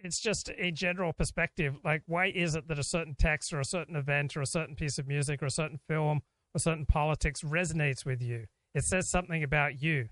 [0.07, 1.75] it's just a general perspective.
[1.85, 4.77] Like, why is it that a certain text or a certain event or a certain
[4.77, 6.23] piece of music or a certain film
[6.55, 8.45] or certain politics resonates with you?
[8.75, 10.09] It says something about you.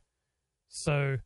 [0.69, 1.19] So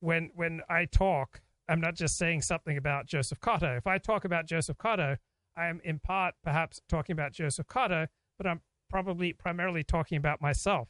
[0.00, 3.78] when when I talk, I'm not just saying something about Joseph Cotto.
[3.78, 5.16] If I talk about Joseph Cotto,
[5.56, 8.06] I am in part perhaps talking about Joseph Cotto,
[8.36, 8.60] but I'm
[8.90, 10.88] probably primarily talking about myself.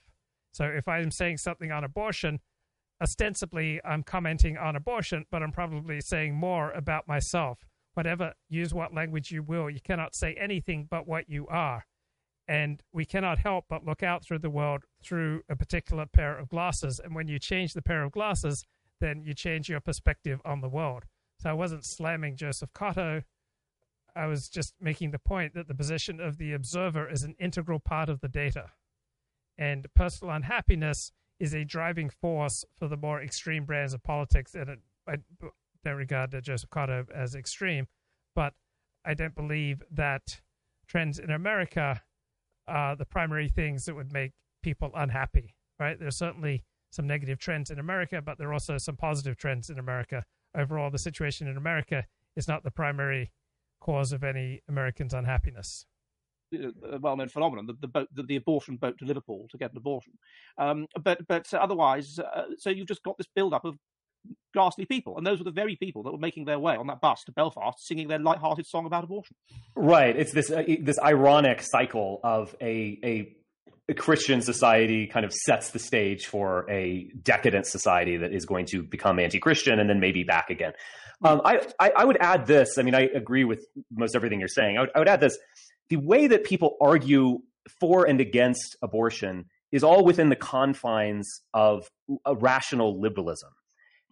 [0.52, 2.40] So if I'm saying something on abortion,
[3.00, 7.64] ostensibly I'm commenting on abortion, but I'm probably saying more about myself.
[7.94, 11.86] Whatever, use what language you will, you cannot say anything but what you are.
[12.46, 16.48] And we cannot help but look out through the world through a particular pair of
[16.48, 17.00] glasses.
[17.02, 18.64] And when you change the pair of glasses,
[19.00, 21.04] then you change your perspective on the world.
[21.38, 23.22] So I wasn't slamming Joseph Cotto.
[24.16, 27.78] I was just making the point that the position of the observer is an integral
[27.78, 28.72] part of the data.
[29.56, 34.54] And personal unhappiness is a driving force for the more extreme brands of politics.
[34.54, 35.16] And it, I
[35.84, 37.88] don't regard Joseph Cotto as extreme,
[38.36, 38.52] but
[39.04, 40.40] I don't believe that
[40.86, 42.02] trends in America
[42.68, 45.98] are the primary things that would make people unhappy, right?
[45.98, 49.78] There's certainly some negative trends in America, but there are also some positive trends in
[49.78, 50.24] America.
[50.54, 52.04] Overall, the situation in America
[52.36, 53.30] is not the primary
[53.80, 55.86] cause of any Americans' unhappiness.
[56.52, 59.76] A well-known phenomenon, the, the boat, the, the abortion boat to Liverpool to get an
[59.76, 60.12] abortion.
[60.58, 63.76] Um, but but uh, otherwise, uh, so you've just got this build-up of
[64.52, 67.00] ghastly people, and those were the very people that were making their way on that
[67.00, 69.34] bus to Belfast, singing their light-hearted song about abortion.
[69.74, 70.16] Right.
[70.16, 73.36] It's this uh, this ironic cycle of a, a
[73.88, 78.66] a Christian society kind of sets the stage for a decadent society that is going
[78.66, 80.72] to become anti-Christian and then maybe back again.
[81.24, 82.78] Um, I, I I would add this.
[82.78, 84.78] I mean, I agree with most everything you're saying.
[84.78, 85.38] I would, I would add this:
[85.90, 87.40] the way that people argue
[87.78, 91.88] for and against abortion is all within the confines of
[92.24, 93.50] a rational liberalism.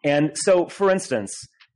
[0.04, 1.32] And so, for instance,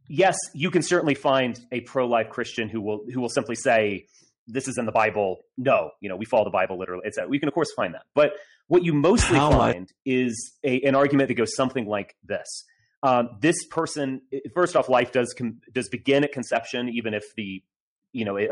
[0.09, 4.07] yes, you can certainly find a pro-life Christian who will who will simply say,
[4.47, 7.03] "This is in the Bible." No, you know, we follow the Bible literally.
[7.05, 8.33] It's we can of course find that, but
[8.69, 12.65] what you mostly How find is a, an argument that goes something like this:
[13.03, 14.23] um, This person,
[14.55, 17.62] first off, life does com- does begin at conception, even if the
[18.12, 18.48] you know a,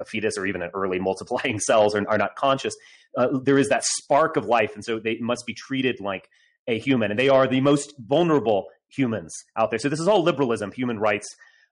[0.00, 2.74] a- fetus or even an early multiplying cells are, are not conscious.
[3.16, 6.28] Uh, there is that spark of life, and so they must be treated like
[6.66, 9.78] a human, and they are the most vulnerable humans out there.
[9.78, 11.26] So this is all liberalism, human rights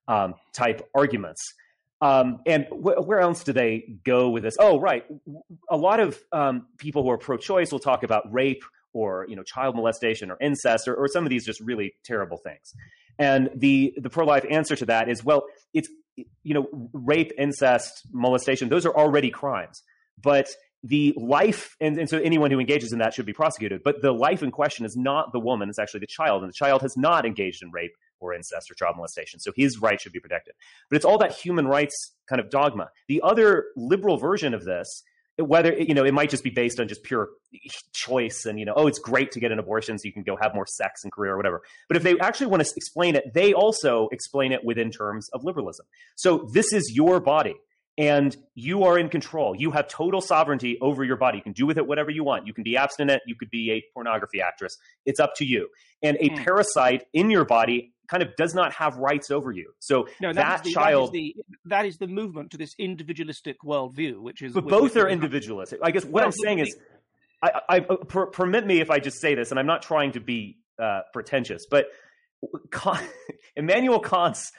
[0.08, 1.40] um, type arguments.
[2.00, 4.56] Um, and wh- where else do they go with this?
[4.58, 5.04] Oh, right.
[5.70, 9.42] A lot of um, people who are pro-choice will talk about rape or you know
[9.42, 12.74] child molestation or incest or, or some of these just really terrible things.
[13.18, 18.68] And the the pro-life answer to that is well, it's you know rape, incest, molestation;
[18.68, 19.82] those are already crimes.
[20.22, 20.48] But
[20.84, 23.82] the life, and, and so anyone who engages in that should be prosecuted.
[23.84, 26.54] But the life in question is not the woman; it's actually the child, and the
[26.54, 29.40] child has not engaged in rape or incest or child molestation.
[29.40, 30.54] So his rights should be protected.
[30.88, 32.88] But it's all that human rights kind of dogma.
[33.08, 35.02] The other liberal version of this,
[35.44, 37.30] whether you know, it might just be based on just pure
[37.92, 40.36] choice and you know, oh, it's great to get an abortion so you can go
[40.40, 41.62] have more sex and career or whatever.
[41.88, 45.44] But if they actually want to explain it, they also explain it within terms of
[45.44, 45.86] liberalism.
[46.16, 47.56] So this is your body.
[47.98, 49.54] And you are in control.
[49.54, 51.36] You have total sovereignty over your body.
[51.38, 52.46] You can do with it whatever you want.
[52.46, 53.22] You can be abstinent.
[53.26, 54.78] You could be a pornography actress.
[55.04, 55.68] It's up to you.
[56.02, 59.72] And a parasite in your body kind of does not have rights over you.
[59.78, 61.12] So No, that, is the, child.
[61.12, 64.54] That is, the, that is the movement to this individualistic worldview, which is.
[64.54, 65.80] but which- both which are is- individualistic.
[65.82, 66.74] I guess what Well, I'm saying is,
[67.42, 70.12] I, I, I- per, permit me if I just say this, and I'm not trying
[70.12, 71.86] to be uh, pretentious, but
[72.70, 73.06] Kant,
[73.56, 74.50] Immanuel Kant's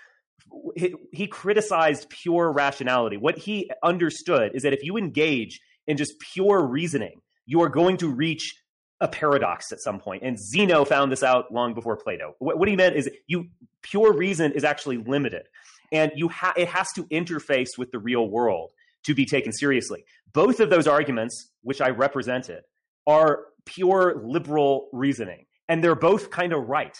[0.75, 3.17] he, he criticized pure rationality.
[3.17, 7.97] What he understood is that if you engage in just pure reasoning, you are going
[7.97, 8.55] to reach
[9.01, 10.23] a paradox at some point.
[10.23, 12.35] And Zeno found this out long before Plato.
[12.39, 13.49] What, what he meant is you
[13.81, 15.47] pure reason is actually limited,
[15.91, 18.71] and you ha- it has to interface with the real world
[19.03, 20.05] to be taken seriously.
[20.31, 22.63] Both of those arguments, which I represented,
[23.05, 26.97] are pure liberal reasoning, and they're both kind of right.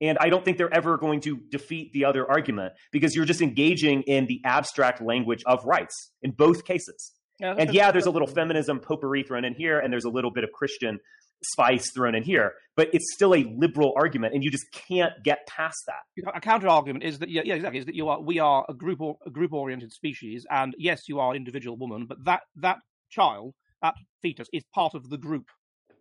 [0.00, 3.40] And I don't think they're ever going to defeat the other argument because you're just
[3.40, 7.12] engaging in the abstract language of rights in both cases.
[7.40, 10.30] Yeah, and yeah, there's a little feminism potpourri thrown in here, and there's a little
[10.30, 11.00] bit of Christian
[11.42, 15.46] spice thrown in here, but it's still a liberal argument, and you just can't get
[15.46, 16.32] past that.
[16.34, 18.74] a counter argument is that yeah, yeah, exactly is that you are we are a
[18.74, 22.42] group or a group oriented species, and yes, you are an individual woman, but that
[22.56, 22.78] that
[23.10, 25.46] child, that fetus, is part of the group.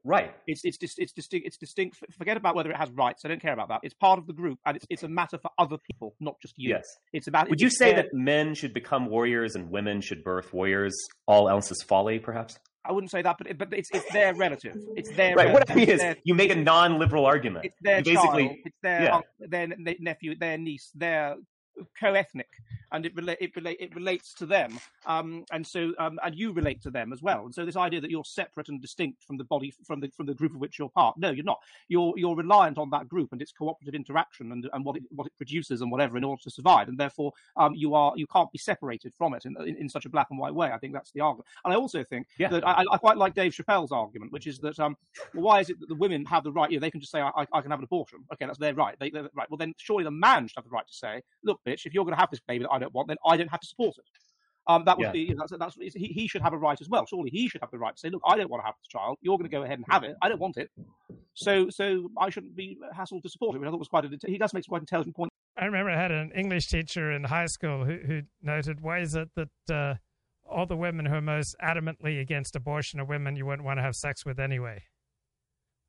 [0.03, 0.33] Right.
[0.47, 1.47] It's it's dis- it's distinct.
[1.47, 1.97] It's distinct.
[2.17, 3.23] Forget about whether it has rights.
[3.23, 3.79] I don't care about that.
[3.83, 6.55] It's part of the group, and it's it's a matter for other people, not just
[6.57, 6.69] you.
[6.69, 6.85] Yes.
[7.13, 7.49] It's about.
[7.49, 10.93] Would it's you say that men should become warriors and women should birth warriors?
[11.25, 12.59] All else is folly, perhaps?
[12.85, 14.75] I wouldn't say that, but but it's it's their relative.
[14.97, 15.53] It's their Right.
[15.53, 17.63] What I mean It's is, their- you make a non-liberal argument.
[17.63, 19.15] it's their you basically, child, it's their yeah.
[19.15, 21.35] uncle, their ne- nephew, their niece, their
[21.99, 22.49] co-ethnic,
[22.91, 26.51] and it relate it relate it relates to them, um, and so um, and you
[26.51, 27.45] relate to them as well.
[27.45, 30.25] And so this idea that you're separate and distinct from the body from the from
[30.25, 31.59] the group of which you're part, no, you're not.
[31.87, 35.27] You're you're reliant on that group and its cooperative interaction and and what it what
[35.27, 38.51] it produces and whatever in order to survive, and therefore um, you are you can't
[38.51, 40.71] be separated from it in, in in such a black and white way.
[40.71, 42.49] I think that's the argument, and I also think Yeah.
[42.49, 44.95] that I, I quite like Dave Chappelle's argument, which is that um,
[45.33, 46.69] well, why is it that the women have the right?
[46.71, 48.19] You know, they can just say I, I- I can have an abortion.
[48.33, 48.95] Okay, that's their right.
[48.99, 49.49] They, they're right.
[49.49, 52.03] Well, then surely the man should have the right to say, look, bitch, if you're
[52.03, 53.95] going to have this baby that I don't want, then I don't have to support
[53.97, 54.05] it.
[54.65, 55.11] Um, that would Yeah.
[55.11, 57.05] be you know, that's, that's he, he should have a right as well.
[57.05, 58.87] Surely he should have the right to say, look, I don't want to have this
[58.87, 59.17] child.
[59.21, 60.15] You're going to go ahead and have it.
[60.21, 60.71] I don't want it.
[61.33, 63.59] So so I shouldn't be hassled to support it.
[63.59, 65.31] Which I thought was quite a, he does make quite an intelligent point.
[65.57, 69.15] I remember I had an English teacher in high school who, who noted, why is
[69.15, 69.95] it that uh,
[70.49, 73.83] all the women who are most adamantly against abortion are women you wouldn't want to
[73.83, 74.83] have sex with anyway?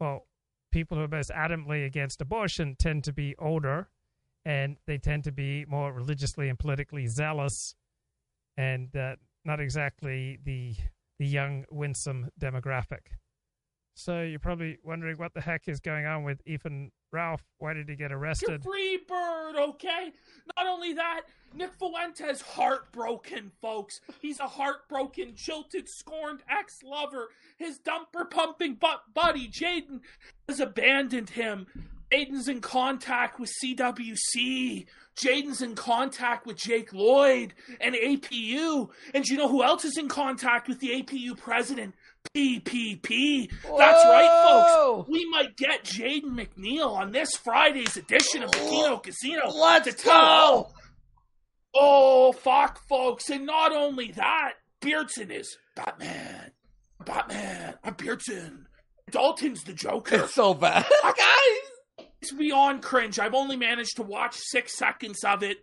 [0.00, 0.26] Well,
[0.72, 3.88] people who are most adamantly against abortion tend to be older
[4.44, 7.74] and they tend to be more religiously and politically zealous
[8.56, 10.74] and uh, not exactly the
[11.18, 13.06] the young winsome demographic.
[13.94, 17.44] So you're probably wondering what the heck is going on with Ethan Ralph.
[17.58, 18.64] Why did he get arrested?
[18.64, 20.12] You're free bird, okay?
[20.56, 21.22] Not only that,
[21.54, 24.00] Nick Fuentes heartbroken, folks.
[24.20, 27.28] He's a heartbroken, jilted, scorned ex-lover.
[27.56, 30.00] His dumper pumping butt buddy, Jaden,
[30.48, 31.68] has abandoned him.
[32.14, 34.86] Jaden's in contact with CWC.
[35.16, 38.90] Jaden's in contact with Jake Lloyd and APU.
[39.12, 41.94] And you know who else is in contact with the APU president?
[42.34, 43.50] PPP.
[43.50, 45.08] That's right, folks.
[45.08, 49.42] We might get Jaden McNeil on this Friday's edition of the Kino Casino.
[49.46, 50.62] Oh, let's to tell.
[50.62, 50.70] go.
[51.74, 53.28] Oh, fuck, folks.
[53.30, 56.52] And not only that, Beardson is Batman.
[57.04, 57.74] Batman.
[57.84, 58.66] I'm Beardson.
[59.10, 60.24] Dalton's the Joker.
[60.24, 60.86] It's so bad.
[61.02, 61.73] Guys!
[62.24, 63.18] It's beyond cringe.
[63.18, 65.58] I've only managed to watch six seconds of it.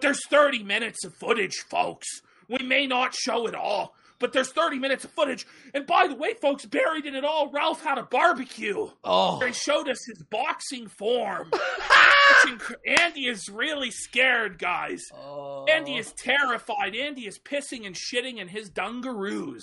[0.00, 2.08] There's 30 minutes of footage, folks.
[2.48, 5.46] We may not show it all, but there's 30 minutes of footage.
[5.72, 8.88] And by the way, folks, buried in it all, Ralph had a barbecue.
[9.04, 9.38] Oh.
[9.46, 11.52] He showed us his boxing form.
[12.48, 15.04] Inc- Andy is really scared, guys.
[15.14, 15.66] Oh.
[15.66, 16.96] Andy is terrified.
[16.96, 19.62] Andy is pissing and shitting in his dungaroos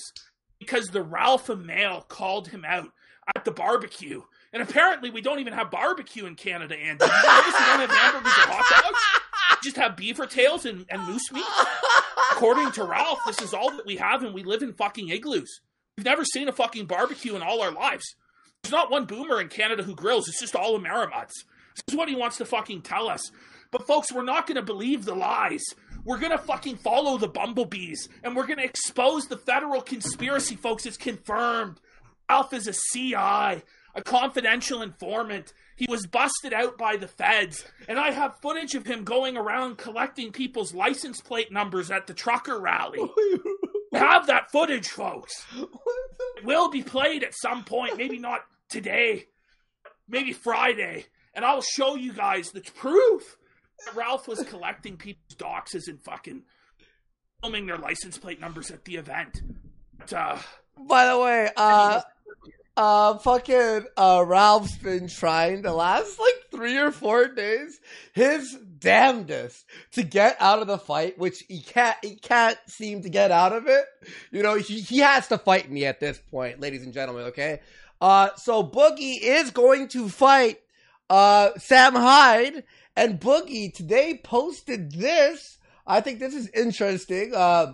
[0.57, 2.91] because the Ralphamale called him out
[3.36, 4.22] at the barbecue.
[4.52, 7.06] And apparently, we don't even have barbecue in Canada, Andy.
[7.06, 9.00] You notice we don't have hamburgers or hot dogs?
[9.52, 11.46] We just have beaver tails and, and moose meat?
[12.32, 15.62] According to Ralph, this is all that we have, and we live in fucking igloos.
[15.98, 18.16] We've never seen a fucking barbecue in all our lives.
[18.64, 20.28] There's not one boomer in Canada who grills.
[20.28, 21.44] It's just all Amerimuts.
[21.76, 23.32] This is what he wants to fucking tell us.
[23.72, 25.64] But folks, we're not going to believe the lies.
[26.06, 30.56] We're going to fucking follow the bumblebees, and we're going to expose the federal conspiracy,
[30.56, 30.86] folks.
[30.86, 31.80] It's confirmed.
[32.30, 33.64] Ralph is a CI,
[33.95, 35.53] a confidential informant.
[35.76, 39.78] He was busted out by the feds, and I have footage of him going around
[39.78, 42.99] collecting people's license plate numbers at the trucker rally.
[43.94, 45.45] Have that footage, folks.
[45.57, 49.26] It will be played at some point, maybe not today,
[50.07, 53.36] maybe Friday, and I'll show you guys the proof
[53.86, 56.44] that Ralph was collecting people's doxes and fucking
[57.41, 59.41] filming their license plate numbers at the event.
[59.98, 60.38] But, uh,
[60.78, 62.02] By the way, uh,
[62.80, 67.78] uh, fucking uh, Ralph's been trying the last like three or four days
[68.14, 73.10] his damnedest to get out of the fight, which he can't he can't seem to
[73.10, 73.84] get out of it.
[74.32, 77.60] You know, he, he has to fight me at this point, ladies and gentlemen, okay?
[78.00, 80.62] Uh so Boogie is going to fight
[81.10, 82.64] uh Sam Hyde
[82.96, 85.58] and Boogie today posted this.
[85.86, 87.34] I think this is interesting.
[87.36, 87.74] Uh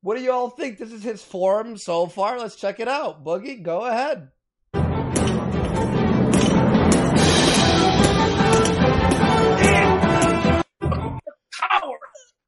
[0.00, 0.78] what do you all think?
[0.78, 2.38] This is his form so far.
[2.38, 3.24] Let's check it out.
[3.24, 4.28] Boogie, go ahead.
[10.80, 11.98] Power!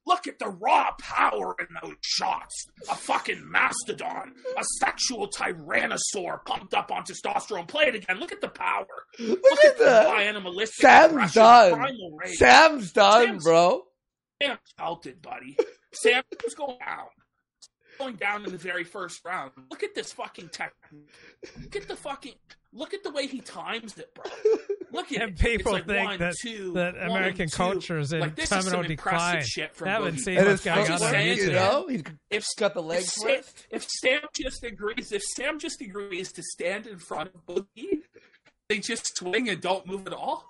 [0.06, 2.66] Look at the raw power in those shots.
[2.90, 7.68] A fucking mastodon, a sexual tyrannosaur pumped up on testosterone.
[7.68, 8.18] Play it again.
[8.18, 8.86] Look at the power.
[9.18, 10.20] Look, at the that.
[10.20, 11.90] animalistic Sam's done.
[12.36, 13.82] Sam's done, Sam's- bro.
[14.42, 15.56] Sam melted, buddy.
[15.92, 17.06] Sam was going down.
[18.00, 19.52] Going down in the very first round.
[19.70, 21.08] Look at this fucking technique.
[21.62, 22.32] Look at the fucking.
[22.72, 24.24] Look at the way he times it, bro.
[24.92, 25.38] Look at And it.
[25.38, 27.56] people like think one, that- two, that one, American two.
[27.56, 29.42] culture is in like, this is terminal some decline.
[29.44, 30.20] Shit from Haven't Boogie.
[30.20, 33.04] seen what's going on on saying, You know, he's if got the legs.
[33.04, 37.44] if Sam, if Sam just agrees, if Sam just agrees to stand in front of
[37.46, 38.02] Boogie,
[38.68, 40.44] they just swing and don't move at all.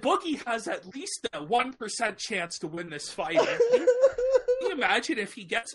[0.00, 3.38] Boogie has at least a one percent chance to win this fight.
[3.38, 3.86] Can
[4.60, 5.74] you imagine if he gets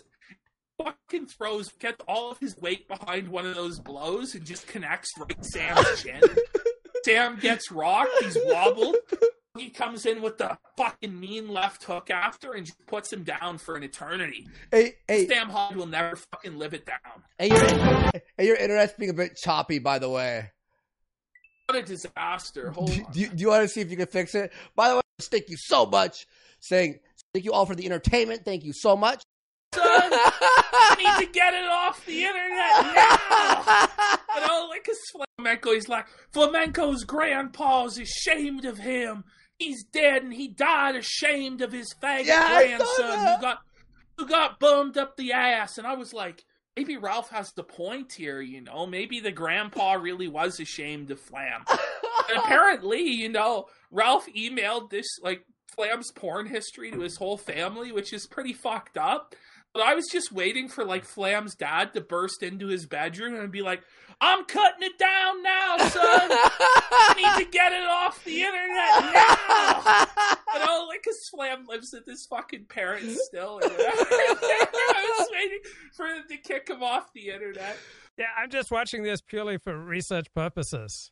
[0.82, 5.10] fucking throws, gets all of his weight behind one of those blows and just connects
[5.18, 6.20] right Sam's chin?
[7.04, 8.10] Sam gets rocked.
[8.20, 8.96] He's wobbled.
[9.56, 13.58] He comes in with the fucking mean left hook after and just puts him down
[13.58, 14.46] for an eternity.
[14.70, 17.22] Hey, hey, Sam Hyde will never fucking live it down.
[17.38, 20.50] hey, your, hey, your internet's being a bit choppy, by the way.
[21.66, 22.70] What a disaster.
[22.70, 23.06] Hold on.
[23.12, 24.52] Do you, do you want to see if you can fix it?
[24.74, 26.26] By the way, thank you so much.
[26.60, 26.98] Saying
[27.32, 28.44] thank you all for the entertainment.
[28.44, 29.22] Thank you so much.
[29.74, 33.88] Son, I need to get it off the internet now.
[34.34, 34.88] You know, like
[35.36, 39.24] flamenco, he's like, flamenco's grandpa's ashamed of him.
[39.58, 43.58] He's dead and he died ashamed of his faggot Yeah, grandson who got
[44.18, 45.78] who got bummed up the ass.
[45.78, 46.44] And I was like,
[46.76, 48.86] maybe Ralph has the point here, you know.
[48.86, 51.64] Maybe the grandpa really was ashamed of Flam.
[52.36, 55.44] apparently, you know, Ralph emailed this like
[55.74, 59.34] Flam's porn history to his whole family, which is pretty fucked up.
[59.76, 63.52] But I was just waiting for like Flam's dad to burst into his bedroom and
[63.52, 63.82] be like,
[64.22, 66.30] "I'm cutting it down now, son.
[66.30, 70.06] I need to get it off the internet now."
[70.54, 73.60] You know, like because Flam lives with his fucking parents still.
[73.64, 75.58] I was waiting
[75.94, 77.76] for him to kick him off the internet.
[78.16, 81.10] Yeah, I'm just watching this purely for research purposes.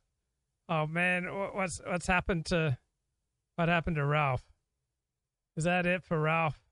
[0.70, 2.78] Oh man, what's what's happened to
[3.56, 4.42] what happened to Ralph?
[5.58, 6.63] Is that it for Ralph?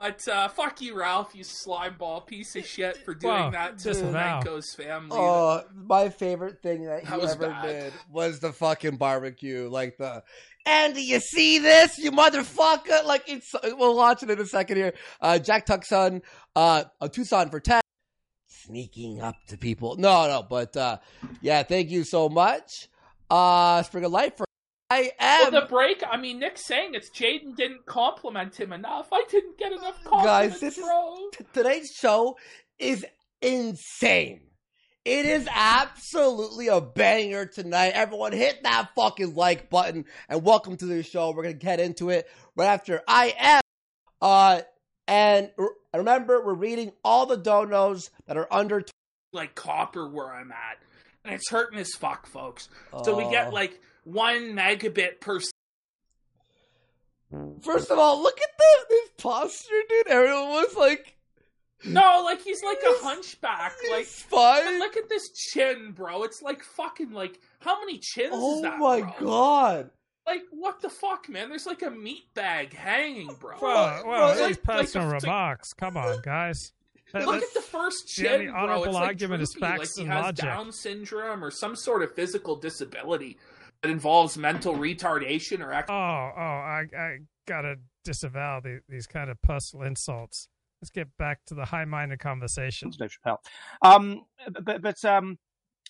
[0.00, 3.84] But uh, fuck you, Ralph, you slimeball piece of shit for doing Wow, that to
[3.88, 4.40] disavow.
[4.42, 5.08] Flamenco's family.
[5.18, 7.66] Oh, my favorite thing that he That was ever bad.
[7.66, 9.68] did was the fucking barbecue.
[9.68, 10.22] Like the,
[10.66, 13.04] Andy, you see this, you motherfucker?
[13.06, 14.94] Like it's, we'll watch it in a second here.
[15.20, 16.22] Uh, Jack Tucson,
[16.54, 17.80] uh, a Tucson for ten,
[18.46, 19.96] sneaking up to people.
[19.96, 20.98] No, no, but uh,
[21.42, 22.88] yeah, thank you so much.
[23.28, 24.44] Uh, Spring of Life for
[24.90, 25.52] I am.
[25.52, 26.02] Well, the break.
[26.10, 29.08] I mean, Nick's saying it's Jaden didn't compliment him enough.
[29.12, 30.84] I didn't get enough compliments, Guys, this is
[31.36, 32.36] t- today's show
[32.78, 33.04] is
[33.42, 34.40] insane.
[35.04, 37.92] It is absolutely a banger tonight.
[37.94, 41.32] Everyone hit that fucking like button and welcome to the show.
[41.32, 43.60] We're gonna get into it right after I am.
[44.20, 44.62] Uh,
[45.06, 48.80] and r- remember, we're reading all the donos that are under.
[48.80, 48.90] T-
[49.34, 50.78] like copper where I'm at,
[51.28, 52.68] and it's hurting as fuck, folks.
[53.04, 55.40] So we get like one megabit per.
[57.62, 60.06] First of all, look at the this posture, dude.
[60.08, 61.14] Everyone was like,
[61.84, 63.72] No, like he's like a hunchback.
[63.90, 64.78] Like fine.
[64.78, 66.22] look at this chin, bro.
[66.22, 68.78] It's like fucking like how many chins "Oh is that?
[68.78, 69.12] my bro?
[69.26, 69.90] god."
[70.26, 71.48] Like what the fuck, man?
[71.50, 73.56] There's like a meat bag hanging, bro.
[73.60, 75.72] Well, well, Like- these like the- personal like- remarks.
[75.74, 76.72] Come on, guys.
[77.14, 78.54] Let- Look at the first the chin, only bro.
[78.56, 80.44] honorable It's like argument is droopy, facts like he and has logic.
[80.44, 83.38] Down syndrome or some sort of physical disability
[83.82, 85.72] that involves mental retardation or.
[85.72, 90.48] Ex- Oh, oh, I, I gotta disavow the, these kind of personal insults.
[90.82, 92.92] Let's get back to the high-minded conversation.
[93.00, 93.38] No Chappelle.
[93.82, 94.24] Um,
[94.62, 95.38] but but um,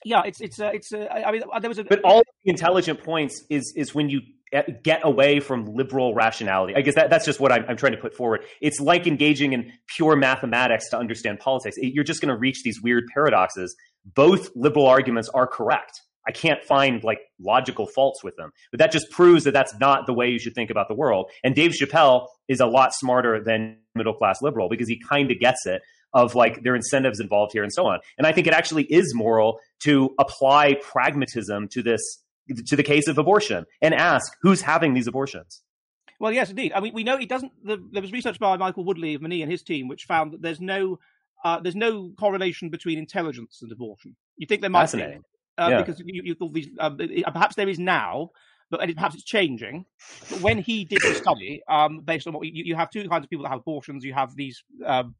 [0.05, 0.93] yeah, it's it's uh, it's.
[0.95, 1.85] Uh, I I mean, there was a.
[1.85, 4.23] But all the intelligent points is is when you
[4.53, 6.75] get- get away from liberal rationality.
[6.77, 8.41] I guess that, that's just what I'm, I'm trying to put forward.
[8.61, 11.77] It's like engaging in pure mathematics to understand politics.
[11.79, 13.77] It- You're just going to reach these weird paradoxes.
[14.15, 16.03] Both liberal arguments are correct.
[16.27, 18.51] I can't find like logical faults with them.
[18.71, 21.31] But that just proves that that's not the way you should think about the world.
[21.43, 25.39] And Dave Chappelle is a lot smarter than middle class liberal because he kind of
[25.41, 25.81] gets it
[26.13, 28.01] of like there are incentives involved here and so on.
[28.19, 32.01] And I think it actually is moral to apply pragmatism to this
[32.67, 35.63] to the case of abortion and ask who's having these abortions.
[36.21, 36.73] Well, yes, indeed.
[36.73, 37.53] I mean, we know it doesn't.
[37.65, 40.43] The, there was research by Michael Woodley of Menie and his team, which found that
[40.43, 40.99] there's no
[41.45, 44.17] uh, there's no correlation between intelligence and abortion.
[44.37, 45.83] You think there might be, uh, Yeah.
[45.83, 46.97] because you, you thought these, um,
[47.33, 48.31] perhaps there is now,
[48.71, 49.85] but and it- perhaps it's changing.
[50.29, 53.23] But when he did the study, um, based on what you, you have two kinds
[53.25, 54.05] of people that have abortions.
[54.05, 55.15] You have these um,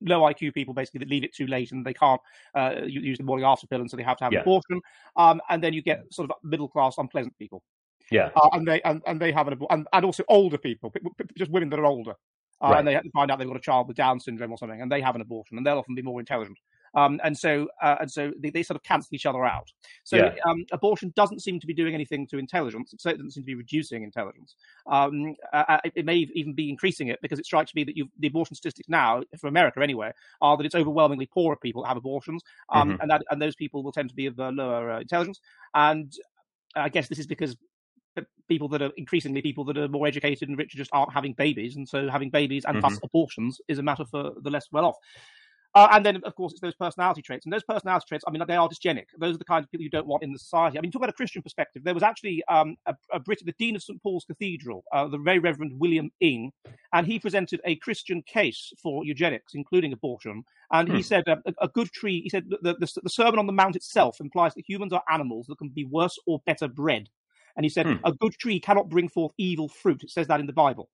[0.00, 2.20] low IQ people basically that leave it too late and they can't
[2.54, 4.40] uh, use the morning after pill, and so they have to have Yeah.
[4.40, 4.80] an abortion.
[5.16, 7.62] Um, and then you get sort of middle class, unpleasant people.
[8.10, 8.30] Yeah.
[8.36, 10.92] Uh, and they and, and they have an abor- and, and also older people,
[11.36, 12.14] just women that are older,
[12.60, 12.78] uh, Right.
[12.78, 15.00] and they find out they've got a child with Down syndrome or something, and they
[15.00, 16.58] have an abortion, and they'll often be more intelligent.
[16.96, 19.72] Um, and so uh, and so they, they sort of cancel each other out.
[20.02, 20.30] So Yeah.
[20.48, 22.92] um, abortion doesn't seem to be doing anything to intelligence.
[22.92, 24.56] It certainly doesn't seem to be reducing intelligence.
[24.86, 27.96] Um, uh, uh, it, it may even be increasing it because it strikes me that
[27.96, 30.10] you the abortion statistics now, for America anyway,
[30.40, 32.98] are that it's overwhelmingly poorer people that have abortions, um, Mhm.
[33.00, 35.40] and that and those people will tend to be of uh, lower uh, intelligence.
[35.74, 36.12] And
[36.74, 37.56] I guess this is because
[38.48, 41.76] people that are increasingly people that are more educated and richer just aren't having babies,
[41.76, 43.00] and so having babies and thus Mhm.
[43.02, 44.96] abortions is a matter for the less well off.
[45.76, 47.44] Uh, and then, of course, it's those personality traits.
[47.44, 49.08] And those personality traits, I mean, they are dysgenic.
[49.18, 50.78] Those are the kind of people you don't want in the society.
[50.78, 51.84] I mean, talk about a Christian perspective.
[51.84, 54.02] There was actually um, a, a Brit, the Dean of St.
[54.02, 56.50] Paul's Cathedral, uh, the very Reverend William Inge,
[56.94, 60.44] and he presented a Christian case for eugenics, including abortion.
[60.72, 61.02] And he Hmm.
[61.02, 63.76] said uh, a, a good tree, he said the, the, the Sermon on the Mount
[63.76, 67.10] itself implies that humans are animals that can be worse or better bred.
[67.54, 68.00] And he said, Hmm.
[68.02, 70.02] a good tree cannot bring forth evil fruit.
[70.02, 70.88] It says that in the Bible.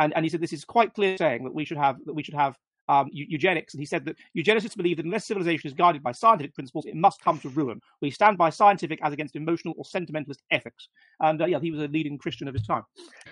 [0.00, 2.24] And, and he said, this is quite clear saying that we should have, that we
[2.24, 2.56] should have
[2.88, 3.74] um, eugenics.
[3.74, 6.94] And he said that eugenicists believe that unless civilization is guided by scientific principles, it
[6.94, 7.80] must come to ruin.
[8.00, 10.88] We stand by scientific as against emotional or sentimentalist ethics.
[11.20, 12.82] And uh, yeah, he was a leading Christian of his time.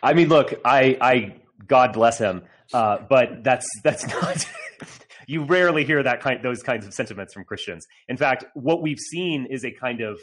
[0.03, 1.35] I mean, look, I, I,
[1.67, 4.47] God bless him, uh, but that's that's not.
[5.27, 7.87] you rarely hear that kind, those kinds of sentiments from Christians.
[8.09, 10.21] In fact, what we've seen is a kind of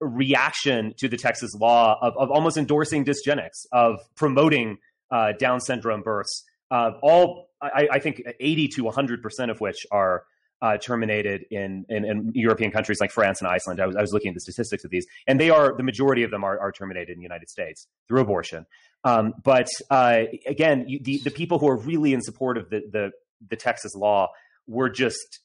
[0.00, 4.78] reaction to the Texas law of, of almost endorsing dysgenics, of promoting
[5.10, 6.44] uh, Down syndrome births.
[6.70, 10.24] Uh, all, I, I think, eighty to one hundred percent of which are
[10.62, 13.78] uh, terminated in, in, in European countries like France and Iceland.
[13.80, 16.22] I was, I was looking at the statistics of these, and they are the majority
[16.22, 18.66] of them are, are terminated in the United States through abortion.
[19.04, 22.82] Um, but uh, again, you, the the people who are really in support of the
[22.90, 23.10] the,
[23.48, 24.28] the Texas law
[24.66, 25.40] were just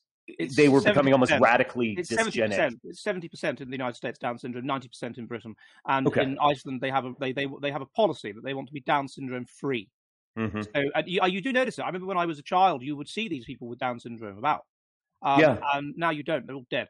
[0.55, 1.41] they were becoming almost 70%.
[1.41, 5.25] radically It's 70%, It's seventy percent in the United States Down syndrome, ninety percent in
[5.25, 6.23] Britain, and Okay.
[6.23, 8.73] in Iceland they have a they, they they have a policy that they want to
[8.73, 9.89] be Down syndrome free.
[10.37, 10.63] Mhm.
[10.63, 11.81] So and you, uh, you do notice it.
[11.83, 14.37] I remember when I was a child, you would see these people with Down syndrome
[14.37, 14.65] about.
[15.21, 15.57] Um, Yeah.
[15.73, 16.45] And now you don't.
[16.47, 16.87] They're all dead.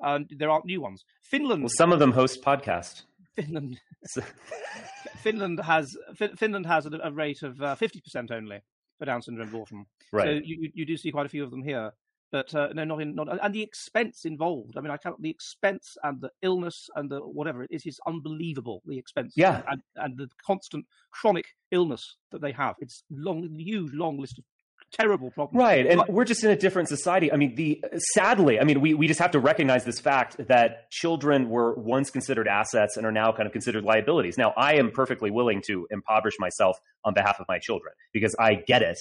[0.00, 1.04] And there aren't new ones.
[1.22, 1.62] Finland.
[1.62, 3.02] Well, some of them host podcasts.
[3.36, 3.80] Finland.
[5.22, 8.60] Finland has Fin- Finland has a, a rate of uh, fifty percent only
[8.98, 9.50] for Down syndrome.
[9.50, 10.44] So Right.
[10.44, 11.92] you, you- you do see quite a few of them here,
[12.32, 14.76] but uh, no, not in not and the expense involved.
[14.76, 17.98] I mean, I count the expense and the illness and the whatever it is is
[18.06, 18.82] unbelievable.
[18.86, 19.62] The expense, Yeah.
[19.68, 22.74] and, and the constant chronic illness that they have.
[22.80, 24.44] It's long, huge, long list of
[24.92, 25.60] terrible problems.
[25.60, 27.32] Right, and we're just in a different society.
[27.32, 27.82] I mean, the
[28.14, 32.10] sadly, I mean, we, we just have to recognize this fact that children were once
[32.10, 34.36] considered assets and are now kind of considered liabilities.
[34.36, 38.54] Now, I am perfectly willing to impoverish myself on behalf of my children because I
[38.54, 38.98] get it.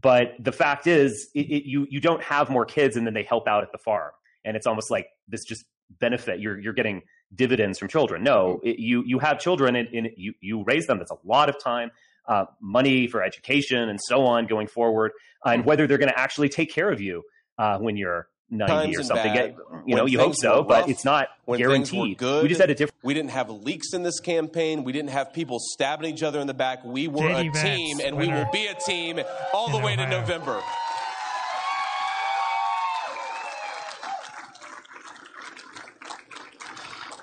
[0.00, 3.22] But the fact is, it, it, you you don't have more kids and then they
[3.22, 4.10] help out at the farm,
[4.44, 5.64] and it's almost like this just
[6.00, 6.40] benefit.
[6.40, 7.02] You're you're getting
[7.34, 8.22] dividends from children.
[8.22, 10.98] No, it, you you have children and, and you you raise them.
[10.98, 11.90] That's a lot of time
[12.26, 15.12] uh, money for education and so on going forward,
[15.44, 17.22] and whether they're going to actually take care of you
[17.58, 19.34] uh, when you're 90 Times or and something.
[19.34, 19.56] bad.
[19.86, 22.18] You know, you hope so, were but it's not when things were guaranteed.
[22.18, 22.42] good.
[22.42, 23.02] We just had a different.
[23.02, 24.84] We didn't have leaks in this campaign.
[24.84, 26.84] We didn't have people stabbing each other in the back.
[26.84, 29.20] We were JD a Vance, team, and we will be a team
[29.52, 30.60] all the in way to November.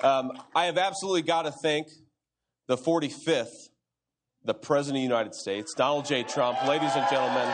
[0.03, 1.87] Um, I have absolutely got to thank
[2.67, 3.69] the 45th,
[4.43, 6.23] the President of the United States, Donald J.
[6.23, 6.65] Trump.
[6.65, 7.47] Ladies and gentlemen,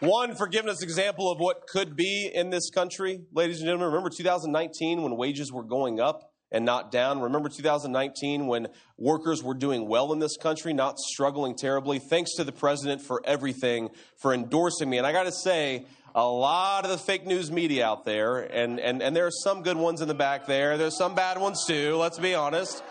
[0.00, 3.88] One forgiveness example of what could be in this country, ladies and gentlemen.
[3.88, 7.20] Remember 2019 when wages were going up and not down?
[7.20, 11.98] Remember 2019 when workers were doing well in this country, not struggling terribly?
[11.98, 14.96] Thanks to the president for everything, for endorsing me.
[14.96, 18.80] And I got to say, a lot of the fake news media out there, and,
[18.80, 21.66] and, and there are some good ones in the back there, there's some bad ones
[21.66, 22.82] too, let's be honest.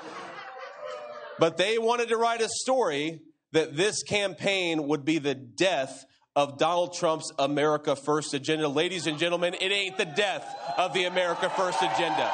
[1.39, 3.21] But they wanted to write a story
[3.51, 8.67] that this campaign would be the death of Donald Trump's America First agenda.
[8.67, 10.45] Ladies and gentlemen, it ain't the death
[10.77, 12.31] of the America First agenda.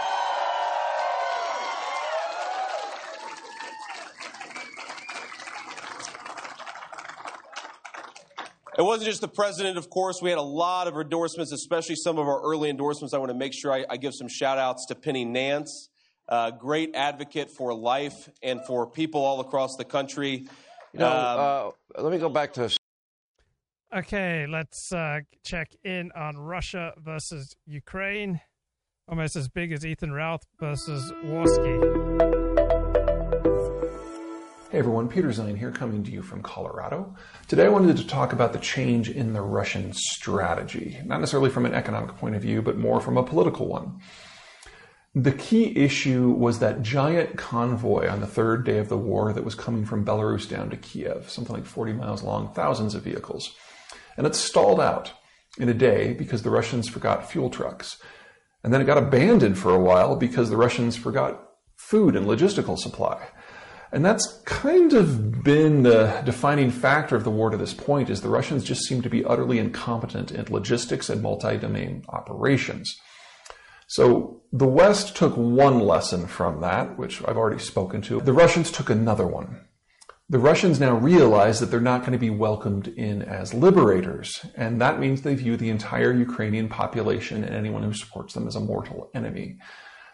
[8.77, 10.21] It wasn't just the president, of course.
[10.21, 13.13] We had a lot of endorsements, especially some of our early endorsements.
[13.13, 15.89] I want to make sure I, I give some shout outs to Penny Nance,
[16.27, 20.45] uh, great advocate for life and for people all across the country.
[20.91, 22.69] You know, Um, uh, let me go back to
[23.95, 28.41] Okay, let's uh, check in on Russia versus Ukraine.
[29.07, 31.79] Almost as big as Ethan Ralph versus Warski.
[34.69, 37.15] Hey everyone, Peter Zeihan here coming to you from Colorado.
[37.47, 41.65] Today I wanted to talk about the change in the Russian strategy, not necessarily from
[41.65, 44.01] an economic point of view, but more from a political one.
[45.13, 49.45] The key issue was that giant convoy on the third day of the war that
[49.45, 53.55] was coming from Belarus down to Kiev, something like 40 miles long, thousands of vehicles.
[54.17, 55.13] And it stalled out
[55.57, 57.97] in a day because the Russians forgot fuel trucks.
[58.63, 61.41] And then it got abandoned for a while because the Russians forgot
[61.75, 63.27] food and logistical supply.
[63.91, 68.21] And that's kind of been the defining factor of the war to this point is
[68.21, 72.93] the Russians just seem to be utterly incompetent in logistics and multi-domain operations.
[73.87, 78.19] So the West took one lesson from that, which I've already spoken to.
[78.19, 79.64] The Russians took another one.
[80.27, 84.81] The Russians now realize that they're not going to be welcomed in as liberators, and
[84.81, 88.59] that means they view the entire Ukrainian population and anyone who supports them as a
[88.59, 89.59] mortal enemy.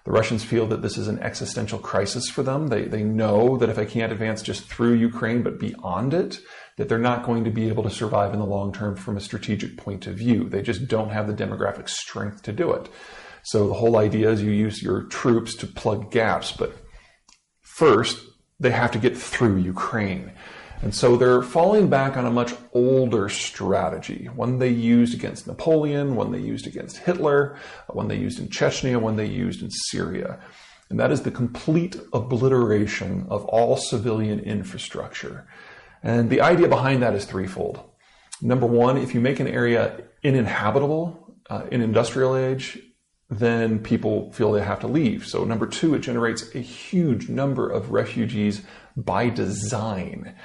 [0.03, 2.67] The Russians feel that this is an existential crisis for them.
[2.67, 6.39] They, they know that if they can't advance just through Ukraine, but beyond it,
[6.75, 9.21] that they're not going to be able to survive in the long term from a
[9.21, 10.49] strategic point of view.
[10.49, 12.89] They just don't have the demographic strength to do it.
[13.43, 16.75] So the whole idea is you use your troops to plug gaps, but
[17.61, 18.25] first
[18.61, 20.31] they have to get through Ukraine.
[20.83, 26.15] And so they're falling back on a much older strategy, one they used against Napoleon,
[26.15, 27.57] one they used against Hitler,
[27.87, 30.39] one they used in Chechnya, one they used in Syria.
[30.89, 35.47] And that is the complete obliteration of all civilian infrastructure.
[36.03, 37.79] And the idea behind that is threefold.
[38.41, 42.79] Number one, if you make an area uninhabitable uh, in industrial age,
[43.31, 45.25] then people feel they have to leave.
[45.25, 48.61] So number two, it generates a huge number of refugees
[48.97, 50.35] by design.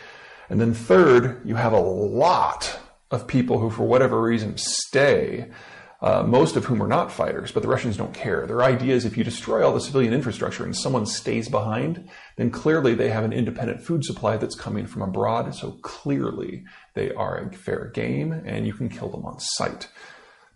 [0.48, 2.78] And then third, you have a lot
[3.10, 5.50] of people who, for whatever reason, stay,
[6.00, 8.46] uh, most of whom are not fighters, but the Russians don't care.
[8.46, 12.50] Their idea is if you destroy all the civilian infrastructure and someone stays behind, then
[12.50, 15.52] clearly they have an independent food supply that's coming from abroad.
[15.56, 16.64] So clearly
[16.94, 19.88] they are a fair game and you can kill them on sight.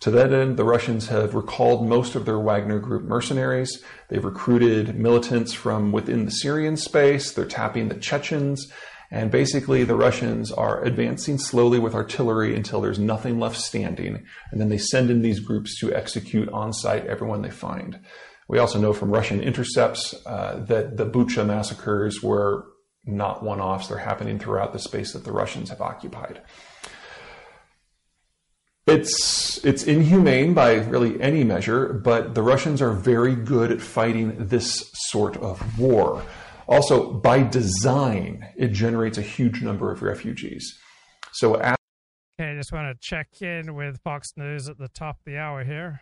[0.01, 3.83] To that end, the Russians have recalled most of their Wagner Group mercenaries.
[4.09, 7.33] They've recruited militants from within the Syrian space.
[7.33, 8.73] They're tapping the Chechens.
[9.11, 14.25] And basically, the Russians are advancing slowly with artillery until there's nothing left standing.
[14.51, 18.01] And then they send in these groups to execute on site everyone they find.
[18.49, 22.67] We also know from Russian intercepts uh, that the Bucha massacres were
[23.05, 26.41] not one offs, they're happening throughout the space that the Russians have occupied.
[28.87, 34.49] It's it's inhumane by really any measure, but the Russians are very good at fighting
[34.49, 36.23] this sort of war.
[36.67, 40.79] Also, by design, it generates a huge number of refugees.
[41.33, 41.77] So, as
[42.41, 45.37] Okay, I just want to check in with Fox News at the top of the
[45.37, 46.01] hour here.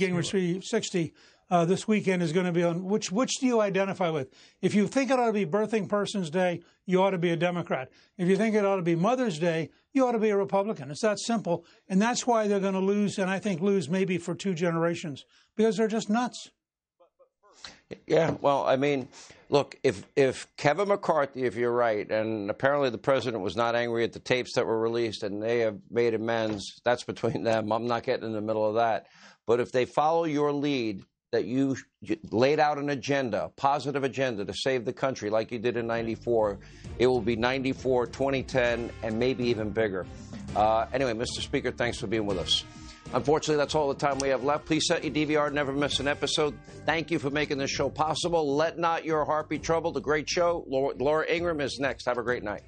[0.00, 1.14] Gingrich 360
[1.50, 4.32] uh, this weekend is going to be on which which do you identify with?
[4.60, 7.36] If you think it ought to be Birthing Persons Day, you ought to be a
[7.36, 7.90] Democrat.
[8.16, 10.90] If you think it ought to be Mother's Day, you ought to be a Republican.
[10.90, 14.18] It's that simple, and that's why they're going to lose, and I think lose maybe
[14.18, 15.24] for two generations
[15.56, 16.50] because they're just nuts.
[18.06, 19.08] Yeah, well, I mean,
[19.48, 24.04] look, if if Kevin McCarthy, if you're right, and apparently the president was not angry
[24.04, 27.72] at the tapes that were released, and they have made amends, that's between them.
[27.72, 29.06] I'm not getting in the middle of that.
[29.46, 31.76] But if they follow your lead, that you
[32.30, 35.86] laid out an agenda, a positive agenda to save the country, like you did in
[35.86, 36.58] '94,
[36.98, 40.06] it will be '94, 2010, and maybe even bigger.
[40.56, 41.40] Uh, anyway, Mr.
[41.40, 42.64] Speaker, thanks for being with us.
[43.14, 44.66] Unfortunately, that's all the time we have left.
[44.66, 46.54] Please set your DVR, never miss an episode.
[46.84, 48.54] Thank you for making this show possible.
[48.54, 49.96] Let not your heart be troubled.
[49.96, 50.64] A great show.
[50.68, 52.04] Laura, Laura Ingraham is next.
[52.04, 52.62] Have a great night.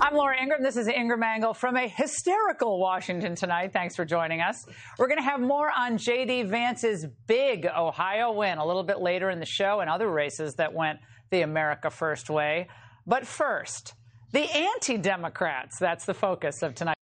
[0.00, 0.62] I'm Laura Ingraham.
[0.62, 3.72] This is Ingraham Angle from a hysterical Washington tonight.
[3.72, 4.66] Thanks for joining us.
[4.98, 6.44] We're going to have more on J.D.
[6.44, 10.74] Vance's big Ohio win a little bit later in the show and other races that
[10.74, 10.98] went
[11.30, 12.66] the America First way.
[13.06, 13.94] But first,
[14.32, 15.78] the anti Democrats.
[15.78, 16.96] That's the focus of tonight.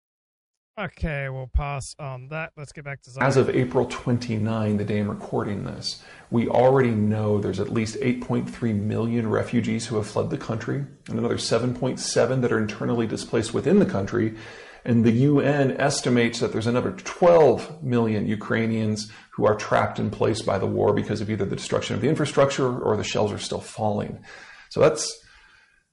[0.80, 2.53] Okay, we'll pass on that.
[2.57, 3.23] Let's get back to Zeihan.
[3.23, 7.98] As of April 29, the day I'm recording this, we already know there's at least
[7.98, 13.53] 8.3 million refugees who have fled the country, and another 7.7 that are internally displaced
[13.53, 14.35] within the country.
[14.84, 20.41] And the UN estimates that there's another 12 million Ukrainians who are trapped in place
[20.41, 23.38] by the war because of either the destruction of the infrastructure or the shells are
[23.38, 24.23] still falling.
[24.69, 25.22] So that's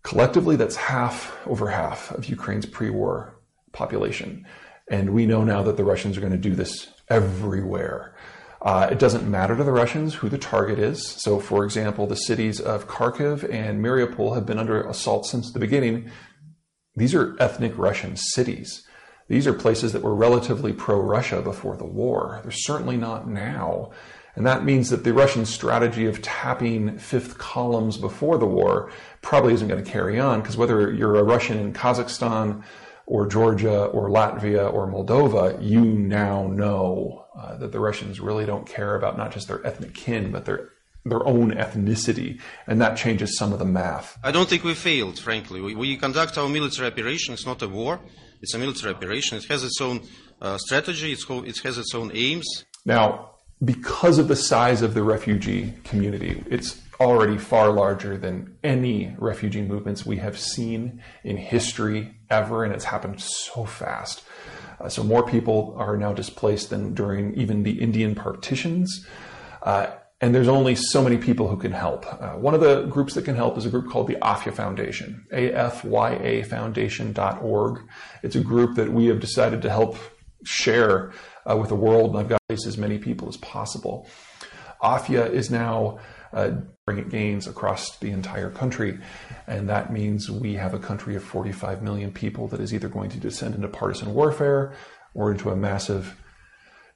[0.09, 3.39] Collectively, that's half, over half of Ukraine's pre war
[3.73, 4.47] population.
[4.91, 8.15] And we know now that the Russians are going to do this everywhere.
[8.61, 11.07] Uh, it doesn't matter to the Russians who the target is.
[11.07, 15.61] So, for example, the cities of Kharkiv and Mariupol have been under assault since the
[15.61, 16.11] beginning.
[16.97, 18.85] These are ethnic Russian cities.
[19.29, 22.41] These are places that were relatively pro Russia before the war.
[22.43, 23.93] They're certainly not now.
[24.35, 28.91] And that means that the Russian strategy of tapping fifth columns before the war
[29.21, 32.63] probably isn't going to carry on because whether you're a Russian in Kazakhstan
[33.09, 38.67] or Georgia or Latvia or Moldova, you now know uh, that the Russians really don't
[38.67, 40.71] care about not just their ethnic kin, but their
[41.05, 44.19] their own ethnicity, and that changes some of the math.
[44.23, 45.59] I don't think we failed, frankly.
[45.63, 47.33] We, we conduct our military operation.
[47.33, 47.99] It's not a war;
[48.43, 49.39] it's a military operation.
[49.39, 50.03] It has its own
[50.43, 51.13] uh, strategy.
[51.13, 52.65] It's, it has its own aims.
[52.85, 53.31] Now,
[53.65, 59.63] because of the size of the refugee community, it's already far larger than any refugee
[59.63, 64.23] movements we have seen in history ever, and it's happened so fast.
[64.81, 69.07] Uh, so more people are now displaced than during even the Indian partitions.
[69.63, 69.89] Uh,
[70.21, 72.05] and there's only so many people who can help.
[72.07, 75.25] Uh, one of the groups that can help is a group called the AFYA Foundation,
[75.33, 77.81] A-F-Y-A Foundation.org.
[78.25, 79.97] It's a group that we have decided to help
[80.45, 81.13] share
[81.49, 84.09] uh, with the world, and I've got as many people as possible.
[84.83, 86.01] AFYA is now
[86.33, 86.51] uh,
[86.85, 88.99] bringing gains across the entire country.
[89.47, 93.11] And that means we have a country of 45 million people that is either going
[93.11, 94.75] to descend into partisan warfare
[95.15, 96.17] or into a massive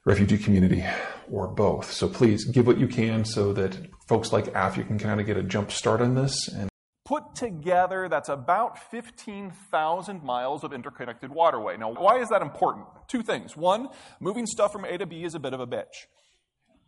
[0.05, 0.83] refugee community
[1.31, 1.91] or both.
[1.91, 3.77] So please give what you can so that
[4.07, 6.47] folks like AFYA can kind of get a jump start on this.
[6.49, 6.69] And
[7.05, 11.75] Put together, that's about 15,000 miles of interconnected waterway.
[11.75, 12.85] Now, why is that important?
[13.09, 13.57] Two things.
[13.57, 13.89] One,
[14.21, 16.07] moving stuff from A to B is a bit of a bitch.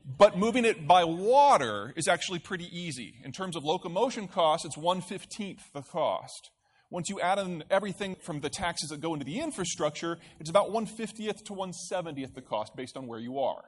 [0.06, 3.16] But moving it by water is actually pretty easy.
[3.24, 6.52] In terms of locomotion costs, it's 115th the cost.
[6.92, 10.72] Once you add in everything from the taxes that go into the infrastructure, it's about
[10.72, 13.64] 150th to 170th the cost based on where you are.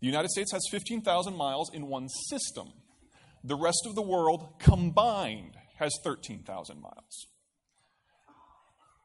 [0.00, 2.72] The United States has 15,000 miles in one system.
[3.44, 7.26] The rest of the world combined has 13,000 miles.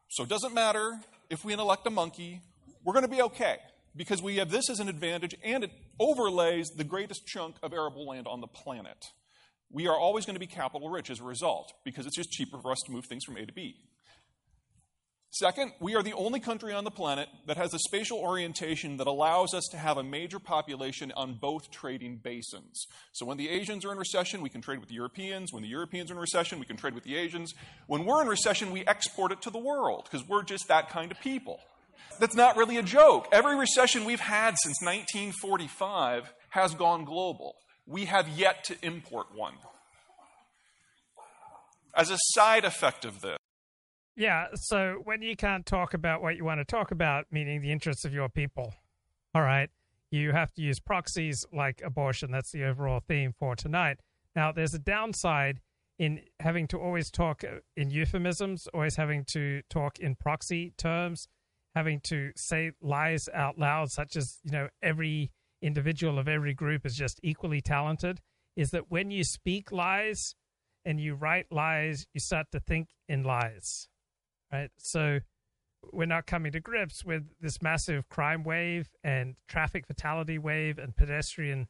[0.10, 1.00] So it doesn't matter
[1.30, 2.42] if we elect a monkey,
[2.84, 3.58] we're going to be okay
[3.96, 8.08] because we have this as an advantage and it overlays the greatest chunk of arable
[8.08, 9.06] land on the planet.
[9.72, 12.60] We are always going to be capital rich as a result because it's just cheaper
[12.60, 13.76] for us to move things from A to B.
[15.32, 19.08] Second, we are the only country on the planet that has a spatial orientation that
[19.08, 22.86] allows us to have a major population on both trading basins.
[23.12, 25.52] So when the Asians are in recession, we can trade with the Europeans.
[25.52, 27.54] When the Europeans are in recession, we can trade with the Asians.
[27.88, 31.12] When we're in recession, we export it to the world because we're just that kind
[31.12, 31.60] of people.
[32.20, 33.28] That's not really a joke.
[33.32, 37.56] Every recession we've had since 1945 has gone global.
[37.86, 39.56] We have yet to import one.
[41.96, 43.38] As a side effect of this,
[44.18, 47.72] yeah, so when you can't talk about what you want to talk about, meaning the
[47.72, 48.74] interests of your people,
[49.34, 49.70] all right,
[50.10, 52.32] you have to use proxies like abortion.
[52.32, 54.00] That's the overall theme for tonight.
[54.34, 55.60] Now, there's a downside
[56.00, 61.28] in having to always talk uh, in euphemisms, always having to talk in proxy terms
[61.76, 65.32] having to say lies out loud, such as, you know, every
[65.62, 68.22] individual of every group is just equally talented,
[68.56, 70.36] is that when you speak lies
[70.86, 73.90] and you write lies, you start to think in lies,
[74.52, 74.70] right?
[74.78, 75.20] So
[75.92, 80.96] we're not coming to grips with this massive crime wave and traffic fatality wave and
[80.96, 81.68] pedestrian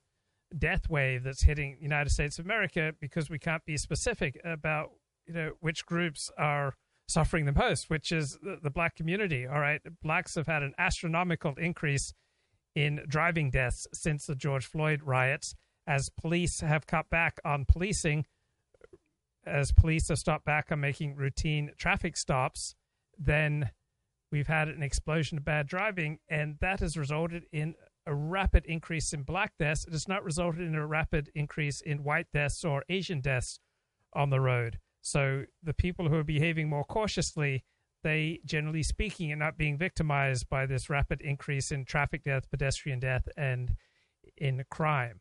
[0.58, 4.92] death wave that's hitting United States of America because we can't be specific about,
[5.26, 6.76] you know, which groups are
[7.08, 9.46] suffering the most, which is the, the black community.
[9.46, 12.14] All right, blacks have had an astronomical increase
[12.76, 15.56] in driving deaths since the George Floyd riots,
[15.88, 18.26] as police have cut back on policing,
[19.46, 22.76] as police have stopped back on making routine traffic stops,
[23.18, 23.70] then
[24.32, 27.76] we've had an explosion of bad driving, and that has resulted in
[28.08, 29.86] a rapid increase in black deaths.
[29.86, 33.60] It has not resulted in a rapid increase in white deaths or Asian deaths
[34.14, 34.80] on the road.
[35.06, 37.64] So the people who are behaving more cautiously,
[38.02, 43.00] they generally speaking are not being victimized by this rapid increase in traffic death, pedestrian
[43.00, 43.76] death, and
[44.36, 45.20] in crime.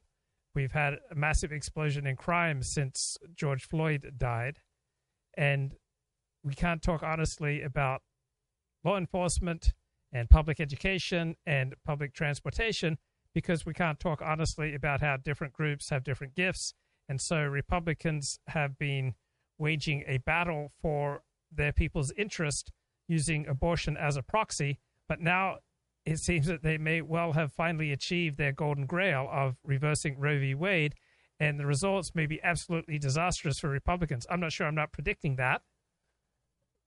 [0.55, 4.61] We've had a massive explosion in crime since George Floyd died.
[5.37, 5.75] And
[6.43, 8.01] we can't talk honestly about
[8.85, 9.75] law enforcement
[10.15, 12.97] and public education and public transportation
[13.35, 16.73] because we can't talk honestly about how different groups have different gifts.
[17.07, 19.13] And so Republicans have been
[19.59, 22.73] waging a battle for their people's interest
[23.09, 24.79] using abortion as a proxy.
[25.09, 25.59] But now
[26.07, 30.39] it seems that they may well have finally achieved their golden grail of reversing Roe
[30.39, 30.55] v.
[30.55, 30.95] Wade.
[31.41, 34.27] and the results may be absolutely disastrous for Republicans.
[34.31, 34.67] I'm not sure.
[34.67, 35.63] I'm not predicting that,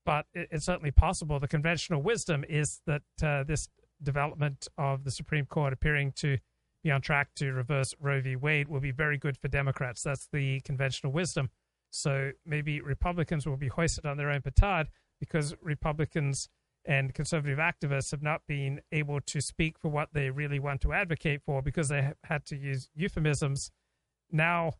[0.05, 1.39] but it's certainly possible.
[1.39, 3.67] The conventional wisdom is that uh, this
[4.01, 6.37] development of the Supreme Court appearing to
[6.83, 8.35] be on track to reverse Roe v.
[8.35, 10.03] Wade will be very good for Democrats.
[10.03, 11.49] That's the conventional wisdom.
[11.89, 14.87] So maybe Republicans will be hoisted on their own petard
[15.19, 16.49] because Republicans
[16.85, 20.93] and conservative activists have not been able to speak for what they really want to
[20.93, 23.71] advocate for because they had to use euphemisms.
[24.31, 24.73] Now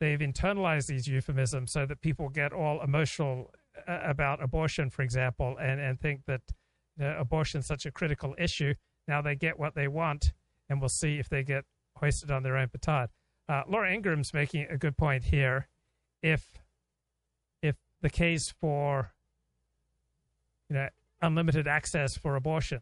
[0.00, 3.50] they've internalized these euphemisms so that people get all emotional
[3.86, 6.42] uh, about abortion, for example, and, and think that
[6.98, 8.74] abortion is such a critical issue.
[9.06, 10.32] Now they get what they want,
[10.68, 11.64] and we'll see if they get
[11.96, 13.10] hoisted on their own petard.
[13.48, 15.68] Uh, Laura Ingraham's making a good point here.
[16.22, 16.44] If
[17.62, 19.12] if the case for
[20.68, 20.88] you know
[21.20, 22.80] unlimited access for abortion,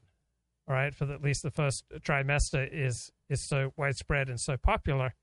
[0.69, 4.57] all right, for the, at least the first trimester is is so widespread and so
[4.57, 5.15] popular,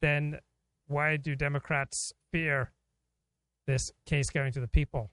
[0.00, 0.38] then
[0.86, 2.72] why do Democrats fear
[3.66, 5.10] this case going to the people?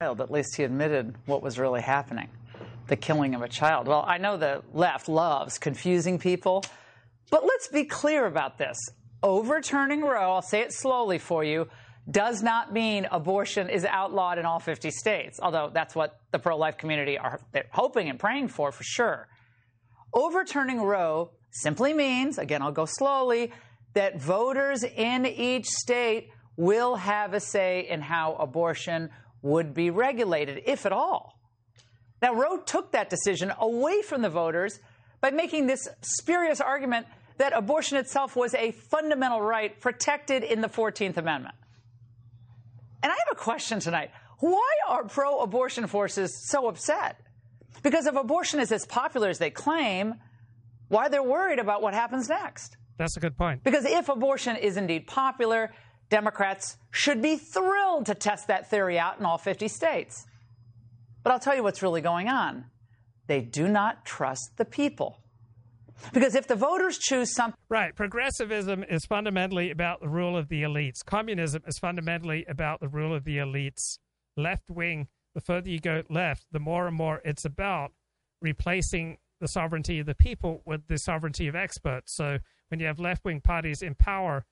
[0.00, 2.28] Well, at least he admitted what was really happening
[2.88, 3.88] the killing of a child.
[3.88, 6.64] Well, I know the left loves confusing people,
[7.30, 8.76] but let's be clear about this.
[9.22, 11.68] Overturning Roe, I'll say it slowly for you,
[12.08, 16.56] does not mean abortion is outlawed in all 50 states, although that's what the pro
[16.56, 17.40] life community are
[17.72, 19.28] hoping and praying for, for sure.
[20.14, 23.52] Overturning Roe simply means, again, I'll go slowly,
[23.94, 29.10] that voters in each state will have a say in how abortion
[29.42, 31.38] would be regulated, if at all.
[32.22, 34.80] Now, Roe took that decision away from the voters
[35.20, 37.06] by making this spurious argument
[37.38, 41.54] that abortion itself was a fundamental right protected in the 14th Amendment.
[43.02, 44.10] And I have a question tonight.
[44.40, 47.20] Why are pro abortion forces so upset?
[47.82, 50.14] Because if abortion is as popular as they claim,
[50.88, 52.76] why they're worried about what happens next?
[52.98, 53.62] That's a good point.
[53.64, 55.72] Because if abortion is indeed popular,
[56.08, 60.26] Democrats should be thrilled to test that theory out in all 50 states.
[61.22, 62.66] But I'll tell you what's really going on.
[63.26, 65.20] They do not trust the people.
[66.12, 67.58] Because if the voters choose something.
[67.68, 67.94] Right.
[67.94, 71.04] Progressivism is fundamentally about the rule of the elites.
[71.04, 73.98] Communism is fundamentally about the rule of the elites.
[74.36, 77.92] Left wing, the further you go left, the more and more it's about
[78.42, 82.14] replacing the sovereignty of the people with the sovereignty of experts.
[82.14, 84.44] So when you have left wing parties in power,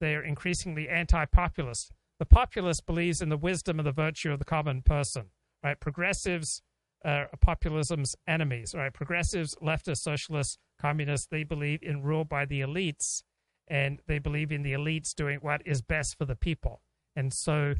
[0.00, 1.90] they are increasingly anti populist.
[2.18, 5.30] The populist believes in the wisdom and the virtue of the common person
[5.62, 5.78] right?
[5.78, 6.62] Progressives
[7.04, 8.92] are populism's enemies, right?
[8.92, 13.22] Progressives, leftists, socialists, communists, they believe in rule by the elites
[13.68, 16.82] and they believe in the elites doing what is best for the people.
[17.14, 17.74] And so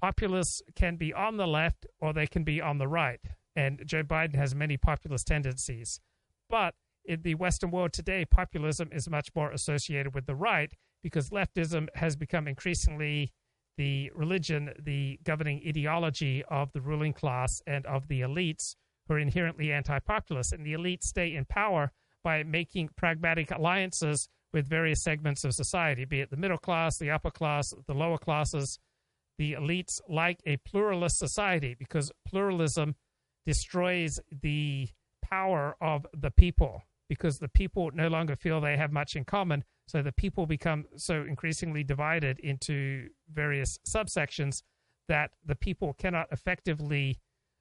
[0.00, 3.20] populists can be on the left or they can be on the right.
[3.54, 6.00] And Joe Biden has many populist tendencies.
[6.50, 6.74] But
[7.04, 11.88] in the Western world today, populism is much more associated with the right because leftism
[11.94, 13.32] has become increasingly
[13.78, 18.74] the religion, the governing ideology of the ruling class and of the elites
[19.06, 20.52] who are inherently anti populist.
[20.52, 21.92] And the elites stay in power
[22.22, 27.10] by making pragmatic alliances with various segments of society, be it the middle class, the
[27.10, 28.78] upper class, the lower classes.
[29.38, 32.94] The elites like a pluralist society because pluralism
[33.46, 34.88] destroys the
[35.22, 39.64] power of the people because the people no longer feel they have much in common
[39.88, 44.62] so the people become so increasingly divided into various subsections
[45.08, 47.18] that the people cannot effectively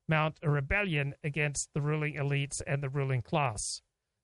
[0.08, 3.82] mount a rebellion against the ruling elites and the ruling class.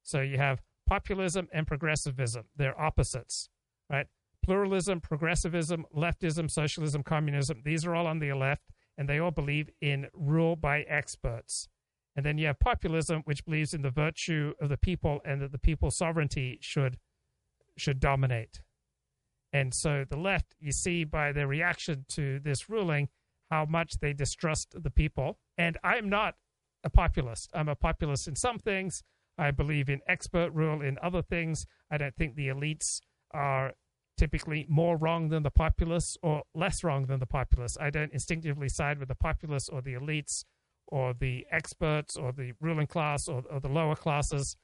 [0.08, 2.46] So you have populism and progressivism.
[2.56, 3.50] They're opposites,
[3.90, 4.08] right?
[4.42, 8.64] Pluralism, progressivism, leftism, socialism, communism, these are all on the left,
[8.98, 11.68] and they all believe in rule by experts.
[12.16, 15.52] And then you have populism, which believes in the virtue of the people and that
[15.52, 16.98] the people's sovereignty should
[17.78, 18.62] should dominate.
[19.52, 23.10] And so the left, you see by their reaction to this ruling
[23.52, 25.38] how much they distrust the people.
[25.58, 26.36] And I'm not
[26.84, 27.52] a populist.
[27.54, 29.04] I'm a populist in some things.
[29.38, 31.66] I believe in expert rule in other things.
[31.92, 33.02] I don't think the elites
[33.32, 33.74] are
[34.18, 37.78] typically more wrong than the populace or less wrong than the populace.
[37.80, 40.44] I don't instinctively side with the populace or the elites
[40.88, 44.58] or the experts or the ruling class or, or the lower classes.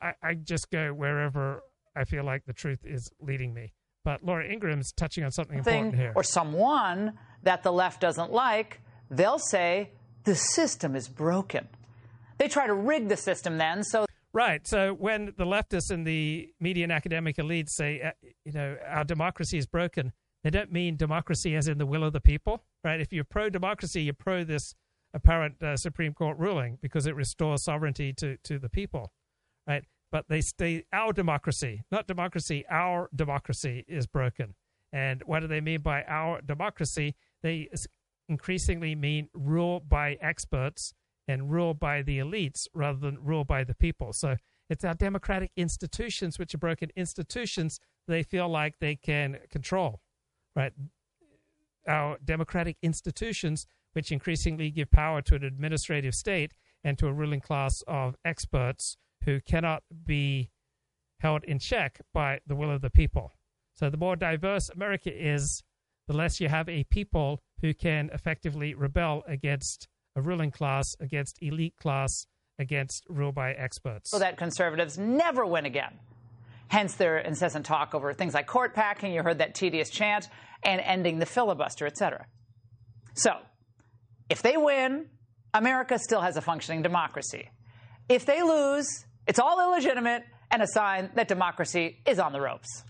[0.00, 1.62] I, I just go wherever
[1.96, 3.72] I feel like the truth is leading me.
[4.04, 6.12] But Laura Ingraham's touching on something important here.
[6.14, 8.80] Or someone that the left doesn't like,
[9.10, 9.90] they'll say
[10.24, 11.68] the system is broken.
[12.38, 14.66] They try to rig the system then so Right.
[14.66, 18.10] So when the leftists and the media and academic elites say, uh,
[18.44, 20.12] you know, our democracy is broken,
[20.42, 23.00] they don't mean democracy as in the will of the people, right?
[23.00, 24.74] If you're pro democracy, you're pro this
[25.14, 29.12] apparent uh, Supreme Court ruling because it restores sovereignty to, to the people,
[29.68, 29.84] right?
[30.14, 34.54] but they stay our democracy, not democracy, our democracy is broken.
[34.92, 37.16] And what do they mean by our democracy?
[37.42, 37.68] They
[38.28, 40.94] increasingly mean rule by experts
[41.28, 44.12] and rule by the elites rather than rule by the people.
[44.12, 44.36] So
[44.68, 50.00] it's our democratic institutions, which are broken institutions, they feel like they can control,
[50.54, 50.72] right?
[51.88, 56.52] Our democratic institutions, which increasingly give power to an administrative state
[56.82, 60.50] and to a ruling class of experts who cannot be
[61.20, 63.32] held in check by the will of the people.
[63.74, 65.62] So the more diverse America is,
[66.06, 71.38] the less you have a people who can effectively rebel against a ruling class, against
[71.40, 72.26] elite class,
[72.58, 74.10] against rule by experts.
[74.10, 75.98] So that conservatives never win again.
[76.68, 80.28] Hence their incessant talk over things like court packing, you heard that tedious chant,
[80.62, 82.26] and ending the filibuster, etc.
[83.14, 83.32] So,
[84.30, 85.06] if they win,
[85.52, 87.50] America still has a functioning democracy.
[88.08, 88.86] If they lose,
[89.26, 92.84] it's all illegitimate and a sign that democracy is on the ropes.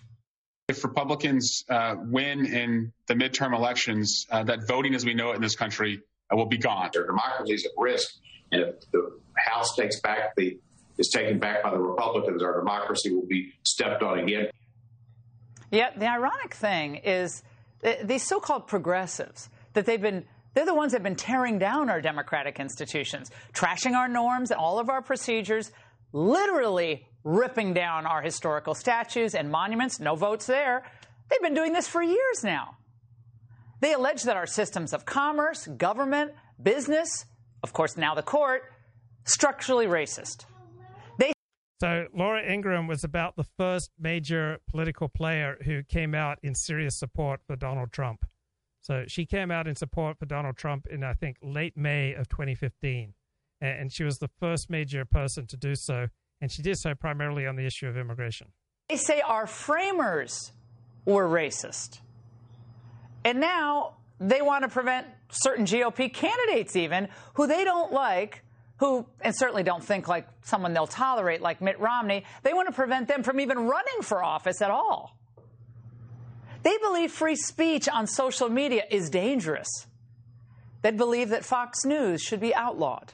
[0.68, 5.36] If Republicans uh, win in the midterm elections, uh, that voting as we know it
[5.36, 6.00] in this country
[6.32, 6.90] uh, will be gone.
[6.96, 8.14] Our democracy is at risk,
[8.52, 10.58] and if the House takes back the
[10.96, 14.46] is taken back by the Republicans, our democracy will be stepped on again.
[15.72, 17.42] Yet the ironic thing is
[18.04, 20.24] these so-called progressives that they've been
[20.54, 24.60] they're the ones that have been tearing down our democratic institutions, trashing our norms and
[24.60, 25.72] all of our procedures,
[26.12, 29.98] literally ripping down our historical statues and monuments.
[29.98, 30.84] No votes there.
[31.28, 32.76] They've been doing this for years now.
[33.84, 36.32] They allege that our systems of commerce, government,
[36.62, 37.26] business,
[37.62, 38.62] of course, now the court,
[39.26, 40.46] structurally racist.
[41.18, 41.34] They
[41.82, 46.98] so Laura Ingraham was about the first major political player who came out in serious
[46.98, 48.24] support for Donald Trump.
[48.80, 52.26] So she came out in support for Donald Trump in I think late May of
[52.30, 53.12] 2015,
[53.60, 56.08] and she was the first major person to do so,
[56.40, 58.46] and she did so primarily on the issue of immigration.
[58.88, 60.52] They say our framers
[61.04, 61.98] were racist,
[63.24, 68.42] and now they want to prevent certain GOP candidates, even who they don't like,
[68.76, 72.24] who and certainly don't think like someone they'll tolerate, like Mitt Romney.
[72.42, 75.16] They want to prevent them from even running for office at all.
[76.62, 79.68] They believe free speech on social media is dangerous.
[80.82, 83.12] They believe that Fox News should be outlawed.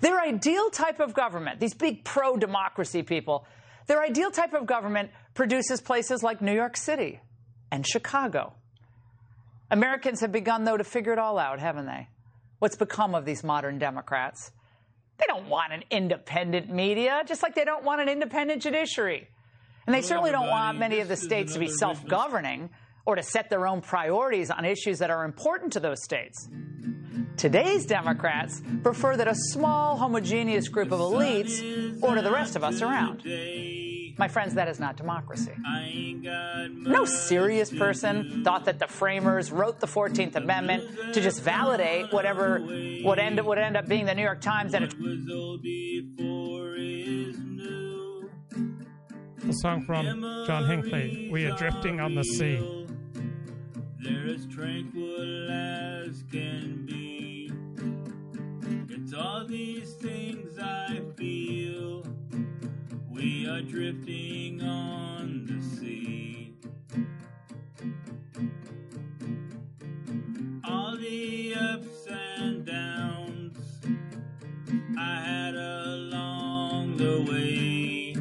[0.00, 3.46] Their ideal type of government, these big pro democracy people,
[3.86, 7.20] their ideal type of government produces places like New York City
[7.70, 8.54] and Chicago.
[9.70, 12.08] Americans have begun, though, to figure it all out, haven't they?
[12.58, 14.52] What's become of these modern Democrats?
[15.18, 19.28] They don't want an independent media, just like they don't want an independent judiciary.
[19.86, 22.70] And they certainly don't want many of the states to be self governing
[23.06, 26.48] or to set their own priorities on issues that are important to those states.
[27.36, 32.82] Today's Democrats prefer that a small, homogeneous group of elites order the rest of us
[32.82, 33.22] around.
[34.18, 35.52] My friends, that is not democracy.
[36.70, 42.60] No serious person thought that the framers wrote the 14th Amendment to just validate whatever
[43.04, 44.84] would end, would end up being the New York Times and
[49.48, 52.86] a song from John Hinckley, We Are Drifting on the Sea.
[54.00, 57.52] They're as tranquil as can be.
[58.88, 61.75] It's all these things I feel.
[63.16, 66.54] We are drifting on the sea.
[70.64, 73.58] All the ups and downs
[74.98, 78.14] I had along the way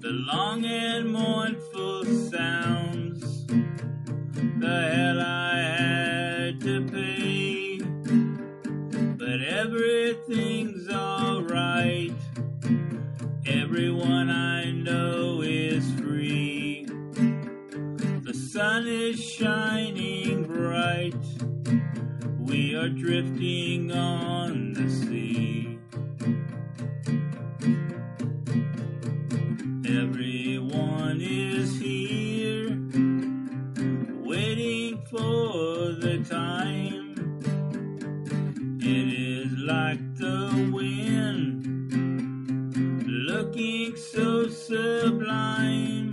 [0.00, 3.46] The long and mournful sounds.
[4.58, 7.78] The hell I had to pay,
[9.16, 12.12] but everything's alright.
[13.60, 16.86] Everyone I know is free.
[18.24, 21.14] The sun is shining bright.
[22.38, 25.78] We are drifting on the sea.
[29.86, 32.70] Everyone is here,
[34.24, 37.14] waiting for the time.
[38.80, 40.91] It is like the wind,
[44.12, 46.12] so sublime.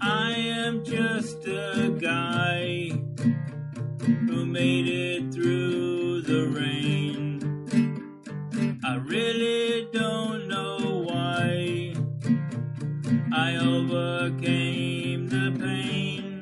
[0.00, 2.88] I am just a guy
[4.06, 7.38] who made it through the rain.
[8.82, 11.92] I really don't know why.
[13.34, 16.40] I overcame the pain.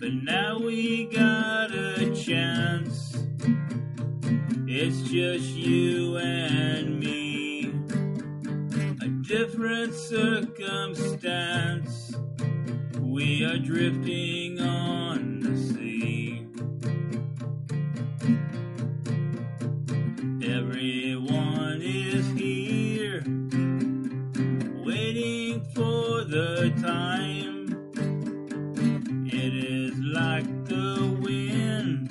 [0.00, 3.16] But now we got a chance.
[4.66, 7.19] It's just you and me.
[9.30, 12.12] Different circumstance.
[12.98, 16.48] We are drifting on the sea.
[20.44, 23.22] Everyone is here,
[24.84, 27.92] waiting for the time.
[29.32, 32.10] It is like the wind,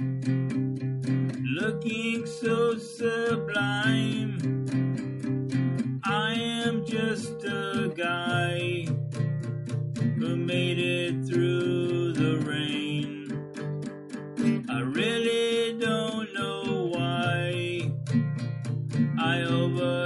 [1.44, 4.19] looking so sublime.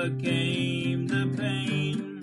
[0.03, 2.19] Overcame the pain,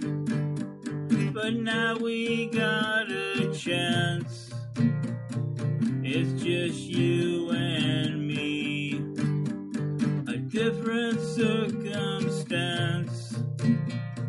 [1.32, 4.50] but now we got a chance.
[6.02, 8.96] It's just you and me,
[10.28, 13.38] a different circumstance.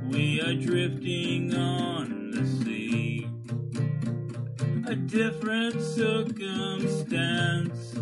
[0.08, 3.28] We are drifting on the sea.
[4.88, 7.96] A different circumstance.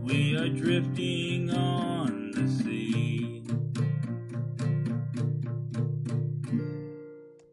[0.00, 3.25] We are drifting on the sea.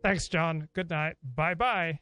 [0.03, 0.69] Thanks, John.
[0.73, 1.15] Good night.
[1.23, 1.99] Bye bye.